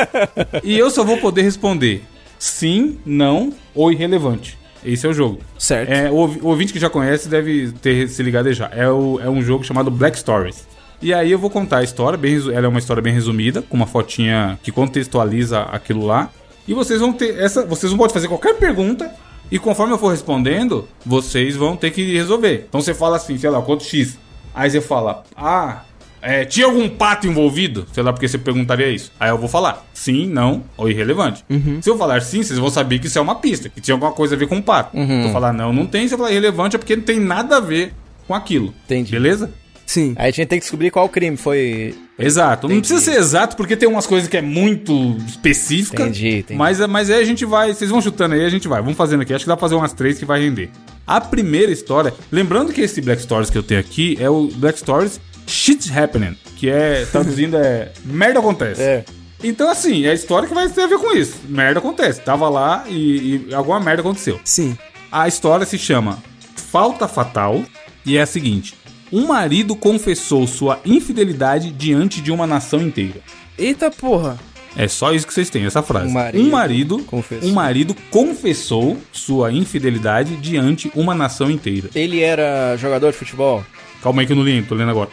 e 0.62 0.78
eu 0.78 0.88
só 0.88 1.02
vou 1.02 1.18
poder 1.18 1.42
responder 1.42 2.04
sim, 2.44 2.98
não 3.06 3.52
ou 3.74 3.90
irrelevante. 3.90 4.58
Esse 4.84 5.06
é 5.06 5.08
o 5.08 5.14
jogo. 5.14 5.38
Certo. 5.58 5.90
É, 5.90 6.10
o, 6.10 6.14
ouvi- 6.16 6.40
o 6.42 6.48
ouvinte 6.48 6.72
que 6.72 6.78
já 6.78 6.90
conhece 6.90 7.26
deve 7.28 7.72
ter 7.80 8.06
se 8.08 8.22
ligado 8.22 8.52
já. 8.52 8.68
É, 8.70 8.86
o- 8.88 9.18
é 9.18 9.30
um 9.30 9.40
jogo 9.42 9.64
chamado 9.64 9.90
Black 9.90 10.18
Stories. 10.18 10.66
E 11.00 11.12
aí 11.14 11.30
eu 11.32 11.38
vou 11.38 11.48
contar 11.48 11.78
a 11.78 11.82
história, 11.82 12.18
bem, 12.18 12.36
ela 12.52 12.66
é 12.66 12.68
uma 12.68 12.78
história 12.78 13.02
bem 13.02 13.12
resumida, 13.12 13.62
com 13.62 13.76
uma 13.76 13.86
fotinha 13.86 14.58
que 14.62 14.70
contextualiza 14.70 15.60
aquilo 15.62 16.04
lá. 16.04 16.30
E 16.68 16.74
vocês 16.74 17.00
vão 17.00 17.12
ter 17.14 17.38
essa. 17.38 17.64
Vocês 17.64 17.90
vão 17.90 17.98
poder 17.98 18.12
fazer 18.12 18.28
qualquer 18.28 18.54
pergunta. 18.56 19.10
E 19.50 19.58
conforme 19.58 19.92
eu 19.94 19.98
for 19.98 20.08
respondendo, 20.10 20.86
vocês 21.04 21.56
vão 21.56 21.76
ter 21.76 21.90
que 21.90 22.14
resolver. 22.14 22.66
Então 22.68 22.80
você 22.80 22.92
fala 22.94 23.16
assim, 23.16 23.36
sei 23.38 23.48
lá, 23.50 23.60
quanto 23.62 23.84
X. 23.84 24.18
Aí 24.54 24.70
você 24.70 24.80
fala, 24.80 25.24
ah, 25.36 25.80
é, 26.24 26.44
tinha 26.44 26.66
algum 26.66 26.88
pato 26.88 27.26
envolvido? 27.26 27.86
Sei 27.92 28.02
lá, 28.02 28.12
porque 28.12 28.26
você 28.26 28.38
perguntaria 28.38 28.88
isso. 28.88 29.12
Aí 29.20 29.30
eu 29.30 29.38
vou 29.38 29.48
falar 29.48 29.84
sim, 29.92 30.26
não 30.26 30.64
ou 30.76 30.90
irrelevante. 30.90 31.44
Se 31.80 31.88
eu 31.88 31.98
falar 31.98 32.22
sim, 32.22 32.42
vocês 32.42 32.58
vão 32.58 32.70
saber 32.70 32.98
que 32.98 33.06
isso 33.06 33.18
é 33.18 33.22
uma 33.22 33.36
pista, 33.36 33.68
que 33.68 33.80
tinha 33.80 33.94
alguma 33.94 34.12
coisa 34.12 34.34
a 34.34 34.38
ver 34.38 34.46
com 34.48 34.56
o 34.56 34.62
pato. 34.62 34.96
Se 34.96 35.26
eu 35.26 35.32
falar 35.32 35.52
não, 35.52 35.72
não 35.72 35.86
tem. 35.86 36.08
Se 36.08 36.14
eu 36.14 36.18
falar 36.18 36.30
irrelevante, 36.30 36.76
é 36.76 36.78
porque 36.78 36.96
não 36.96 37.02
tem 37.04 37.20
nada 37.20 37.58
a 37.58 37.60
ver 37.60 37.92
com 38.26 38.34
aquilo. 38.34 38.74
Entendi. 38.86 39.12
Beleza? 39.12 39.52
Sim. 39.86 40.14
Aí 40.16 40.28
a 40.28 40.30
gente 40.30 40.48
tem 40.48 40.58
que 40.58 40.64
descobrir 40.64 40.90
qual 40.90 41.08
crime 41.08 41.36
foi. 41.36 41.94
Exato. 42.18 42.68
Não 42.68 42.76
Entendi. 42.76 42.88
precisa 42.88 43.12
ser 43.12 43.18
exato, 43.18 43.56
porque 43.56 43.76
tem 43.76 43.88
umas 43.88 44.06
coisas 44.06 44.28
que 44.28 44.36
é 44.36 44.42
muito 44.42 45.16
específica. 45.26 46.02
Entendi, 46.04 46.38
entendi. 46.38 46.58
Mas, 46.58 46.80
mas 46.86 47.10
aí 47.10 47.20
a 47.20 47.24
gente 47.24 47.44
vai. 47.44 47.74
Vocês 47.74 47.90
vão 47.90 48.00
chutando 48.00 48.34
aí, 48.34 48.44
a 48.44 48.48
gente 48.48 48.66
vai. 48.66 48.80
Vamos 48.80 48.96
fazendo 48.96 49.20
aqui. 49.22 49.34
Acho 49.34 49.44
que 49.44 49.48
dá 49.48 49.56
pra 49.56 49.60
fazer 49.60 49.74
umas 49.74 49.92
três 49.92 50.18
que 50.18 50.24
vai 50.24 50.40
render. 50.40 50.70
A 51.06 51.20
primeira 51.20 51.70
história. 51.70 52.14
Lembrando 52.32 52.72
que 52.72 52.80
esse 52.80 53.00
Black 53.00 53.22
Stories 53.22 53.50
que 53.50 53.58
eu 53.58 53.62
tenho 53.62 53.80
aqui 53.80 54.16
é 54.18 54.30
o 54.30 54.48
Black 54.54 54.78
Stories 54.78 55.20
Shit's 55.46 55.90
Happening. 55.94 56.36
Que 56.56 56.68
é, 56.70 57.06
traduzindo, 57.06 57.56
é. 57.56 57.92
Merda 58.04 58.38
acontece. 58.40 58.82
É. 58.82 59.04
Então, 59.42 59.70
assim, 59.70 60.06
é 60.06 60.10
a 60.10 60.14
história 60.14 60.48
que 60.48 60.54
vai 60.54 60.68
ter 60.68 60.82
a 60.82 60.86
ver 60.86 60.98
com 60.98 61.14
isso. 61.14 61.36
Merda 61.48 61.78
acontece. 61.78 62.20
Tava 62.20 62.48
lá 62.48 62.84
e, 62.88 63.46
e 63.48 63.54
alguma 63.54 63.78
merda 63.78 64.00
aconteceu. 64.00 64.40
Sim. 64.44 64.76
A 65.12 65.28
história 65.28 65.66
se 65.66 65.76
chama 65.76 66.22
Falta 66.56 67.06
Fatal 67.06 67.62
e 68.06 68.16
é 68.16 68.22
a 68.22 68.26
seguinte: 68.26 68.74
Um 69.12 69.26
marido 69.26 69.76
confessou 69.76 70.46
sua 70.46 70.80
infidelidade 70.84 71.70
diante 71.70 72.22
de 72.22 72.32
uma 72.32 72.46
nação 72.46 72.80
inteira. 72.80 73.20
Eita 73.58 73.90
porra. 73.90 74.38
É 74.76 74.88
só 74.88 75.12
isso 75.12 75.26
que 75.26 75.32
vocês 75.32 75.48
têm, 75.50 75.64
essa 75.64 75.82
frase. 75.82 76.08
Um 76.08 76.12
marido 76.12 76.50
marido, 76.50 76.98
confessou. 77.04 77.48
um 77.48 77.52
marido 77.52 77.94
confessou 78.10 78.98
sua 79.12 79.52
infidelidade 79.52 80.36
diante 80.36 80.90
uma 80.96 81.14
nação 81.14 81.48
inteira. 81.48 81.90
Ele 81.94 82.20
era 82.20 82.76
jogador 82.76 83.12
de 83.12 83.18
futebol? 83.18 83.64
Calma 84.04 84.20
aí 84.20 84.26
que 84.26 84.34
eu 84.34 84.36
não 84.36 84.44
li, 84.44 84.60
tô 84.60 84.74
lendo 84.74 84.90
agora. 84.90 85.08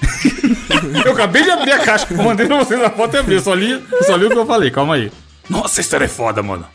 eu 1.06 1.14
acabei 1.14 1.42
de 1.44 1.50
abrir 1.50 1.72
a 1.72 1.80
caixa, 1.80 2.06
eu 2.12 2.18
mandei 2.18 2.46
pra 2.46 2.58
vocês 2.58 2.84
a 2.84 2.90
foto 2.90 3.16
e 3.16 3.20
abri, 3.20 3.36
eu 3.36 3.42
só 3.42 3.54
li, 3.54 3.82
só 4.06 4.18
li 4.18 4.26
o 4.26 4.30
que 4.30 4.38
eu 4.38 4.46
falei, 4.46 4.70
calma 4.70 4.96
aí. 4.96 5.10
Nossa, 5.50 5.80
a 5.80 5.82
história 5.82 6.04
é 6.04 6.10
foda, 6.10 6.44
mano. 6.44 6.66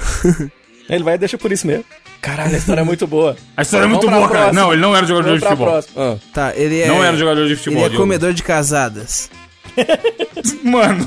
Ele 0.88 1.04
vai 1.04 1.16
e 1.16 1.18
deixa 1.18 1.36
por 1.36 1.52
isso 1.52 1.66
mesmo. 1.66 1.84
Caralho, 2.22 2.54
a 2.54 2.58
história 2.58 2.80
é 2.80 2.84
muito 2.84 3.06
boa. 3.06 3.36
A 3.54 3.60
história 3.60 3.84
é 3.84 3.86
muito 3.86 4.08
boa, 4.08 4.28
cara. 4.28 4.44
próxima. 4.44 4.62
Não, 4.62 4.72
ele 4.72 4.80
não 4.80 4.96
era 4.96 5.06
jogador 5.06 5.38
Vamos 5.38 5.42
de 5.42 5.48
futebol. 5.48 5.84
Ah. 5.96 6.16
Tá, 6.32 6.52
ele 6.56 6.80
é. 6.80 6.86
Não 6.86 7.04
era 7.04 7.16
jogador 7.16 7.46
de 7.46 7.56
futebol, 7.56 7.84
Ele 7.84 7.94
é 7.94 7.98
comedor 7.98 8.32
de 8.32 8.42
casadas. 8.42 9.30
Mano. 10.64 11.06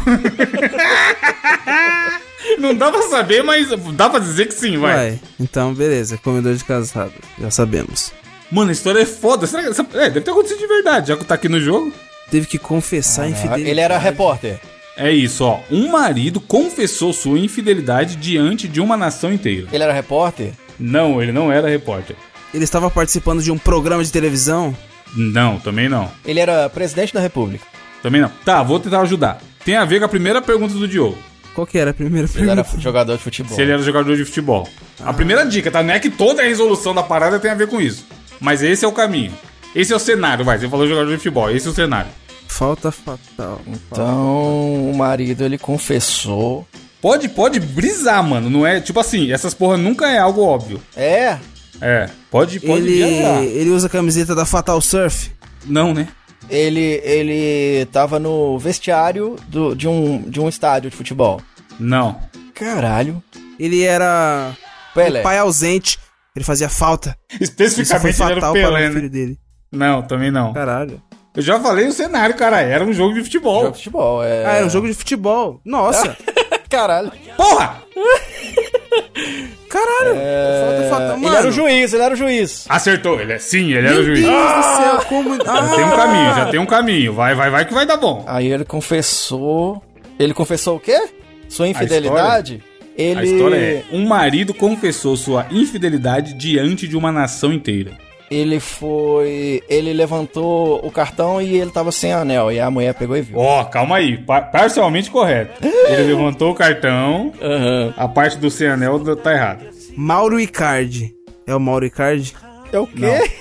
Não 2.59 2.75
dá 2.75 2.91
pra 2.91 3.01
saber, 3.03 3.43
mas 3.43 3.69
dá 3.93 4.09
pra 4.09 4.19
dizer 4.19 4.47
que 4.47 4.53
sim, 4.53 4.77
vai. 4.77 4.93
Vai. 4.95 5.19
Então, 5.39 5.73
beleza. 5.73 6.17
Comedor 6.17 6.53
de 6.53 6.63
casado. 6.63 7.13
Já 7.39 7.49
sabemos. 7.49 8.13
Mano, 8.51 8.69
a 8.69 8.73
história 8.73 9.01
é 9.01 9.05
foda. 9.05 9.45
Será 9.47 9.63
que. 9.63 9.69
essa- 9.69 9.85
É, 9.93 10.09
deve 10.09 10.21
ter 10.21 10.31
acontecido 10.31 10.59
de 10.59 10.67
verdade, 10.67 11.09
já 11.09 11.17
que 11.17 11.25
tá 11.25 11.35
aqui 11.35 11.47
no 11.49 11.59
jogo. 11.59 11.93
Teve 12.31 12.45
que 12.47 12.57
confessar 12.57 13.23
a 13.23 13.25
Ah, 13.25 13.29
infidelidade. 13.29 13.69
Ele 13.69 13.79
era 13.79 13.97
repórter. 13.97 14.59
É 14.97 15.11
isso, 15.11 15.43
ó. 15.45 15.59
Um 15.71 15.89
marido 15.89 16.39
confessou 16.41 17.13
sua 17.13 17.39
infidelidade 17.39 18.15
diante 18.17 18.67
de 18.67 18.81
uma 18.81 18.97
nação 18.97 19.31
inteira. 19.31 19.67
Ele 19.71 19.83
era 19.83 19.93
repórter? 19.93 20.51
Não, 20.79 21.21
ele 21.21 21.31
não 21.31 21.51
era 21.51 21.69
repórter. 21.69 22.15
Ele 22.53 22.63
estava 22.63 22.89
participando 22.89 23.41
de 23.41 23.51
um 23.51 23.57
programa 23.57 24.03
de 24.03 24.11
televisão. 24.11 24.75
Não, 25.15 25.57
também 25.59 25.87
não. 25.89 26.11
Ele 26.25 26.39
era 26.39 26.69
presidente 26.69 27.13
da 27.13 27.19
república. 27.19 27.63
Também 28.03 28.21
não. 28.21 28.29
Tá, 28.45 28.61
vou 28.61 28.79
tentar 28.79 29.01
ajudar. 29.01 29.41
Tem 29.65 29.75
a 29.75 29.85
ver 29.85 29.99
com 29.99 30.05
a 30.05 30.09
primeira 30.09 30.41
pergunta 30.41 30.73
do 30.73 30.87
Diogo. 30.87 31.17
Qual 31.53 31.65
que 31.65 31.77
era 31.77 31.91
a 31.91 31.93
primeira 31.93 32.27
Ele 32.35 32.49
era 32.49 32.63
pergunta? 32.63 32.81
jogador 32.81 33.17
de 33.17 33.23
futebol. 33.23 33.55
Se 33.55 33.61
ele 33.61 33.71
era 33.71 33.81
jogador 33.81 34.15
de 34.15 34.23
futebol. 34.25 34.67
A 35.03 35.13
primeira 35.13 35.45
dica, 35.45 35.69
tá? 35.71 35.81
Não 35.81 35.93
é 35.93 35.99
que 35.99 36.09
toda 36.09 36.41
a 36.41 36.45
resolução 36.45 36.93
da 36.93 37.03
parada 37.03 37.39
tem 37.39 37.51
a 37.51 37.55
ver 37.55 37.67
com 37.67 37.81
isso. 37.81 38.05
Mas 38.39 38.61
esse 38.61 38.85
é 38.85 38.87
o 38.87 38.91
caminho. 38.91 39.33
Esse 39.75 39.93
é 39.93 39.95
o 39.95 39.99
cenário, 39.99 40.43
vai. 40.45 40.57
Você 40.57 40.67
falou 40.67 40.87
jogador 40.87 41.09
de 41.11 41.17
futebol, 41.17 41.49
esse 41.51 41.67
é 41.67 41.71
o 41.71 41.73
cenário. 41.75 42.09
Falta 42.47 42.91
fatal. 42.91 43.61
Então, 43.67 44.89
o 44.91 44.93
marido, 44.97 45.43
ele 45.43 45.57
confessou. 45.57 46.67
Pode, 47.01 47.29
pode 47.29 47.59
brisar, 47.59 48.23
mano. 48.23 48.49
Não 48.49 48.65
é, 48.65 48.81
tipo 48.81 48.99
assim, 48.99 49.31
essas 49.31 49.53
porra 49.53 49.77
nunca 49.77 50.09
é 50.09 50.17
algo 50.17 50.41
óbvio. 50.41 50.81
É, 50.95 51.37
É, 51.81 52.09
pode, 52.31 52.59
pode 52.59 52.81
Ele, 52.81 52.95
viajar. 52.97 53.43
ele 53.43 53.69
usa 53.69 53.87
a 53.87 53.89
camiseta 53.89 54.33
da 54.35 54.45
Fatal 54.45 54.81
Surf. 54.81 55.31
Não, 55.65 55.93
né? 55.93 56.07
ele, 56.49 56.99
ele 57.03 57.85
tava 57.91 58.17
no 58.19 58.57
vestiário 58.57 59.35
do- 59.47 59.75
de, 59.75 59.87
um, 59.87 60.21
de 60.23 60.39
um 60.41 60.49
estádio 60.49 60.89
de 60.89 60.95
futebol. 60.97 61.39
Não. 61.79 62.19
Caralho. 62.55 63.21
Ele 63.59 63.83
era 63.83 64.51
Pelé. 64.95 65.19
um 65.19 65.23
pai 65.23 65.37
ausente. 65.37 65.98
Ele 66.35 66.45
fazia 66.45 66.69
falta. 66.69 67.17
Isso 67.31 67.37
foi 67.55 67.65
Especificamente 67.65 68.21
ele 68.21 68.31
era 68.31 68.41
fatal 68.41 68.51
o 68.51 68.53
para 68.53 68.63
Pelé, 68.63 68.85
o 68.85 68.89
né? 68.89 68.95
filho 68.95 69.09
dele. 69.09 69.37
Não, 69.71 70.01
também 70.01 70.31
não. 70.31 70.53
Caralho. 70.53 71.01
Eu 71.35 71.41
já 71.41 71.59
falei 71.59 71.87
o 71.87 71.91
cenário, 71.91 72.35
cara. 72.35 72.59
Era 72.61 72.83
um 72.83 72.91
jogo 72.93 73.13
de 73.13 73.23
futebol. 73.23 73.61
Jogo 73.61 73.71
de 73.71 73.77
futebol, 73.77 74.23
é. 74.23 74.45
Ah, 74.45 74.53
era 74.55 74.65
um 74.65 74.69
jogo 74.69 74.87
de 74.87 74.93
futebol. 74.93 75.61
Nossa. 75.63 76.17
Caralho. 76.69 77.11
Porra! 77.37 77.81
Caralho. 79.69 80.15
Falta 80.15 80.89
fatal. 80.89 81.17
Mano. 81.17 81.27
Ele 81.27 81.35
era 81.35 81.47
o 81.47 81.51
juiz, 81.51 81.93
ele 81.93 82.03
era 82.03 82.13
o 82.13 82.17
juiz. 82.17 82.65
Acertou. 82.67 83.19
Ele 83.19 83.33
é, 83.33 83.39
sim, 83.39 83.71
ele 83.71 83.87
era 83.87 83.91
Meu 83.91 84.01
o 84.01 84.03
juiz. 84.03 84.21
Deus 84.21 84.55
do 84.55 84.63
céu, 84.63 85.05
como... 85.07 85.35
Já 85.35 85.75
tem 85.75 85.85
um 85.85 85.95
caminho, 85.95 86.35
já 86.35 86.45
tem 86.47 86.59
um 86.59 86.65
caminho. 86.65 87.13
Vai, 87.13 87.35
vai, 87.35 87.49
vai 87.49 87.65
que 87.65 87.73
vai 87.73 87.85
dar 87.85 87.97
bom. 87.97 88.23
Aí 88.27 88.47
ele 88.47 88.65
confessou. 88.65 89.83
Ele 90.17 90.33
confessou 90.33 90.77
o 90.77 90.79
quê? 90.79 91.09
Sua 91.47 91.67
infidelidade? 91.67 92.63
Ele. 93.01 93.19
A 93.19 93.23
história 93.23 93.55
é: 93.55 93.83
um 93.91 94.05
marido 94.07 94.53
confessou 94.53 95.15
sua 95.15 95.45
infidelidade 95.51 96.33
diante 96.33 96.87
de 96.87 96.97
uma 96.97 97.11
nação 97.11 97.53
inteira. 97.53 97.91
Ele 98.29 98.59
foi. 98.59 99.63
Ele 99.67 99.91
levantou 99.93 100.85
o 100.85 100.91
cartão 100.91 101.41
e 101.41 101.57
ele 101.57 101.71
tava 101.71 101.91
sem 101.91 102.11
anel. 102.13 102.51
E 102.51 102.59
a 102.59 102.69
mulher 102.69 102.93
pegou 102.93 103.17
e 103.17 103.21
viu. 103.21 103.37
Ó, 103.39 103.63
calma 103.63 103.95
aí, 103.97 104.17
pa- 104.17 104.41
parcialmente 104.41 105.09
correto. 105.09 105.65
Ele 105.65 106.03
levantou 106.13 106.51
o 106.51 106.55
cartão, 106.55 107.33
Aham. 107.41 107.93
a 107.97 108.07
parte 108.07 108.37
do 108.37 108.51
sem 108.51 108.67
anel 108.67 108.99
tá 109.15 109.33
errada. 109.33 109.67
Mauro 109.95 110.39
Icardi. 110.39 111.15
É 111.47 111.55
o 111.55 111.59
Mauro 111.59 111.85
Icardi? 111.85 112.35
É 112.71 112.77
o 112.79 112.85
quê? 112.85 113.31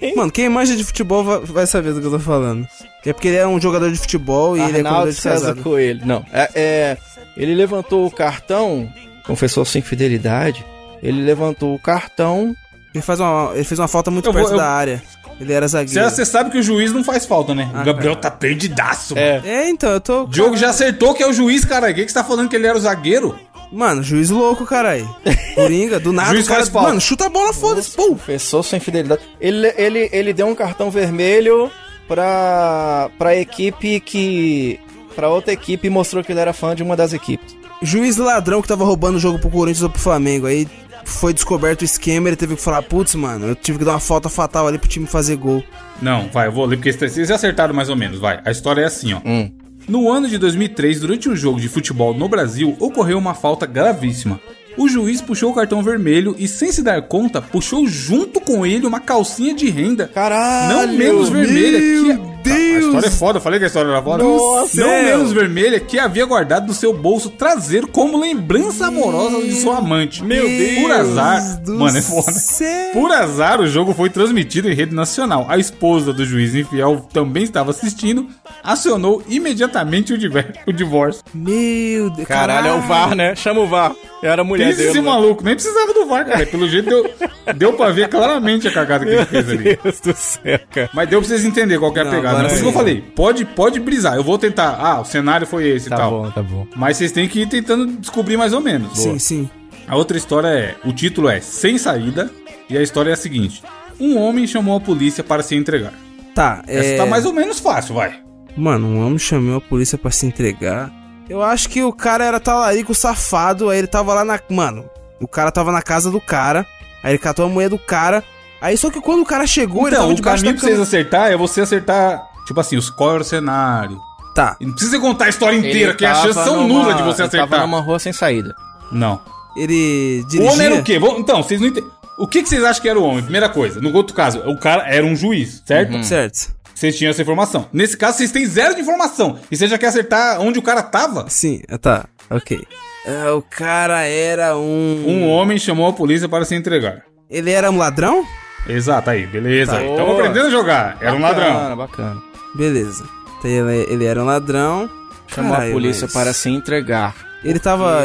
Mano, 0.14 0.30
quem 0.30 0.48
manja 0.48 0.76
de 0.76 0.84
futebol 0.84 1.24
va- 1.24 1.38
vai 1.40 1.66
saber 1.66 1.92
do 1.94 2.00
que 2.00 2.06
eu 2.06 2.10
tô 2.10 2.18
falando. 2.20 2.66
É 3.06 3.12
porque 3.14 3.28
ele 3.28 3.36
é 3.38 3.46
um 3.46 3.58
jogador 3.60 3.90
de 3.90 3.98
futebol 3.98 4.56
e 4.56 4.60
ele 4.60 4.76
é 4.76 4.80
Arnaldo 4.80 4.90
comedor 4.98 5.08
de 5.14 5.20
César. 5.20 5.54
Coelho. 5.56 6.00
Não. 6.04 6.22
É, 6.32 6.50
é, 6.54 6.96
ele 7.38 7.54
levantou 7.54 8.06
o 8.06 8.10
cartão, 8.10 8.92
confessou 9.26 9.64
sua 9.64 9.78
infidelidade. 9.78 10.64
Ele 11.02 11.22
levantou 11.22 11.74
o 11.74 11.78
cartão. 11.78 12.54
Ele, 12.94 13.02
faz 13.02 13.20
uma, 13.20 13.52
ele 13.54 13.64
fez 13.64 13.78
uma 13.78 13.86
falta 13.88 14.10
muito 14.10 14.28
Eu 14.28 14.32
vou- 14.32 14.42
perto 14.42 14.52
eu- 14.54 14.58
da 14.58 14.68
área. 14.68 15.02
Ele 15.40 15.52
era 15.52 15.68
Você, 15.68 15.72
zagueiro. 15.72 16.10
você 16.10 16.24
sabe 16.26 16.50
que 16.50 16.58
o 16.58 16.62
juiz 16.64 16.92
não 16.92 17.04
faz 17.04 17.24
falta, 17.24 17.54
né? 17.54 17.70
Ah, 17.72 17.82
o 17.82 17.84
Gabriel 17.84 18.16
tá 18.16 18.28
perdidaço, 18.28 19.14
mano. 19.14 19.24
É. 19.24 19.40
É, 19.44 19.70
então, 19.70 19.88
eu 19.92 20.00
tô... 20.00 20.24
O 20.24 20.26
Diogo 20.28 20.56
já 20.56 20.70
acertou 20.70 21.14
que 21.14 21.22
é 21.22 21.28
o 21.28 21.32
juiz, 21.32 21.64
cara. 21.64 21.88
O 21.88 21.94
que, 21.94 22.04
que 22.04 22.08
você 22.10 22.14
tá 22.18 22.24
falando 22.24 22.48
que 22.48 22.56
ele 22.56 22.66
era 22.66 22.76
o 22.76 22.80
zagueiro? 22.80 23.38
Mano, 23.70 24.02
juiz 24.02 24.30
louco, 24.30 24.66
caralho. 24.66 25.08
Coringa, 25.54 26.00
do 26.00 26.12
nada 26.12 26.30
Juiz 26.30 26.44
o 26.46 26.48
cara... 26.48 26.60
faz 26.60 26.68
falta. 26.72 26.88
Mano, 26.88 27.00
chuta 27.00 27.26
a 27.26 27.28
bola, 27.28 27.52
foda-se. 27.52 27.94
Pum. 27.94 28.08
Confessou 28.14 28.64
sua 28.64 28.78
infidelidade. 28.78 29.20
Ele, 29.40 29.72
ele, 29.76 30.08
ele 30.10 30.32
deu 30.32 30.48
um 30.48 30.54
cartão 30.56 30.90
vermelho 30.90 31.70
pra, 32.08 33.08
pra 33.16 33.36
equipe 33.36 34.00
que. 34.00 34.80
Pra 35.18 35.28
outra 35.28 35.52
equipe 35.52 35.88
e 35.88 35.90
mostrou 35.90 36.22
que 36.22 36.30
ele 36.30 36.38
era 36.38 36.52
fã 36.52 36.76
de 36.76 36.82
uma 36.84 36.94
das 36.94 37.12
equipes. 37.12 37.56
Juiz 37.82 38.16
ladrão 38.16 38.62
que 38.62 38.68
tava 38.68 38.84
roubando 38.84 39.16
o 39.16 39.18
jogo 39.18 39.36
pro 39.40 39.50
Corinthians 39.50 39.82
ou 39.82 39.90
pro 39.90 40.00
Flamengo. 40.00 40.46
Aí 40.46 40.68
foi 41.04 41.34
descoberto 41.34 41.82
o 41.82 41.84
esquema, 41.84 42.28
ele 42.28 42.36
teve 42.36 42.54
que 42.54 42.62
falar, 42.62 42.82
putz, 42.82 43.16
mano, 43.16 43.48
eu 43.48 43.56
tive 43.56 43.78
que 43.78 43.84
dar 43.84 43.92
uma 43.92 44.00
falta 44.00 44.28
fatal 44.28 44.68
ali 44.68 44.78
pro 44.78 44.88
time 44.88 45.08
fazer 45.08 45.34
gol. 45.34 45.64
Não, 46.00 46.28
vai, 46.28 46.46
eu 46.46 46.52
vou 46.52 46.64
ler 46.64 46.76
porque 46.76 46.92
vocês 46.92 47.32
acertaram 47.32 47.74
mais 47.74 47.88
ou 47.88 47.96
menos, 47.96 48.20
vai. 48.20 48.40
A 48.44 48.52
história 48.52 48.82
é 48.82 48.84
assim, 48.84 49.12
ó. 49.12 49.20
Hum. 49.24 49.50
No 49.88 50.08
ano 50.08 50.28
de 50.28 50.38
2003, 50.38 51.00
durante 51.00 51.28
um 51.28 51.34
jogo 51.34 51.60
de 51.60 51.68
futebol 51.68 52.14
no 52.14 52.28
Brasil, 52.28 52.76
ocorreu 52.78 53.18
uma 53.18 53.34
falta 53.34 53.66
gravíssima. 53.66 54.38
O 54.76 54.88
juiz 54.88 55.20
puxou 55.20 55.50
o 55.50 55.54
cartão 55.54 55.82
vermelho 55.82 56.36
e, 56.38 56.46
sem 56.46 56.70
se 56.70 56.80
dar 56.80 57.02
conta, 57.02 57.42
puxou 57.42 57.84
junto 57.88 58.40
com 58.40 58.64
ele 58.64 58.86
uma 58.86 59.00
calcinha 59.00 59.52
de 59.52 59.68
renda. 59.68 60.06
Caralho! 60.06 60.86
Não 60.86 60.96
menos 60.96 61.28
vermelha 61.28 61.80
que. 61.80 62.37
A 62.52 62.56
Deus! 62.56 62.84
história 62.86 63.06
é 63.06 63.10
foda, 63.10 63.38
eu 63.38 63.42
falei 63.42 63.58
que 63.58 63.64
a 63.64 63.68
história 63.68 63.90
era 63.90 64.02
foda. 64.02 64.22
Nossa, 64.24 64.80
não 64.80 64.88
menos 65.02 65.32
vermelha 65.32 65.78
que 65.80 65.98
havia 65.98 66.24
guardado 66.24 66.66
no 66.66 66.74
seu 66.74 66.92
bolso 66.92 67.30
traseiro 67.30 67.86
como 67.88 68.18
lembrança 68.18 68.86
amorosa 68.86 69.40
de 69.42 69.52
sua 69.54 69.78
amante. 69.78 70.22
Meu 70.24 70.46
Deus! 70.46 70.80
Por 70.82 70.92
azar. 70.92 71.60
do 71.62 71.74
Mano, 71.78 71.98
é 71.98 72.02
foda. 72.02 72.32
céu. 72.32 72.92
Por 72.92 73.12
azar, 73.12 73.60
o 73.60 73.66
jogo 73.66 73.92
foi 73.94 74.10
transmitido 74.10 74.68
em 74.70 74.74
rede 74.74 74.94
nacional. 74.94 75.46
A 75.48 75.58
esposa 75.58 76.12
do 76.12 76.24
juiz 76.24 76.54
infiel 76.54 77.06
também 77.12 77.42
estava 77.44 77.70
assistindo, 77.70 78.26
acionou 78.62 79.22
imediatamente 79.28 80.12
o, 80.12 80.18
diver- 80.18 80.52
o 80.66 80.72
divórcio. 80.72 81.22
Meu 81.34 82.10
Deus. 82.10 82.26
Caralho, 82.28 82.68
é 82.68 82.72
o 82.74 82.80
VAR, 82.82 83.14
né? 83.14 83.34
Chama 83.34 83.60
o 83.60 83.66
VAR. 83.66 83.92
Era 84.22 84.42
a 84.42 84.44
mulher 84.44 84.68
Pensa 84.70 84.82
esse 84.82 84.92
dele. 84.94 85.04
né? 85.04 85.10
maluco, 85.10 85.44
nem 85.44 85.54
precisava 85.54 85.92
do 85.94 86.06
VAR, 86.06 86.26
cara. 86.26 86.44
Pelo 86.46 86.68
jeito 86.68 86.88
deu, 86.88 87.10
deu 87.56 87.72
pra 87.74 87.90
ver 87.90 88.08
claramente 88.08 88.66
a 88.66 88.72
cagada 88.72 89.04
que 89.04 89.12
ele 89.12 89.24
fez 89.26 89.48
ali. 89.48 89.64
Meu 89.64 89.78
Deus 89.82 90.00
do 90.00 90.12
céu, 90.16 90.60
cara. 90.70 90.90
Mas 90.92 91.08
deu 91.08 91.20
pra 91.20 91.28
vocês 91.28 91.44
entenderem 91.44 91.78
qual 91.78 91.92
que 91.92 92.00
é 92.00 92.02
a 92.02 92.06
pegada. 92.10 92.37
Por 92.46 92.52
isso 92.52 92.62
que 92.62 92.68
eu 92.68 92.72
falei, 92.72 93.00
pode, 93.14 93.44
pode 93.44 93.80
brisar. 93.80 94.14
Eu 94.16 94.24
vou 94.24 94.38
tentar. 94.38 94.76
Ah, 94.80 95.00
o 95.00 95.04
cenário 95.04 95.46
foi 95.46 95.68
esse 95.68 95.86
e 95.86 95.90
Tá 95.90 95.96
tal. 95.96 96.10
bom, 96.10 96.30
tá 96.30 96.42
bom. 96.42 96.66
Mas 96.76 96.96
vocês 96.96 97.12
têm 97.12 97.28
que 97.28 97.40
ir 97.42 97.48
tentando 97.48 97.86
descobrir 97.86 98.36
mais 98.36 98.52
ou 98.52 98.60
menos. 98.60 98.98
Sim, 98.98 99.18
sim. 99.18 99.50
A 99.86 99.96
outra 99.96 100.16
história 100.16 100.48
é: 100.48 100.76
o 100.84 100.92
título 100.92 101.28
é 101.28 101.40
Sem 101.40 101.78
Saída. 101.78 102.30
E 102.68 102.76
a 102.76 102.82
história 102.82 103.10
é 103.10 103.14
a 103.14 103.16
seguinte: 103.16 103.62
Um 103.98 104.18
homem 104.18 104.46
chamou 104.46 104.76
a 104.76 104.80
polícia 104.80 105.24
para 105.24 105.42
se 105.42 105.54
entregar. 105.56 105.92
Tá, 106.34 106.62
Essa 106.66 106.88
é... 106.90 106.96
tá 106.98 107.06
mais 107.06 107.24
ou 107.24 107.32
menos 107.32 107.58
fácil, 107.58 107.94
vai. 107.94 108.14
Mano, 108.56 108.86
um 108.88 109.04
homem 109.06 109.18
chamou 109.18 109.56
a 109.56 109.60
polícia 109.60 109.96
pra 109.96 110.10
se 110.10 110.26
entregar. 110.26 110.92
Eu 111.28 111.42
acho 111.42 111.68
que 111.68 111.82
o 111.82 111.92
cara 111.92 112.24
era 112.24 112.38
talarico 112.40 112.94
safado, 112.94 113.70
aí 113.70 113.78
ele 113.78 113.86
tava 113.86 114.14
lá 114.14 114.24
na. 114.24 114.38
Mano, 114.50 114.84
o 115.20 115.26
cara 115.28 115.50
tava 115.50 115.72
na 115.72 115.82
casa 115.82 116.10
do 116.10 116.20
cara, 116.20 116.66
aí 117.02 117.12
ele 117.12 117.18
catou 117.18 117.44
a 117.46 117.48
mulher 117.48 117.68
do 117.70 117.78
cara. 117.78 118.22
Aí 118.60 118.76
só 118.76 118.90
que 118.90 119.00
quando 119.00 119.22
o 119.22 119.26
cara 119.26 119.46
chegou, 119.46 119.82
ele 119.86 119.90
Então, 119.96 120.00
tava 120.02 120.12
o 120.12 120.16
debaixo 120.16 120.42
caminho 120.42 120.56
da 120.56 120.60
pra 120.60 120.68
vocês 120.76 120.80
acertar 120.88 121.30
é 121.30 121.36
você 121.36 121.60
acertar, 121.60 122.26
tipo 122.46 122.58
assim, 122.60 122.76
os 122.76 122.90
qual 122.90 123.14
era 123.14 123.22
o 123.22 123.24
cenário. 123.24 123.98
Tá, 124.34 124.56
E 124.60 124.66
não 124.66 124.72
precisa 124.72 124.98
contar 125.00 125.24
a 125.24 125.28
história 125.28 125.56
inteira, 125.56 125.94
que 125.94 126.04
as 126.04 126.18
tava 126.18 126.32
chances 126.32 126.44
são 126.44 126.66
nulas 126.68 126.96
de 126.96 127.02
você 127.02 127.22
ele 127.22 127.30
Tava 127.30 127.44
acertar. 127.44 127.60
numa 127.66 127.80
rua 127.80 127.98
sem 127.98 128.12
saída. 128.12 128.54
Não. 128.92 129.20
ele 129.56 130.22
O 130.24 130.28
dirigia. 130.28 130.52
homem 130.52 130.66
era 130.66 130.74
o 130.76 130.82
quê? 130.84 131.00
Então, 131.18 131.42
vocês 131.42 131.60
não 131.60 131.68
entendem. 131.68 131.90
O 132.18 132.26
que, 132.26 132.42
que 132.42 132.48
vocês 132.48 132.62
acham 132.64 132.82
que 132.82 132.88
era 132.88 132.98
o 132.98 133.02
homem? 133.04 133.22
Primeira 133.22 133.48
coisa. 133.48 133.80
No 133.80 133.92
outro 133.94 134.14
caso, 134.14 134.38
o 134.40 134.58
cara 134.58 134.84
era 134.92 135.04
um 135.06 135.14
juiz, 135.16 135.62
certo? 135.66 136.02
Certo. 136.04 136.52
Vocês 136.74 136.96
tinham 136.96 137.10
essa 137.10 137.22
informação. 137.22 137.68
Nesse 137.72 137.96
caso, 137.96 138.18
vocês 138.18 138.30
têm 138.30 138.46
zero 138.46 138.74
de 138.74 138.80
informação. 138.80 139.38
E 139.50 139.56
você 139.56 139.66
já 139.66 139.76
quer 139.78 139.86
acertar 139.88 140.40
onde 140.40 140.58
o 140.58 140.62
cara 140.62 140.82
tava? 140.82 141.26
Sim, 141.28 141.60
tá, 141.80 142.06
ok. 142.30 142.60
É, 143.06 143.30
o 143.30 143.42
cara 143.42 144.02
era 144.04 144.56
um. 144.56 145.04
Um 145.06 145.28
homem 145.28 145.58
chamou 145.58 145.88
a 145.88 145.92
polícia 145.92 146.28
para 146.28 146.44
se 146.44 146.54
entregar. 146.54 147.02
Ele 147.30 147.50
era 147.50 147.70
um 147.70 147.76
ladrão? 147.76 148.24
Exato, 148.68 149.10
aí, 149.10 149.26
beleza. 149.26 149.72
Tá. 149.72 149.80
Estamos 149.82 150.00
Boa. 150.12 150.20
aprendendo 150.20 150.46
a 150.46 150.50
jogar. 150.50 150.96
Era 151.00 151.14
um 151.14 151.20
ladrão. 151.20 151.54
Bacana, 151.54 151.76
bacana. 151.76 152.22
Beleza. 152.54 153.04
Então 153.38 153.50
ele, 153.50 153.92
ele 153.92 154.04
era 154.04 154.22
um 154.22 154.26
ladrão. 154.26 154.88
Chamou 155.28 155.52
Caralho, 155.52 155.70
a 155.70 155.72
polícia 155.74 156.02
mas- 156.04 156.12
para 156.12 156.32
se 156.32 156.48
entregar. 156.50 157.14
Ele 157.44 157.58
tava. 157.58 158.04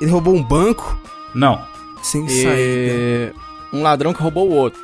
Ele 0.00 0.10
roubou 0.10 0.34
um 0.34 0.42
banco 0.42 0.98
Não. 1.34 1.60
sem 2.02 2.26
saída. 2.28 2.54
E... 2.56 3.32
Um 3.72 3.82
ladrão 3.82 4.12
que 4.12 4.22
roubou 4.22 4.48
o 4.48 4.52
outro, 4.52 4.80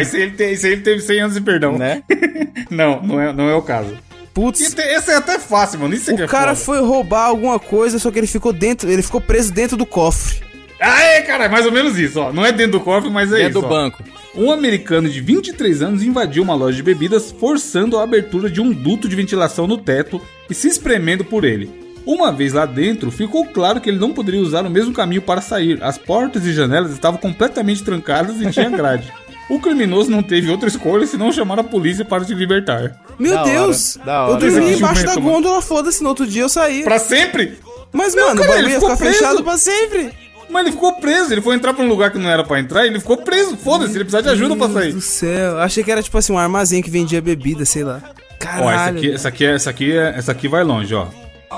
Esse 0.00 0.16
aí 0.18 0.22
ele, 0.22 0.30
te- 0.32 0.42
esse 0.44 0.66
aí 0.66 0.72
ele 0.74 0.82
teve 0.82 1.00
100 1.00 1.20
anos 1.20 1.34
de 1.34 1.40
perdão. 1.40 1.78
né? 1.78 2.02
Não, 2.70 3.00
não 3.02 3.18
é, 3.20 3.32
não 3.32 3.48
é 3.48 3.54
o 3.54 3.62
caso. 3.62 3.96
Putz, 4.34 4.60
Esse, 4.60 5.10
é 5.10 5.16
até 5.16 5.38
fácil, 5.38 5.80
mano. 5.80 5.94
Isso 5.94 6.12
o 6.14 6.22
é 6.22 6.26
cara 6.26 6.54
foda. 6.54 6.78
foi 6.78 6.80
roubar 6.86 7.24
alguma 7.26 7.58
coisa, 7.58 7.98
só 7.98 8.10
que 8.10 8.18
ele 8.18 8.26
ficou 8.26 8.52
dentro. 8.52 8.90
Ele 8.90 9.00
ficou 9.02 9.20
preso 9.20 9.52
dentro 9.52 9.76
do 9.76 9.86
cofre. 9.86 10.40
Aê, 10.80 11.22
cara, 11.22 11.44
é 11.44 11.48
mais 11.48 11.66
ou 11.66 11.72
menos 11.72 11.98
isso, 11.98 12.20
ó. 12.20 12.32
Não 12.32 12.44
é 12.46 12.52
dentro 12.52 12.72
do 12.78 12.80
cofre, 12.80 13.10
mas 13.10 13.32
é 13.32 13.36
Dentro 13.38 13.58
isso. 13.58 13.60
do 13.60 13.66
ó. 13.66 13.68
banco. 13.68 14.02
Um 14.34 14.52
americano 14.52 15.08
de 15.08 15.20
23 15.20 15.82
anos 15.82 16.02
invadiu 16.02 16.42
uma 16.42 16.54
loja 16.54 16.76
de 16.76 16.82
bebidas, 16.82 17.32
forçando 17.40 17.98
a 17.98 18.02
abertura 18.04 18.48
de 18.48 18.60
um 18.60 18.70
duto 18.72 19.08
de 19.08 19.16
ventilação 19.16 19.66
no 19.66 19.76
teto 19.78 20.20
e 20.48 20.54
se 20.54 20.68
espremendo 20.68 21.24
por 21.24 21.44
ele. 21.44 21.88
Uma 22.06 22.30
vez 22.32 22.52
lá 22.52 22.64
dentro, 22.64 23.10
ficou 23.10 23.44
claro 23.46 23.80
que 23.80 23.90
ele 23.90 23.98
não 23.98 24.12
poderia 24.12 24.40
usar 24.40 24.64
o 24.64 24.70
mesmo 24.70 24.92
caminho 24.94 25.20
para 25.20 25.40
sair. 25.40 25.82
As 25.82 25.98
portas 25.98 26.46
e 26.46 26.52
janelas 26.52 26.92
estavam 26.92 27.18
completamente 27.18 27.82
trancadas 27.82 28.40
e 28.40 28.48
tinha 28.50 28.70
grade. 28.70 29.12
O 29.50 29.58
criminoso 29.60 30.10
não 30.10 30.22
teve 30.22 30.50
outra 30.50 30.68
escolha 30.68 31.06
senão 31.06 31.32
chamar 31.32 31.58
a 31.58 31.64
polícia 31.64 32.04
para 32.04 32.22
se 32.24 32.34
libertar. 32.34 33.00
Meu 33.18 33.32
Da 33.34 33.42
hora, 33.42 33.50
Deus! 33.50 33.98
da 34.04 34.26
hora. 34.26 34.44
Eu 34.46 34.52
dormi 34.52 34.72
embaixo 34.74 35.04
da 35.04 35.14
mano. 35.16 35.22
gôndola, 35.22 35.60
foda-se, 35.60 36.02
no 36.02 36.10
outro 36.10 36.26
dia 36.26 36.42
eu 36.42 36.48
saí. 36.48 36.82
Pra 36.84 36.98
sempre? 36.98 37.58
Mas, 37.92 38.14
Não, 38.14 38.28
mano, 38.28 38.40
cara, 38.42 38.52
o 38.52 38.54
ele 38.54 38.62
bagulho 38.62 38.72
ia 38.74 38.80
ficou 38.80 38.90
ficar 38.96 39.04
preso. 39.04 39.18
fechado 39.18 39.42
pra 39.44 39.58
sempre. 39.58 40.10
Mas 40.50 40.62
ele 40.66 40.72
ficou 40.72 40.94
preso, 40.94 41.32
ele 41.32 41.40
foi 41.42 41.54
entrar 41.54 41.74
pra 41.74 41.84
um 41.84 41.88
lugar 41.88 42.10
que 42.10 42.18
não 42.18 42.28
era 42.30 42.42
pra 42.42 42.58
entrar 42.58 42.84
e 42.84 42.88
ele 42.88 43.00
ficou 43.00 43.16
preso. 43.18 43.56
Foda-se, 43.56 43.92
ele 43.94 44.04
precisa 44.04 44.22
de 44.22 44.28
ajuda 44.30 44.56
pra 44.56 44.66
Deus 44.66 44.78
sair. 44.80 44.92
do 44.92 45.00
céu. 45.00 45.58
Achei 45.58 45.84
que 45.84 45.90
era 45.92 46.02
tipo 46.02 46.16
assim, 46.16 46.32
um 46.32 46.38
armazém 46.38 46.80
que 46.82 46.90
vendia 46.90 47.20
bebida, 47.20 47.64
sei 47.64 47.84
lá. 47.84 48.00
Caralho. 48.38 48.66
Ó, 48.66 48.70
essa 48.70 48.88
aqui, 48.90 49.10
essa 49.12 49.28
aqui, 49.28 49.44
é- 49.44 49.54
essa 49.54 49.70
aqui, 49.70 49.92
é- 49.92 50.14
essa 50.16 50.32
aqui 50.32 50.48
vai 50.48 50.64
longe, 50.64 50.94
ó. 50.94 51.06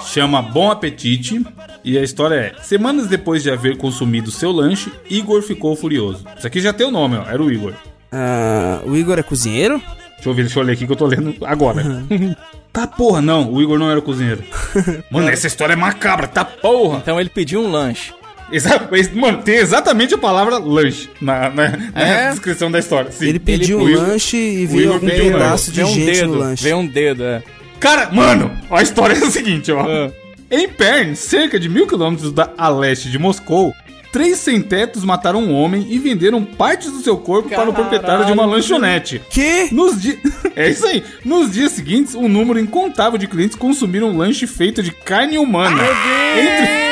Chama 0.07 0.41
Bom 0.41 0.71
Apetite 0.71 1.45
e 1.85 1.99
a 1.99 2.03
história 2.03 2.35
é: 2.37 2.63
Semanas 2.63 3.07
depois 3.09 3.43
de 3.43 3.51
haver 3.51 3.77
consumido 3.77 4.31
seu 4.31 4.51
lanche, 4.53 4.91
Igor 5.11 5.43
ficou 5.43 5.75
furioso. 5.77 6.25
Isso 6.39 6.47
aqui 6.47 6.61
já 6.61 6.73
tem 6.73 6.87
o 6.87 6.91
nome, 6.93 7.17
ó. 7.17 7.23
Era 7.29 7.43
o 7.43 7.51
Igor. 7.51 7.75
Ah, 8.13 8.81
o 8.85 8.97
Igor 8.97 9.19
é 9.19 9.23
cozinheiro? 9.23 9.81
Deixa 10.15 10.29
eu 10.29 10.35
ver, 10.35 10.43
deixa 10.43 10.59
eu 10.61 10.63
ler 10.65 10.73
aqui 10.73 10.87
que 10.87 10.93
eu 10.93 10.97
tô 10.97 11.07
lendo 11.07 11.35
agora. 11.45 11.83
tá 12.73 12.87
porra, 12.87 13.21
não, 13.21 13.53
o 13.53 13.61
Igor 13.61 13.79
não 13.79 13.91
era 13.91 14.01
cozinheiro. 14.01 14.43
Mano, 15.11 15.29
essa 15.29 15.47
história 15.47 15.73
é 15.73 15.77
macabra, 15.77 16.27
tá 16.29 16.45
porra. 16.45 16.99
Então 16.99 17.19
ele 17.21 17.29
pediu 17.31 17.61
um 17.61 17.71
lanche. 17.71 18.13
Exa- 18.53 18.89
Mano, 19.15 19.39
tem 19.43 19.57
exatamente 19.57 20.15
a 20.15 20.19
palavra 20.19 20.59
lanche 20.59 21.09
na, 21.21 21.49
na- 21.51 21.69
na 21.95 22.01
É? 22.01 22.31
descrição 22.31 22.71
da 22.71 22.79
história. 22.79 23.11
Sim. 23.13 23.29
Ele 23.29 23.39
pediu 23.39 23.79
o 23.79 23.83
um 23.83 23.93
lanche 23.95 24.37
e 24.37 24.67
veio 24.67 24.93
algum 24.95 25.07
pediu 25.07 25.27
um 25.27 25.33
pedaço 25.33 25.71
de 25.71 25.77
Vê 25.79 25.85
um 25.85 25.95
gente 25.95 26.13
dedo. 26.13 26.27
no 26.29 26.39
lanche. 26.39 26.63
Vê 26.65 26.75
um 26.75 26.87
dedo, 26.87 27.25
é. 27.25 27.43
Cara, 27.79 28.11
mano, 28.13 28.51
a 28.71 28.83
história 28.83 29.15
é 29.15 29.19
a 29.25 29.31
seguinte, 29.31 29.71
ó. 29.73 29.81
Ah. 29.89 30.11
Em 30.51 30.69
Pern, 30.69 31.15
cerca 31.15 31.59
de 31.61 31.69
mil 31.69 31.87
quilômetros 31.87 32.33
da- 32.33 32.51
a 32.59 32.69
leste 32.69 33.09
de 33.09 33.19
Moscou, 33.19 33.73
três 34.13 34.39
sem-tetos 34.39 35.05
mataram 35.05 35.41
um 35.45 35.55
homem 35.55 35.87
e 35.89 35.97
venderam 35.99 36.45
partes 36.45 36.91
do 36.91 36.99
seu 37.01 37.17
corpo 37.17 37.49
para 37.49 37.71
o 37.71 37.73
proprietário 37.73 38.25
de 38.27 38.33
uma 38.33 38.43
Caralho. 38.43 38.57
lanchonete. 38.57 39.23
Que? 39.31 39.73
Nos 39.73 40.01
dias. 40.03 40.19
É 40.57 40.69
isso 40.69 40.85
aí. 40.85 41.03
Nos 41.25 41.53
dias 41.53 41.71
seguintes, 41.73 42.15
um 42.17 42.29
número 42.29 42.59
incontável 42.59 43.17
de 43.17 43.29
clientes 43.29 43.57
consumiram 43.57 44.09
um 44.11 44.17
lanche 44.19 44.47
feito 44.49 44.83
de 44.83 44.91
carne 44.91 45.39
humana. 45.39 45.81
Entre, 46.37 46.43
entre 46.43 46.90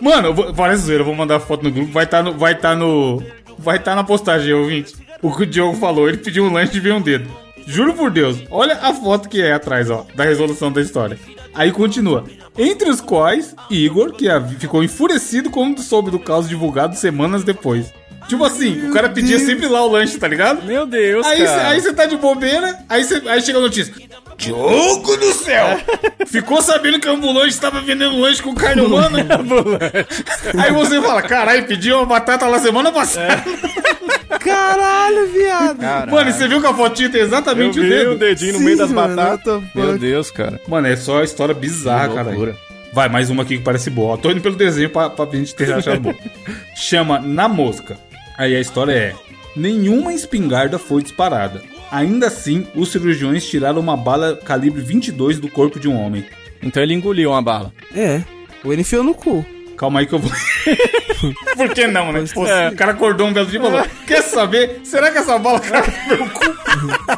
Mano, 0.00 0.28
eu 0.28 0.34
vou, 0.34 0.54
parece 0.54 0.82
zoeira, 0.82 1.02
eu 1.02 1.06
vou 1.06 1.14
mandar 1.14 1.40
foto 1.40 1.62
no 1.62 1.70
grupo. 1.70 1.92
Vai 1.92 2.04
estar 2.04 2.22
no. 2.22 2.34
Vai 2.34 2.52
estar 2.52 2.74
no. 2.76 3.22
Vai 3.58 3.76
estar 3.76 3.94
na 3.94 4.04
postagem, 4.04 4.52
ouvinte. 4.52 4.94
O 5.22 5.34
que 5.34 5.44
o 5.44 5.46
Diogo 5.46 5.76
falou, 5.76 6.08
ele 6.08 6.18
pediu 6.18 6.44
um 6.44 6.52
lanche 6.52 6.76
e 6.76 6.80
veio 6.80 6.96
um 6.96 7.00
dedo. 7.00 7.30
Juro 7.66 7.94
por 7.94 8.10
Deus, 8.10 8.42
olha 8.50 8.78
a 8.82 8.92
foto 8.92 9.28
que 9.28 9.40
é 9.40 9.52
atrás, 9.52 9.88
ó, 9.88 10.04
da 10.14 10.24
resolução 10.24 10.70
da 10.70 10.82
história. 10.82 11.18
Aí 11.54 11.72
continua. 11.72 12.24
Entre 12.58 12.90
os 12.90 13.00
quais, 13.00 13.54
Igor, 13.70 14.12
que 14.12 14.26
ficou 14.58 14.82
enfurecido 14.84 15.50
quando 15.50 15.80
soube 15.80 16.10
do 16.10 16.18
caos 16.18 16.48
divulgado 16.48 16.94
semanas 16.94 17.42
depois. 17.42 17.92
Tipo 18.28 18.44
assim, 18.44 18.88
o 18.88 18.92
cara 18.92 19.08
pedia 19.08 19.38
sempre 19.38 19.66
lá 19.66 19.84
o 19.84 19.90
lanche, 19.90 20.18
tá 20.18 20.26
ligado? 20.28 20.64
Meu 20.64 20.86
Deus, 20.86 21.26
Aí 21.26 21.44
cara. 21.44 21.80
você 21.80 21.92
tá 21.92 22.06
de 22.06 22.16
bobeira, 22.16 22.78
aí, 22.88 23.04
cê, 23.04 23.22
aí 23.26 23.40
chega 23.42 23.58
a 23.58 23.62
notícia. 23.62 23.94
Diogo 24.36 25.16
do 25.16 25.32
céu! 25.32 25.78
Ficou 26.26 26.60
sabendo 26.62 26.98
que 27.00 27.08
a 27.08 27.12
ambulante 27.12 27.48
estava 27.50 27.80
vendendo 27.80 28.20
lanche 28.20 28.42
com 28.42 28.54
carne 28.54 28.82
humana? 28.82 29.26
aí 30.58 30.72
você 30.72 31.00
fala, 31.00 31.22
caralho, 31.22 31.66
pedi 31.66 31.92
uma 31.92 32.06
batata 32.06 32.46
lá 32.46 32.58
semana 32.58 32.90
passada. 32.92 33.42
Caralho, 34.40 35.32
viado. 35.32 35.78
Caralho. 35.78 36.12
Mano, 36.12 36.32
você 36.32 36.48
viu 36.48 36.60
que 36.60 36.66
a 36.66 36.74
fotinha 36.74 37.08
tem 37.08 37.20
Eu 37.20 37.26
exatamente 37.26 37.78
o 37.78 37.82
vi 37.82 37.88
dedo? 37.88 38.12
o 38.12 38.18
dedinho 38.18 38.52
no 38.54 38.58
Sim, 38.58 38.64
meio 38.64 38.76
das 38.76 38.90
mano, 38.90 39.16
batatas. 39.16 39.62
Meu? 39.74 39.98
Deus, 39.98 40.30
cara. 40.30 40.60
Mano, 40.68 40.86
é 40.86 40.96
só 40.96 41.22
história 41.22 41.54
bizarra, 41.54 42.08
cara. 42.14 42.56
Vai, 42.92 43.08
mais 43.08 43.30
uma 43.30 43.42
aqui 43.42 43.58
que 43.58 43.64
parece 43.64 43.90
boa. 43.90 44.16
Tô 44.18 44.30
indo 44.30 44.40
pelo 44.40 44.54
desenho 44.54 44.90
pra, 44.90 45.10
pra 45.10 45.26
gente 45.32 45.54
ter 45.54 45.72
achado 45.72 46.00
boa. 46.00 46.14
Chama 46.76 47.18
Na 47.18 47.48
Mosca. 47.48 47.96
Aí 48.38 48.54
a 48.54 48.60
história 48.60 48.92
é: 48.92 49.14
Nenhuma 49.56 50.12
espingarda 50.12 50.78
foi 50.78 51.02
disparada. 51.02 51.62
Ainda 51.94 52.26
assim, 52.26 52.66
os 52.74 52.90
cirurgiões 52.90 53.46
tiraram 53.46 53.80
uma 53.80 53.96
bala 53.96 54.36
calibre 54.36 54.82
22 54.82 55.38
do 55.38 55.48
corpo 55.48 55.78
de 55.78 55.88
um 55.88 55.96
homem. 56.00 56.24
Então 56.62 56.82
ele 56.82 56.94
engoliu 56.94 57.30
uma 57.30 57.40
bala. 57.42 57.72
É. 57.94 58.22
Ou 58.64 58.72
ele 58.72 58.82
enfiou 58.82 59.04
no 59.04 59.14
cu. 59.14 59.44
Calma 59.76 60.00
aí 60.00 60.06
que 60.06 60.12
eu 60.14 60.18
vou. 60.18 60.30
Por 61.56 61.68
que 61.74 61.86
não, 61.86 62.10
né? 62.12 62.24
Pô, 62.32 62.46
É. 62.46 62.68
O 62.70 62.76
cara 62.76 62.92
acordou 62.92 63.26
um 63.28 63.32
belo 63.32 63.46
dia 63.46 63.58
e 63.58 63.62
falou: 63.62 63.84
Quer 64.06 64.22
saber? 64.22 64.80
Será 64.84 65.10
que 65.10 65.18
essa 65.18 65.38
bala 65.38 65.60
caiu 65.60 65.84
no 66.08 66.16
meu 66.16 66.30
cu? 66.30 66.40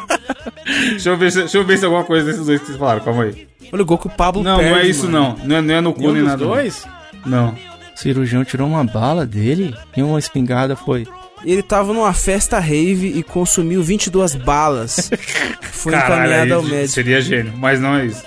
deixa, 0.91 1.09
eu 1.11 1.17
ver, 1.17 1.33
se- 1.33 1.39
deixa 1.41 1.59
eu 1.59 1.65
ver 1.65 1.79
se 1.79 1.85
é 1.85 1.87
alguma 1.87 2.05
coisa 2.05 2.27
desses 2.27 2.45
dois 2.47 2.61
que 2.61 2.67
vocês 2.67 2.79
falaram. 2.79 3.01
Calma 3.01 3.25
aí. 3.25 3.47
Olha 3.73 3.83
o 3.83 3.87
gol 3.87 3.99
que 3.99 4.07
o 4.07 4.11
Pablo 4.11 4.43
Não, 4.43 4.59
perde, 4.59 4.71
não 4.73 4.79
é 4.79 4.87
isso 4.87 5.09
mano. 5.11 5.37
não. 5.39 5.47
Não 5.47 5.57
é, 5.57 5.61
não 5.63 5.75
é 5.75 5.81
no 5.81 5.93
cu 5.95 6.01
Nenhum 6.01 6.13
nem 6.15 6.23
nada. 6.23 6.45
não. 6.45 6.51
dois? 6.53 6.87
Não. 7.25 7.49
O 7.95 7.99
cirurgião 7.99 8.45
tirou 8.45 8.67
uma 8.69 8.85
bala 8.85 9.25
dele 9.27 9.75
e 9.97 10.03
uma 10.03 10.19
espingarda 10.19 10.77
foi. 10.77 11.07
Ele 11.47 11.63
tava 11.63 11.93
numa 11.93 12.13
festa 12.13 12.59
rave 12.59 13.07
e 13.17 13.23
consumiu 13.23 13.83
22 13.83 14.35
balas. 14.35 15.09
Foi 15.63 15.93
Caralho, 15.93 16.15
encaminhado 16.25 16.55
ao 16.55 16.63
médico. 16.63 16.89
seria 16.89 17.21
gênio, 17.23 17.53
mas 17.57 17.79
não 17.81 17.95
é 17.97 18.07
isso. 18.07 18.25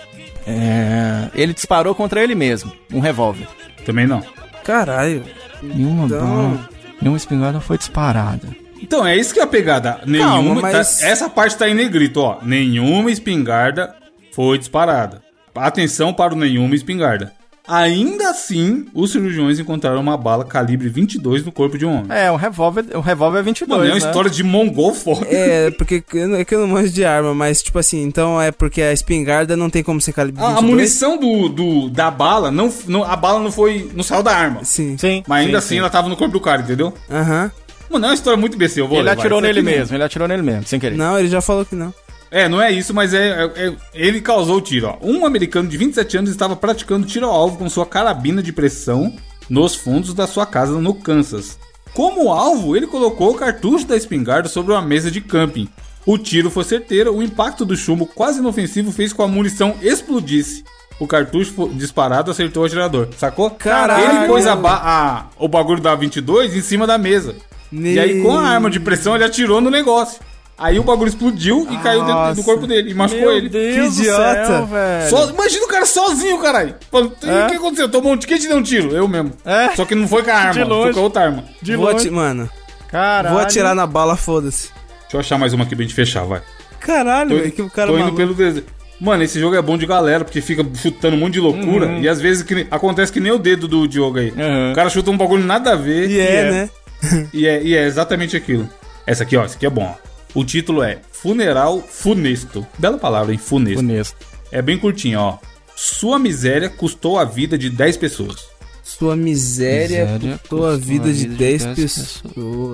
É. 0.47 1.27
Ele 1.35 1.53
disparou 1.53 1.93
contra 1.93 2.23
ele 2.23 2.33
mesmo. 2.33 2.71
Um 2.91 2.99
revólver. 2.99 3.45
Também 3.85 4.07
não. 4.07 4.23
Caralho. 4.63 5.23
Nenhuma 5.61 6.05
Então- 6.05 6.19
bala. 6.25 6.69
Nenhuma 7.01 7.17
espingarda 7.17 7.59
foi 7.61 7.77
disparada. 7.77 8.47
Então, 8.81 9.05
é 9.05 9.15
isso 9.15 9.33
que 9.33 9.39
é 9.39 9.43
a 9.43 9.47
pegada. 9.47 9.99
Nenhuma. 10.05 10.61
mas- 10.61 10.99
tá- 10.99 11.07
essa 11.07 11.29
parte 11.29 11.57
tá 11.57 11.69
em 11.69 11.73
negrito, 11.73 12.21
ó. 12.21 12.39
Nenhuma 12.41 13.11
espingarda 13.11 13.93
foi 14.33 14.57
disparada. 14.57 15.21
Atenção 15.55 16.13
para 16.13 16.33
o 16.33 16.37
nenhuma 16.37 16.75
espingarda. 16.75 17.33
Ainda 17.69 18.31
assim, 18.31 18.87
os 18.93 19.11
cirurgiões 19.11 19.59
encontraram 19.59 19.99
uma 20.01 20.17
bala 20.17 20.43
calibre 20.43 20.89
22 20.89 21.45
no 21.45 21.51
corpo 21.51 21.77
de 21.77 21.85
um 21.85 21.91
homem. 21.99 22.05
É, 22.09 22.31
um 22.31 22.35
revólver, 22.35 22.85
um 22.95 22.99
revólver 22.99 23.43
22, 23.43 23.69
Mano, 23.69 23.83
é 23.83 23.93
uma 23.93 23.99
né? 23.99 24.07
história 24.07 24.29
de 24.29 24.43
mongol 24.43 24.93
foda. 24.93 25.27
É, 25.29 25.69
porque 25.71 26.03
é 26.35 26.43
que 26.45 26.55
eu 26.55 26.61
não 26.61 26.67
manjo 26.67 26.91
de 26.91 27.05
arma, 27.05 27.33
mas 27.35 27.61
tipo 27.61 27.77
assim, 27.77 28.01
então 28.03 28.41
é 28.41 28.51
porque 28.51 28.81
a 28.81 28.91
espingarda 28.91 29.55
não 29.55 29.69
tem 29.69 29.83
como 29.83 30.01
ser 30.01 30.13
calibre 30.13 30.41
A, 30.43 30.47
22? 30.55 30.63
a 30.63 30.67
munição 30.75 31.17
do, 31.19 31.47
do- 31.49 31.89
da 31.89 32.09
bala, 32.09 32.49
não, 32.49 32.73
não- 32.87 33.03
a 33.03 33.15
bala 33.15 33.39
não 33.39 33.51
foi. 33.51 33.89
não 33.93 34.03
saiu 34.03 34.23
da 34.23 34.35
arma. 34.35 34.63
Sim. 34.63 34.97
Sim. 34.97 35.23
Mas 35.27 35.45
ainda 35.45 35.59
sim, 35.61 35.65
assim 35.65 35.75
sim. 35.75 35.79
ela 35.79 35.89
tava 35.89 36.09
no 36.09 36.17
corpo 36.17 36.33
do 36.33 36.39
cara, 36.41 36.61
entendeu? 36.61 36.93
Aham. 37.09 37.51
Mano, 37.89 38.05
é 38.05 38.09
uma 38.09 38.13
história 38.15 38.37
muito 38.39 38.55
imbecil. 38.55 38.85
Eu 38.85 38.87
vou 38.89 38.99
Ele 38.99 39.09
atirou 39.09 39.41
nele 39.41 39.61
mesmo, 39.61 39.95
ele 39.95 40.03
atirou 40.03 40.27
nele 40.27 40.43
mesmo, 40.43 40.63
sem 40.67 40.79
querer. 40.79 40.95
Não, 40.95 41.17
ele 41.17 41.27
já 41.27 41.41
falou 41.41 41.65
que 41.65 41.75
não. 41.75 41.93
É, 42.31 42.47
não 42.47 42.61
é 42.61 42.71
isso, 42.71 42.93
mas 42.93 43.13
é, 43.13 43.29
é- 43.55 43.67
é- 43.67 43.73
ele 43.93 44.21
causou 44.21 44.57
o 44.57 44.61
tiro. 44.61 44.87
Ó. 44.87 44.97
Um 45.01 45.25
americano 45.25 45.67
de 45.67 45.77
27 45.77 46.17
anos 46.17 46.29
estava 46.29 46.55
praticando 46.55 47.07
tiro 47.07 47.25
ao 47.25 47.33
alvo 47.33 47.57
com 47.57 47.69
sua 47.69 47.85
carabina 47.85 48.41
de 48.43 48.53
pressão 48.53 49.13
nos 49.49 49.73
fundos 49.75 50.13
da 50.13 50.27
sua 50.27 50.45
casa 50.45 50.73
no 50.79 50.93
Kansas. 50.93 51.57
Como 51.93 52.31
alvo, 52.31 52.77
ele 52.77 52.85
colocou 52.85 53.31
o 53.31 53.35
cartucho 53.35 53.85
da 53.87 53.97
espingarda 53.97 54.47
sobre 54.47 54.71
uma 54.73 54.81
mesa 54.81 55.09
de 55.09 55.21
camping. 55.21 55.67
O 56.05 56.17
tiro 56.19 56.49
foi 56.51 56.63
certeiro, 56.63 57.15
o 57.15 57.23
impacto 57.23 57.65
do 57.65 57.75
chumbo 57.75 58.05
quase 58.05 58.39
inofensivo 58.39 58.91
fez 58.91 59.11
com 59.11 59.23
que 59.23 59.29
a 59.29 59.31
munição 59.33 59.75
explodisse. 59.81 60.63
O 60.99 61.07
cartucho 61.07 61.69
disparado 61.73 62.29
acertou 62.29 62.63
o 62.63 62.65
atirador, 62.65 63.07
sacou? 63.17 63.49
Caralho! 63.51 64.17
Ele 64.19 64.27
pôs 64.27 64.45
a 64.45 64.53
a- 64.53 65.25
o 65.37 65.47
bagulho 65.47 65.81
da 65.81 65.95
22 65.95 66.55
em 66.55 66.61
cima 66.61 66.85
da 66.85 66.97
mesa. 66.97 67.35
E 67.71 67.99
aí, 67.99 68.21
com 68.21 68.37
a 68.37 68.47
arma 68.47 68.69
de 68.69 68.79
pressão, 68.79 69.15
ele 69.15 69.23
atirou 69.23 69.61
no 69.61 69.69
negócio. 69.69 70.19
Aí 70.59 70.77
o 70.77 70.83
bagulho 70.83 71.07
explodiu 71.07 71.65
e 71.71 71.77
caiu 71.77 72.01
dentro 72.01 72.13
do 72.21 72.27
Nossa. 72.27 72.43
corpo 72.43 72.67
dele 72.67 72.91
e 72.91 72.93
machucou 72.93 73.27
Meu 73.27 73.37
ele. 73.37 73.47
Deus 73.49 73.95
Que 73.95 74.01
idiota. 74.01 74.45
céu, 74.45 74.65
velho. 74.65 75.09
Só- 75.09 75.29
imagina 75.29 75.65
o 75.65 75.67
cara 75.69 75.85
sozinho, 75.85 76.37
caralho. 76.39 76.75
É? 76.91 76.97
O 77.45 77.47
que 77.49 77.55
aconteceu? 77.55 77.87
Tomou 77.89 78.13
um 78.13 78.17
quem 78.17 78.37
te 78.37 78.47
deu 78.47 78.57
um 78.57 78.63
tiro? 78.63 78.91
Eu 78.95 79.07
mesmo. 79.07 79.31
É. 79.45 79.69
Só 79.75 79.85
que 79.85 79.95
não 79.95 80.07
foi 80.07 80.21
com 80.21 80.31
a 80.31 80.33
arma, 80.35 80.53
De 80.53 80.59
foi 80.59 80.67
longe. 80.67 80.93
com 80.93 80.99
a 80.99 81.03
outra 81.03 81.23
arma. 81.23 81.43
De 81.61 81.75
vou 81.77 81.91
longe. 81.91 82.09
Mano, 82.09 82.49
Caralho. 82.89 83.33
vou 83.35 83.43
atirar 83.43 83.73
na 83.73 83.87
bala, 83.87 84.17
foda-se. 84.17 84.69
Deixa 85.03 85.15
eu 85.15 85.19
achar 85.21 85.37
mais 85.37 85.53
uma 85.53 85.63
aqui 85.63 85.75
pra 85.75 85.83
gente 85.83 85.95
fechar, 85.95 86.23
vai. 86.25 86.41
Caralho, 86.79 87.29
Tô, 87.29 87.35
velho, 87.37 87.51
que 87.51 87.61
o 87.61 87.69
cara 87.69 87.91
tô 87.91 87.97
indo 87.97 88.13
pelo 88.13 88.33
desenho. 88.33 88.65
Mano, 88.99 89.23
esse 89.23 89.39
jogo 89.39 89.55
é 89.55 89.61
bom 89.61 89.77
de 89.77 89.85
galera, 89.85 90.25
porque 90.25 90.41
fica 90.41 90.65
chutando 90.75 91.15
um 91.15 91.19
monte 91.19 91.33
de 91.35 91.39
loucura. 91.39 91.87
Uhum. 91.87 91.99
E 92.01 92.09
às 92.09 92.19
vezes 92.19 92.43
que 92.43 92.67
acontece 92.69 93.13
que 93.13 93.21
nem 93.21 93.31
o 93.31 93.37
dedo 93.39 93.65
do 93.65 93.87
Diogo 93.87 94.19
aí. 94.19 94.31
Uhum. 94.31 94.71
O 94.71 94.75
cara 94.75 94.89
chuta 94.89 95.09
um 95.09 95.15
bagulho 95.17 95.45
nada 95.45 95.71
a 95.71 95.75
ver. 95.77 96.09
E 96.09 96.19
é, 96.19 96.51
né? 96.51 96.69
E 97.33 97.47
é, 97.47 97.63
e 97.63 97.75
é 97.77 97.85
exatamente 97.85 98.35
aquilo. 98.35 98.69
Essa 99.07 99.23
aqui, 99.23 99.37
ó, 99.37 99.45
essa 99.45 99.55
aqui 99.55 99.65
é 99.65 99.69
bom. 99.69 99.83
ó. 99.95 100.08
O 100.33 100.43
título 100.43 100.83
é 100.83 100.99
Funeral 101.11 101.81
Funesto. 101.81 102.65
Bela 102.77 102.97
palavra, 102.97 103.31
hein? 103.31 103.37
Funesto. 103.37 103.79
Honesto. 103.79 104.15
É 104.51 104.61
bem 104.61 104.77
curtinho, 104.77 105.19
ó. 105.19 105.37
Sua 105.75 106.19
miséria 106.19 106.69
custou 106.69 107.17
a 107.17 107.25
vida 107.25 107.57
de 107.57 107.69
10 107.69 107.97
pessoas. 107.97 108.47
Sua 108.83 109.15
miséria, 109.15 110.05
Miséria 110.05 110.37
custou 110.39 110.67
a 110.67 110.75
vida 110.75 111.13
de 111.13 111.27
10 111.27 111.65
pessoas. 111.67 112.23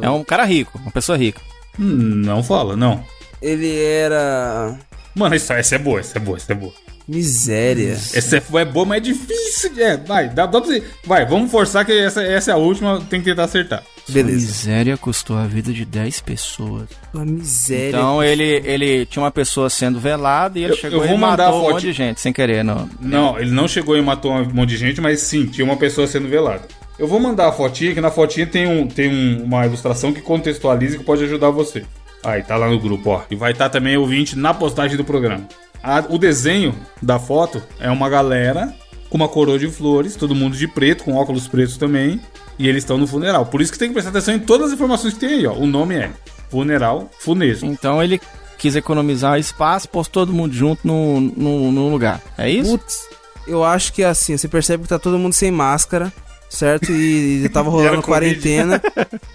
É 0.01 0.10
um 0.10 0.24
cara 0.24 0.43
rico, 0.45 0.78
uma 0.78 0.91
pessoa 0.91 1.18
rica. 1.18 1.41
Hum, 1.80 2.22
não 2.26 2.41
fala, 2.41 2.76
não. 2.76 3.03
Ele 3.41 3.76
era. 3.78 4.78
Mano, 5.14 5.36
essa, 5.36 5.56
essa 5.56 5.76
é 5.76 5.78
boa, 5.78 5.99
essa 5.99 6.18
é 6.18 6.22
boa, 6.22 6.38
essa 6.38 6.51
é 6.51 6.56
boa. 6.56 6.74
Miséria. 7.08 7.93
Essa 7.93 8.38
é, 8.38 8.43
é 8.62 8.66
boa, 8.66 8.86
mas 8.86 8.97
é 8.97 9.01
difícil. 9.01 9.72
É, 9.78 9.97
vai, 9.97 10.28
dá, 10.30 10.45
dá 10.45 10.60
pra 10.60 10.68
você. 10.70 10.84
Vai, 11.06 11.26
vamos 11.26 11.51
forçar 11.51 11.86
que 11.86 11.91
essa, 11.91 12.22
essa 12.24 12.51
é 12.51 12.53
a 12.53 12.58
última, 12.58 12.99
tem 13.10 13.20
que 13.20 13.26
tentar 13.26 13.43
acertar. 13.43 13.84
Beleza. 14.10 14.45
Miséria 14.47 14.97
custou 14.97 15.36
a 15.38 15.45
vida 15.47 15.74
de 15.74 15.84
10 15.84 16.20
pessoas. 16.22 16.88
Uma 17.14 17.26
miséria. 17.26 17.89
Então 17.89 18.24
ele, 18.24 18.62
ele 18.64 19.06
tinha 19.06 19.24
uma 19.24 19.32
pessoa 19.32 19.70
sendo 19.70 19.99
velada 19.99 20.60
e 20.60 20.64
ele 20.64 20.74
Eu- 20.74 20.78
chegou 20.78 21.01
eu 21.01 21.08
vou 21.08 21.18
e 21.18 21.20
mandar 21.20 21.45
matou 21.45 21.60
a 21.60 21.64
um 21.70 21.72
monte 21.74 21.82
de 21.82 21.93
gente 21.93 22.20
sem 22.22 22.32
querer. 22.34 22.64
Não. 22.64 22.89
Não, 22.99 23.39
ele 23.39 23.51
não 23.51 23.68
chegou 23.68 23.97
e 23.97 24.01
matou 24.01 24.32
um 24.32 24.45
monte 24.53 24.70
de 24.70 24.78
gente, 24.78 25.01
mas 25.01 25.22
sim, 25.22 25.45
tinha 25.47 25.66
uma 25.66 25.78
pessoa 25.78 26.06
sendo 26.08 26.28
velada. 26.28 26.64
Eu 26.99 27.08
vou 27.08 27.20
mandar 27.20 27.47
a 27.47 27.51
fotinha, 27.51 27.93
que 27.93 27.99
na 28.01 28.10
fotinha 28.12 28.45
tem, 28.47 28.68
um, 28.68 28.88
tem 28.88 29.10
um- 29.10 29.43
uma 29.43 29.66
ilustração 29.66 30.14
que 30.14 30.22
contextualiza 30.22 30.95
e 30.95 30.99
que 30.99 31.03
pode 31.03 31.24
ajudar 31.24 31.49
você. 31.49 31.84
Aí, 32.24 32.41
tá 32.41 32.56
lá 32.56 32.70
no 32.70 32.80
grupo, 32.80 33.10
ó. 33.10 33.22
E 33.30 33.36
vai 33.36 33.51
estar 33.51 33.70
também 33.70 33.97
o 33.97 34.06
20 34.06 34.36
na 34.38 34.53
postagem 34.53 34.95
do 34.97 35.03
programa. 35.03 35.47
A- 35.84 36.05
o 36.09 36.17
desenho 36.17 36.76
da 37.01 37.19
foto 37.19 37.61
é 37.80 37.89
uma 37.89 38.09
galera 38.09 38.73
com 39.09 39.17
uma 39.17 39.28
coroa 39.28 39.57
de 39.59 39.67
flores, 39.69 40.15
todo 40.15 40.34
mundo 40.36 40.55
de 40.57 40.67
preto, 40.67 41.03
com 41.03 41.15
óculos 41.15 41.47
pretos 41.47 41.78
também. 41.78 42.19
E 42.57 42.67
eles 42.67 42.84
estão 42.84 42.97
no 42.97 43.05
funeral. 43.05 43.45
Por 43.45 43.61
isso 43.61 43.71
que 43.71 43.78
tem 43.78 43.89
que 43.89 43.93
prestar 43.93 44.11
atenção 44.11 44.34
em 44.34 44.39
todas 44.39 44.67
as 44.67 44.73
informações 44.73 45.13
que 45.13 45.19
tem 45.19 45.30
aí, 45.30 45.45
ó. 45.47 45.53
O 45.53 45.67
nome 45.67 45.95
é 45.95 46.09
Funeral 46.49 47.09
Funesco. 47.19 47.65
Então 47.65 48.01
ele 48.01 48.19
quis 48.57 48.76
economizar 48.78 49.38
espaço, 49.38 49.89
pôs 49.89 50.07
todo 50.07 50.32
mundo 50.32 50.53
junto 50.53 50.88
no, 50.88 51.19
no, 51.19 51.71
no 51.71 51.89
lugar. 51.89 52.21
É 52.38 52.49
isso? 52.49 52.71
Putz, 52.78 53.07
eu 53.45 53.63
acho 53.63 53.91
que 53.91 54.01
é 54.03 54.05
assim, 54.07 54.38
você 54.38 54.47
percebe 54.47 54.84
que 54.84 54.89
tá 54.89 54.97
todo 54.97 55.19
mundo 55.19 55.34
sem 55.34 55.51
máscara, 55.51 56.11
certo? 56.50 56.91
E, 56.91 57.43
e 57.46 57.50
tava 57.50 57.70
rolando 57.72 58.02
quarentena. 58.02 58.82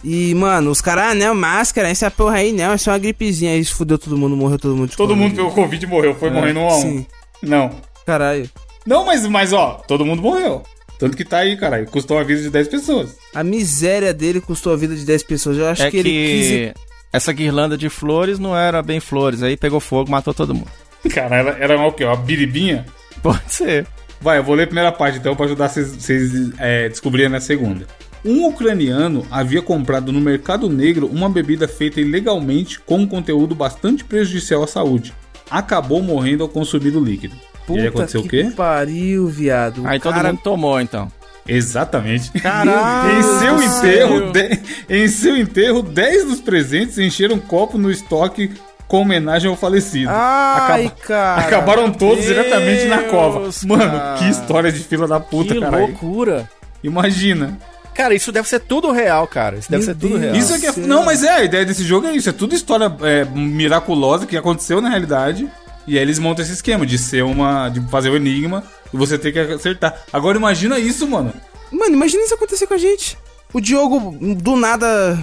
E, 0.03 0.35
mano, 0.35 0.71
os 0.71 0.81
caras, 0.81 1.13
ah, 1.13 1.15
não, 1.15 1.35
máscara, 1.35 1.89
essa 1.89 2.11
porra 2.11 2.37
aí 2.37 2.53
não, 2.53 2.73
é 2.73 2.77
só 2.77 2.93
uma 2.93 2.99
gripezinha. 2.99 3.53
Aí 3.53 3.65
fudeu 3.65 3.99
todo 3.99 4.17
mundo, 4.17 4.37
morreu 4.37 4.59
todo 4.59 4.77
mundo 4.77 4.91
de 4.91 4.97
Todo 4.97 5.09
Covid. 5.11 5.23
mundo 5.23 5.37
pegou 5.37 5.51
Covid 5.53 5.85
e 5.85 5.89
morreu, 5.89 6.15
foi 6.15 6.31
morrendo 6.31 6.61
um 6.61 6.69
a 6.69 6.77
um. 6.77 6.81
Sim, 6.81 7.07
Não. 7.43 7.71
caralho. 8.07 8.49
Não, 8.87 9.05
mas, 9.05 9.27
mas 9.27 9.53
ó, 9.53 9.83
todo 9.87 10.05
mundo 10.07 10.23
morreu. 10.23 10.63
Tanto 10.99 11.17
que 11.17 11.25
tá 11.25 11.39
aí, 11.39 11.57
caralho. 11.57 11.87
Custou 11.87 12.19
a 12.19 12.23
vida 12.23 12.43
de 12.43 12.51
10 12.51 12.69
pessoas. 12.69 13.17
A 13.35 13.43
miséria 13.43 14.13
dele 14.13 14.39
custou 14.39 14.73
a 14.73 14.77
vida 14.77 14.95
de 14.95 15.05
10 15.07 15.23
pessoas. 15.23 15.57
Eu 15.57 15.67
acho 15.67 15.83
é 15.83 15.91
que, 15.91 16.03
que, 16.03 16.09
ele 16.09 16.73
quis. 16.73 16.83
essa 17.11 17.33
guirlanda 17.33 17.77
de 17.77 17.89
flores 17.89 18.39
não 18.39 18.55
era 18.55 18.83
bem 18.83 19.01
flores. 19.01 19.43
Aí 19.43 19.57
pegou 19.57 19.81
fogo, 19.81 20.11
matou 20.11 20.35
todo 20.35 20.55
mundo. 20.55 20.69
Cara, 21.15 21.37
era, 21.37 21.51
era 21.59 21.87
o 21.87 21.93
quê? 21.93 22.05
Uma 22.05 22.17
biribinha? 22.17 22.85
Pode 23.23 23.41
ser. 23.49 23.87
Vai, 24.21 24.39
eu 24.39 24.45
vou 24.45 24.55
ler 24.55 24.65
a 24.65 24.67
primeira 24.67 24.93
parte 24.93 25.19
então 25.19 25.35
pra 25.35 25.47
ajudar 25.47 25.69
vocês 25.69 26.51
é, 26.59 26.89
descobrirem 26.89 27.31
na 27.31 27.41
segunda. 27.41 27.87
Um 28.25 28.45
ucraniano 28.47 29.27
havia 29.31 29.63
comprado 29.63 30.13
no 30.13 30.21
mercado 30.21 30.69
negro 30.69 31.07
uma 31.07 31.29
bebida 31.31 31.67
feita 31.67 32.01
ilegalmente 32.03 32.79
com 32.81 32.99
um 32.99 33.07
conteúdo 33.07 33.55
bastante 33.55 34.05
prejudicial 34.05 34.63
à 34.63 34.67
saúde. 34.67 35.15
Acabou 35.51 36.03
morrendo 36.03 36.43
ao 36.43 36.49
consumir 36.49 36.95
o 36.97 37.03
líquido. 37.03 37.35
e 37.71 37.79
aí 37.79 37.87
aconteceu 37.87 38.21
que 38.23 38.27
o 38.27 38.31
quê? 38.31 38.53
pariu, 38.55 39.27
viado. 39.27 39.83
O 39.83 39.87
Aí 39.87 39.99
todo 39.99 40.13
cara- 40.13 40.33
mundo 40.33 40.41
tomou, 40.43 40.79
então. 40.81 41.11
Exatamente. 41.49 42.31
Caralho 42.33 43.19
em 43.19 43.23
seu 43.23 43.63
enterro, 43.63 44.33
de- 44.33 44.61
em 44.89 45.09
seu 45.09 45.37
enterro, 45.37 45.83
10 45.83 46.25
dos 46.27 46.41
presentes 46.41 46.99
encheram 46.99 47.37
um 47.37 47.41
copo 47.41 47.79
no 47.79 47.91
estoque 47.91 48.51
com 48.91 49.03
homenagem 49.03 49.49
ao 49.49 49.57
falecido. 49.57 50.11
Ai, 50.13 50.87
Acaba- 50.87 50.97
cara. 51.07 51.41
Acabaram 51.43 51.93
todos 51.93 52.25
diretamente 52.25 52.87
na 52.87 53.05
cova. 53.05 53.43
Deus, 53.43 53.63
Mano, 53.65 53.89
cara. 53.99 54.19
que 54.19 54.29
história 54.29 54.73
de 54.73 54.81
fila 54.81 55.07
da 55.07 55.21
puta, 55.21 55.55
que 55.55 55.61
caralho. 55.61 55.87
loucura. 55.87 56.51
Imagina. 56.83 57.57
Cara, 57.95 58.15
isso 58.15 58.33
deve 58.33 58.49
ser 58.49 58.59
tudo 58.59 58.91
real, 58.91 59.29
cara. 59.29 59.57
Isso 59.59 59.71
deve 59.71 59.85
Meu 59.85 59.95
ser 59.95 60.01
tudo 60.01 60.19
Deus. 60.19 60.21
real. 60.23 60.35
Isso 60.37 60.55
é 60.55 60.59
que 60.59 60.67
é... 60.67 60.73
céu. 60.73 60.87
Não, 60.89 61.05
mas 61.05 61.23
é, 61.23 61.31
a 61.31 61.45
ideia 61.45 61.65
desse 61.65 61.85
jogo 61.85 62.09
é 62.09 62.17
isso. 62.17 62.29
É 62.29 62.33
tudo 62.33 62.53
história 62.53 62.93
é, 63.03 63.25
miraculosa 63.27 64.27
que 64.27 64.37
aconteceu 64.37 64.81
na 64.81 64.89
realidade. 64.89 65.49
E 65.87 65.97
aí 65.97 66.03
eles 66.03 66.19
montam 66.19 66.43
esse 66.45 66.55
esquema 66.55 66.85
de 66.85 66.99
ser 66.99 67.23
uma. 67.23 67.69
de 67.69 67.81
fazer 67.91 68.11
o 68.11 68.17
enigma 68.17 68.65
e 68.93 68.97
você 68.97 69.17
ter 69.17 69.31
que 69.31 69.39
acertar. 69.39 69.95
Agora 70.13 70.37
imagina 70.37 70.81
isso, 70.81 71.07
mano. 71.07 71.33
Mano, 71.71 71.95
imagina 71.95 72.25
isso 72.25 72.35
acontecer 72.35 72.67
com 72.67 72.75
a 72.75 72.79
gente. 72.79 73.17
O 73.53 73.61
Diogo, 73.61 74.17
do 74.37 74.57
nada, 74.57 75.17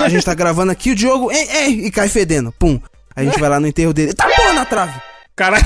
a 0.00 0.08
gente 0.08 0.24
tá 0.24 0.32
gravando 0.34 0.72
aqui, 0.72 0.92
o 0.92 0.94
Diogo, 0.94 1.30
ei, 1.30 1.48
ei, 1.50 1.86
e 1.86 1.90
cai 1.90 2.08
fedendo. 2.08 2.52
Pum. 2.58 2.80
Aí 3.16 3.26
a 3.26 3.30
gente 3.30 3.40
vai 3.40 3.48
lá 3.48 3.58
no 3.60 3.66
enterro 3.66 3.92
dele. 3.92 4.12
Tá 4.14 4.28
porra 4.28 4.52
na 4.52 4.64
trave. 4.64 4.94
Caralho, 5.36 5.64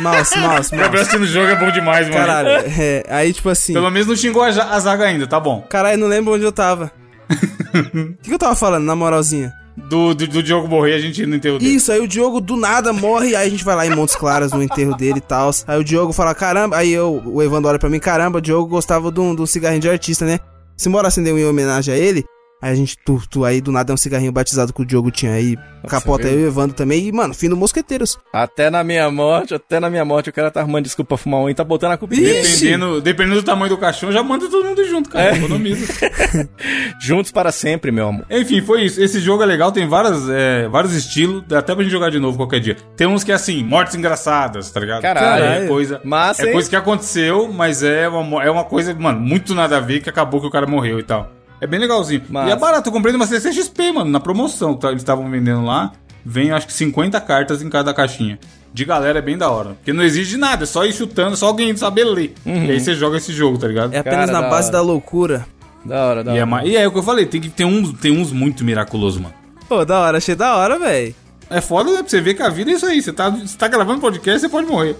Nossa, 0.00 0.38
nossa, 0.40 0.70
Gabriel 0.70 0.90
nossa. 0.92 1.00
assistindo 1.02 1.22
o 1.22 1.26
jogo 1.26 1.48
é 1.48 1.56
bom 1.56 1.70
demais, 1.70 2.08
mano. 2.08 2.18
Caralho, 2.18 2.48
é, 2.48 3.04
aí 3.08 3.32
tipo 3.34 3.50
assim. 3.50 3.74
Pelo 3.74 3.90
menos 3.90 4.08
não 4.08 4.16
xingou 4.16 4.42
a, 4.42 4.50
ja- 4.50 4.70
a 4.70 4.80
zaga 4.80 5.04
ainda, 5.04 5.26
tá 5.26 5.38
bom. 5.38 5.60
Caralho, 5.68 5.98
não 5.98 6.08
lembro 6.08 6.32
onde 6.34 6.44
eu 6.44 6.52
tava. 6.52 6.90
O 7.72 8.16
que, 8.22 8.28
que 8.28 8.34
eu 8.34 8.38
tava 8.38 8.56
falando, 8.56 8.84
na 8.84 8.96
moralzinha? 8.96 9.52
Do, 9.76 10.12
do, 10.14 10.26
do 10.26 10.42
Diogo 10.42 10.66
morrer, 10.66 10.94
a 10.94 10.98
gente 10.98 11.22
ir 11.22 11.26
no 11.26 11.36
enterro 11.36 11.58
dele. 11.58 11.72
Isso, 11.74 11.92
aí 11.92 12.00
o 12.00 12.08
Diogo 12.08 12.40
do 12.40 12.56
nada 12.56 12.92
morre, 12.92 13.36
aí 13.36 13.46
a 13.46 13.50
gente 13.50 13.62
vai 13.64 13.76
lá 13.76 13.86
em 13.86 13.90
Montes 13.94 14.16
Claros 14.16 14.52
no 14.52 14.60
enterro 14.62 14.96
dele 14.96 15.18
e 15.18 15.20
tal. 15.20 15.50
Aí 15.68 15.78
o 15.78 15.84
Diogo 15.84 16.12
fala, 16.12 16.34
caramba, 16.34 16.76
aí 16.76 16.90
eu, 16.90 17.22
o 17.24 17.40
Evandro 17.42 17.68
olha 17.70 17.78
pra 17.78 17.88
mim, 17.88 18.00
caramba, 18.00 18.38
o 18.38 18.40
Diogo 18.40 18.66
gostava 18.68 19.12
de 19.12 19.20
um 19.20 19.46
cigarrinho 19.46 19.80
de 19.80 19.88
artista, 19.88 20.24
né? 20.24 20.40
Se 20.76 20.88
bora 20.88 21.08
acender 21.08 21.32
um 21.32 21.38
em 21.38 21.44
homenagem 21.46 21.94
a 21.94 21.96
ele, 21.96 22.24
aí 22.60 22.72
a 22.72 22.74
gente, 22.74 22.96
tu, 23.04 23.22
tu, 23.28 23.44
aí 23.44 23.60
do 23.60 23.72
nada 23.72 23.92
é 23.92 23.94
um 23.94 23.96
cigarrinho 23.96 24.32
batizado 24.32 24.72
que 24.72 24.82
o 24.82 24.84
Diogo 24.84 25.10
tinha 25.10 25.32
aí, 25.32 25.56
capota 25.88 26.28
eu 26.28 26.40
e 26.40 26.44
o 26.44 26.46
Evandro 26.48 26.76
também, 26.76 27.06
e 27.06 27.12
mano, 27.12 27.34
fim 27.34 27.48
do 27.48 27.56
Mosqueteiros. 27.56 28.18
Até 28.32 28.70
na 28.70 28.84
minha 28.84 29.10
morte, 29.10 29.54
até 29.54 29.80
na 29.80 29.88
minha 29.88 30.04
morte, 30.04 30.30
o 30.30 30.32
cara 30.32 30.50
tá 30.50 30.60
arrumando 30.60 30.84
desculpa 30.84 31.10
pra 31.10 31.16
fumar 31.16 31.40
um 31.40 31.50
e 31.50 31.54
tá 31.54 31.64
botando 31.64 31.92
a 31.92 31.96
culpa. 31.96 32.14
Dependendo, 32.14 33.00
dependendo 33.00 33.36
do 33.36 33.44
tamanho 33.44 33.70
do 33.70 33.78
caixão, 33.78 34.12
já 34.12 34.22
manda 34.22 34.48
todo 34.48 34.64
mundo 34.64 34.84
junto, 34.84 35.10
cara. 35.10 35.36
Economiza. 35.36 36.08
Juntos 37.00 37.32
para 37.32 37.50
sempre, 37.52 37.90
meu 37.90 38.08
amor. 38.08 38.26
Enfim, 38.30 38.60
foi 38.60 38.82
isso. 38.82 39.02
Esse 39.02 39.20
jogo 39.20 39.42
é 39.42 39.46
legal, 39.46 39.72
tem 39.72 39.88
várias, 39.88 40.28
é, 40.28 40.68
vários 40.68 40.94
estilos, 40.94 41.42
dá 41.46 41.58
até 41.60 41.74
pra 41.74 41.82
gente 41.82 41.92
jogar 41.92 42.10
de 42.10 42.18
novo 42.18 42.36
qualquer 42.36 42.60
dia. 42.60 42.76
Tem 42.96 43.06
uns 43.06 43.24
que 43.24 43.32
é 43.32 43.34
assim, 43.34 43.62
mortes 43.64 43.94
engraçadas, 43.94 44.70
tá 44.70 44.80
ligado? 44.80 45.02
Caralho. 45.02 45.44
É 45.44 45.66
coisa, 45.66 46.00
Massa, 46.04 46.42
é 46.42 46.46
hein? 46.46 46.52
coisa 46.52 46.68
que 46.68 46.76
aconteceu, 46.76 47.52
mas 47.52 47.82
é 47.82 48.08
uma, 48.08 48.44
é 48.44 48.50
uma 48.50 48.64
coisa, 48.64 48.94
mano, 48.94 49.20
muito 49.20 49.54
nada 49.54 49.78
a 49.78 49.80
ver 49.80 50.00
que 50.00 50.10
acabou 50.10 50.40
que 50.40 50.46
o 50.46 50.50
cara 50.50 50.66
morreu 50.66 50.98
e 50.98 51.02
tal. 51.02 51.39
É 51.60 51.66
bem 51.66 51.78
legalzinho. 51.80 52.22
Massa. 52.28 52.48
E 52.48 52.52
é 52.52 52.56
barato, 52.56 52.88
eu 52.88 52.92
comprei 52.92 53.12
numa 53.12 53.26
CCXP, 53.26 53.92
mano, 53.92 54.10
na 54.10 54.20
promoção 54.20 54.74
que 54.74 54.80
tá- 54.80 54.88
eles 54.90 55.02
estavam 55.02 55.30
vendendo 55.30 55.64
lá. 55.64 55.92
Vem, 56.24 56.50
acho 56.50 56.66
que 56.66 56.72
50 56.72 57.20
cartas 57.20 57.62
em 57.62 57.68
cada 57.70 57.92
caixinha. 57.94 58.38
De 58.72 58.84
galera 58.84 59.18
é 59.18 59.22
bem 59.22 59.36
da 59.36 59.50
hora. 59.50 59.70
Porque 59.70 59.92
não 59.92 60.02
exige 60.04 60.36
nada, 60.36 60.62
é 60.62 60.66
só 60.66 60.84
ir 60.84 60.92
chutando, 60.92 61.36
só 61.36 61.46
alguém 61.46 61.74
saber 61.76 62.04
ler. 62.04 62.34
E 62.46 62.50
aí 62.70 62.78
você 62.80 62.94
joga 62.94 63.16
esse 63.16 63.32
jogo, 63.32 63.58
tá 63.58 63.66
ligado? 63.66 63.92
É 63.94 63.98
apenas 63.98 64.26
Cara, 64.26 64.32
na 64.32 64.40
da 64.42 64.48
base 64.50 64.68
hora. 64.68 64.72
da 64.78 64.80
loucura. 64.82 65.46
Da 65.84 66.04
hora, 66.06 66.22
da 66.24 66.36
E 66.36 66.40
hora. 66.42 66.62
é, 66.62 66.68
e 66.68 66.76
é 66.76 66.86
o 66.86 66.92
que 66.92 66.98
eu 66.98 67.02
falei, 67.02 67.26
tem 67.26 67.40
que 67.40 67.48
ter 67.48 67.64
uns, 67.64 67.92
tem 67.94 68.12
uns 68.12 68.32
muito 68.32 68.62
miraculosos, 68.64 69.20
mano. 69.20 69.34
Pô, 69.68 69.84
da 69.84 69.98
hora, 70.00 70.18
achei 70.18 70.34
da 70.34 70.56
hora, 70.56 70.78
velho. 70.78 71.14
É 71.48 71.60
foda, 71.60 71.90
né? 71.90 71.98
Pra 71.98 72.08
você 72.08 72.20
ver 72.20 72.34
que 72.34 72.42
a 72.42 72.48
vida 72.48 72.70
é 72.70 72.74
isso 72.74 72.86
aí. 72.86 73.02
Você 73.02 73.12
tá, 73.12 73.28
você 73.30 73.56
tá 73.56 73.66
gravando 73.66 74.00
podcast, 74.00 74.40
você 74.40 74.48
pode 74.48 74.66
morrer. 74.68 74.94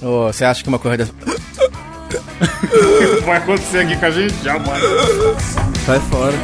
Ô, 0.00 0.26
Você 0.32 0.44
acha 0.44 0.62
que 0.62 0.68
uma 0.68 0.78
corrida... 0.78 1.06
Vai 3.24 3.36
acontecer 3.38 3.80
aqui 3.80 3.96
com 3.96 4.06
a 4.06 4.10
gente? 4.10 4.34
Jamais. 4.42 4.82
Sai 5.84 6.00
fora. 6.10 6.34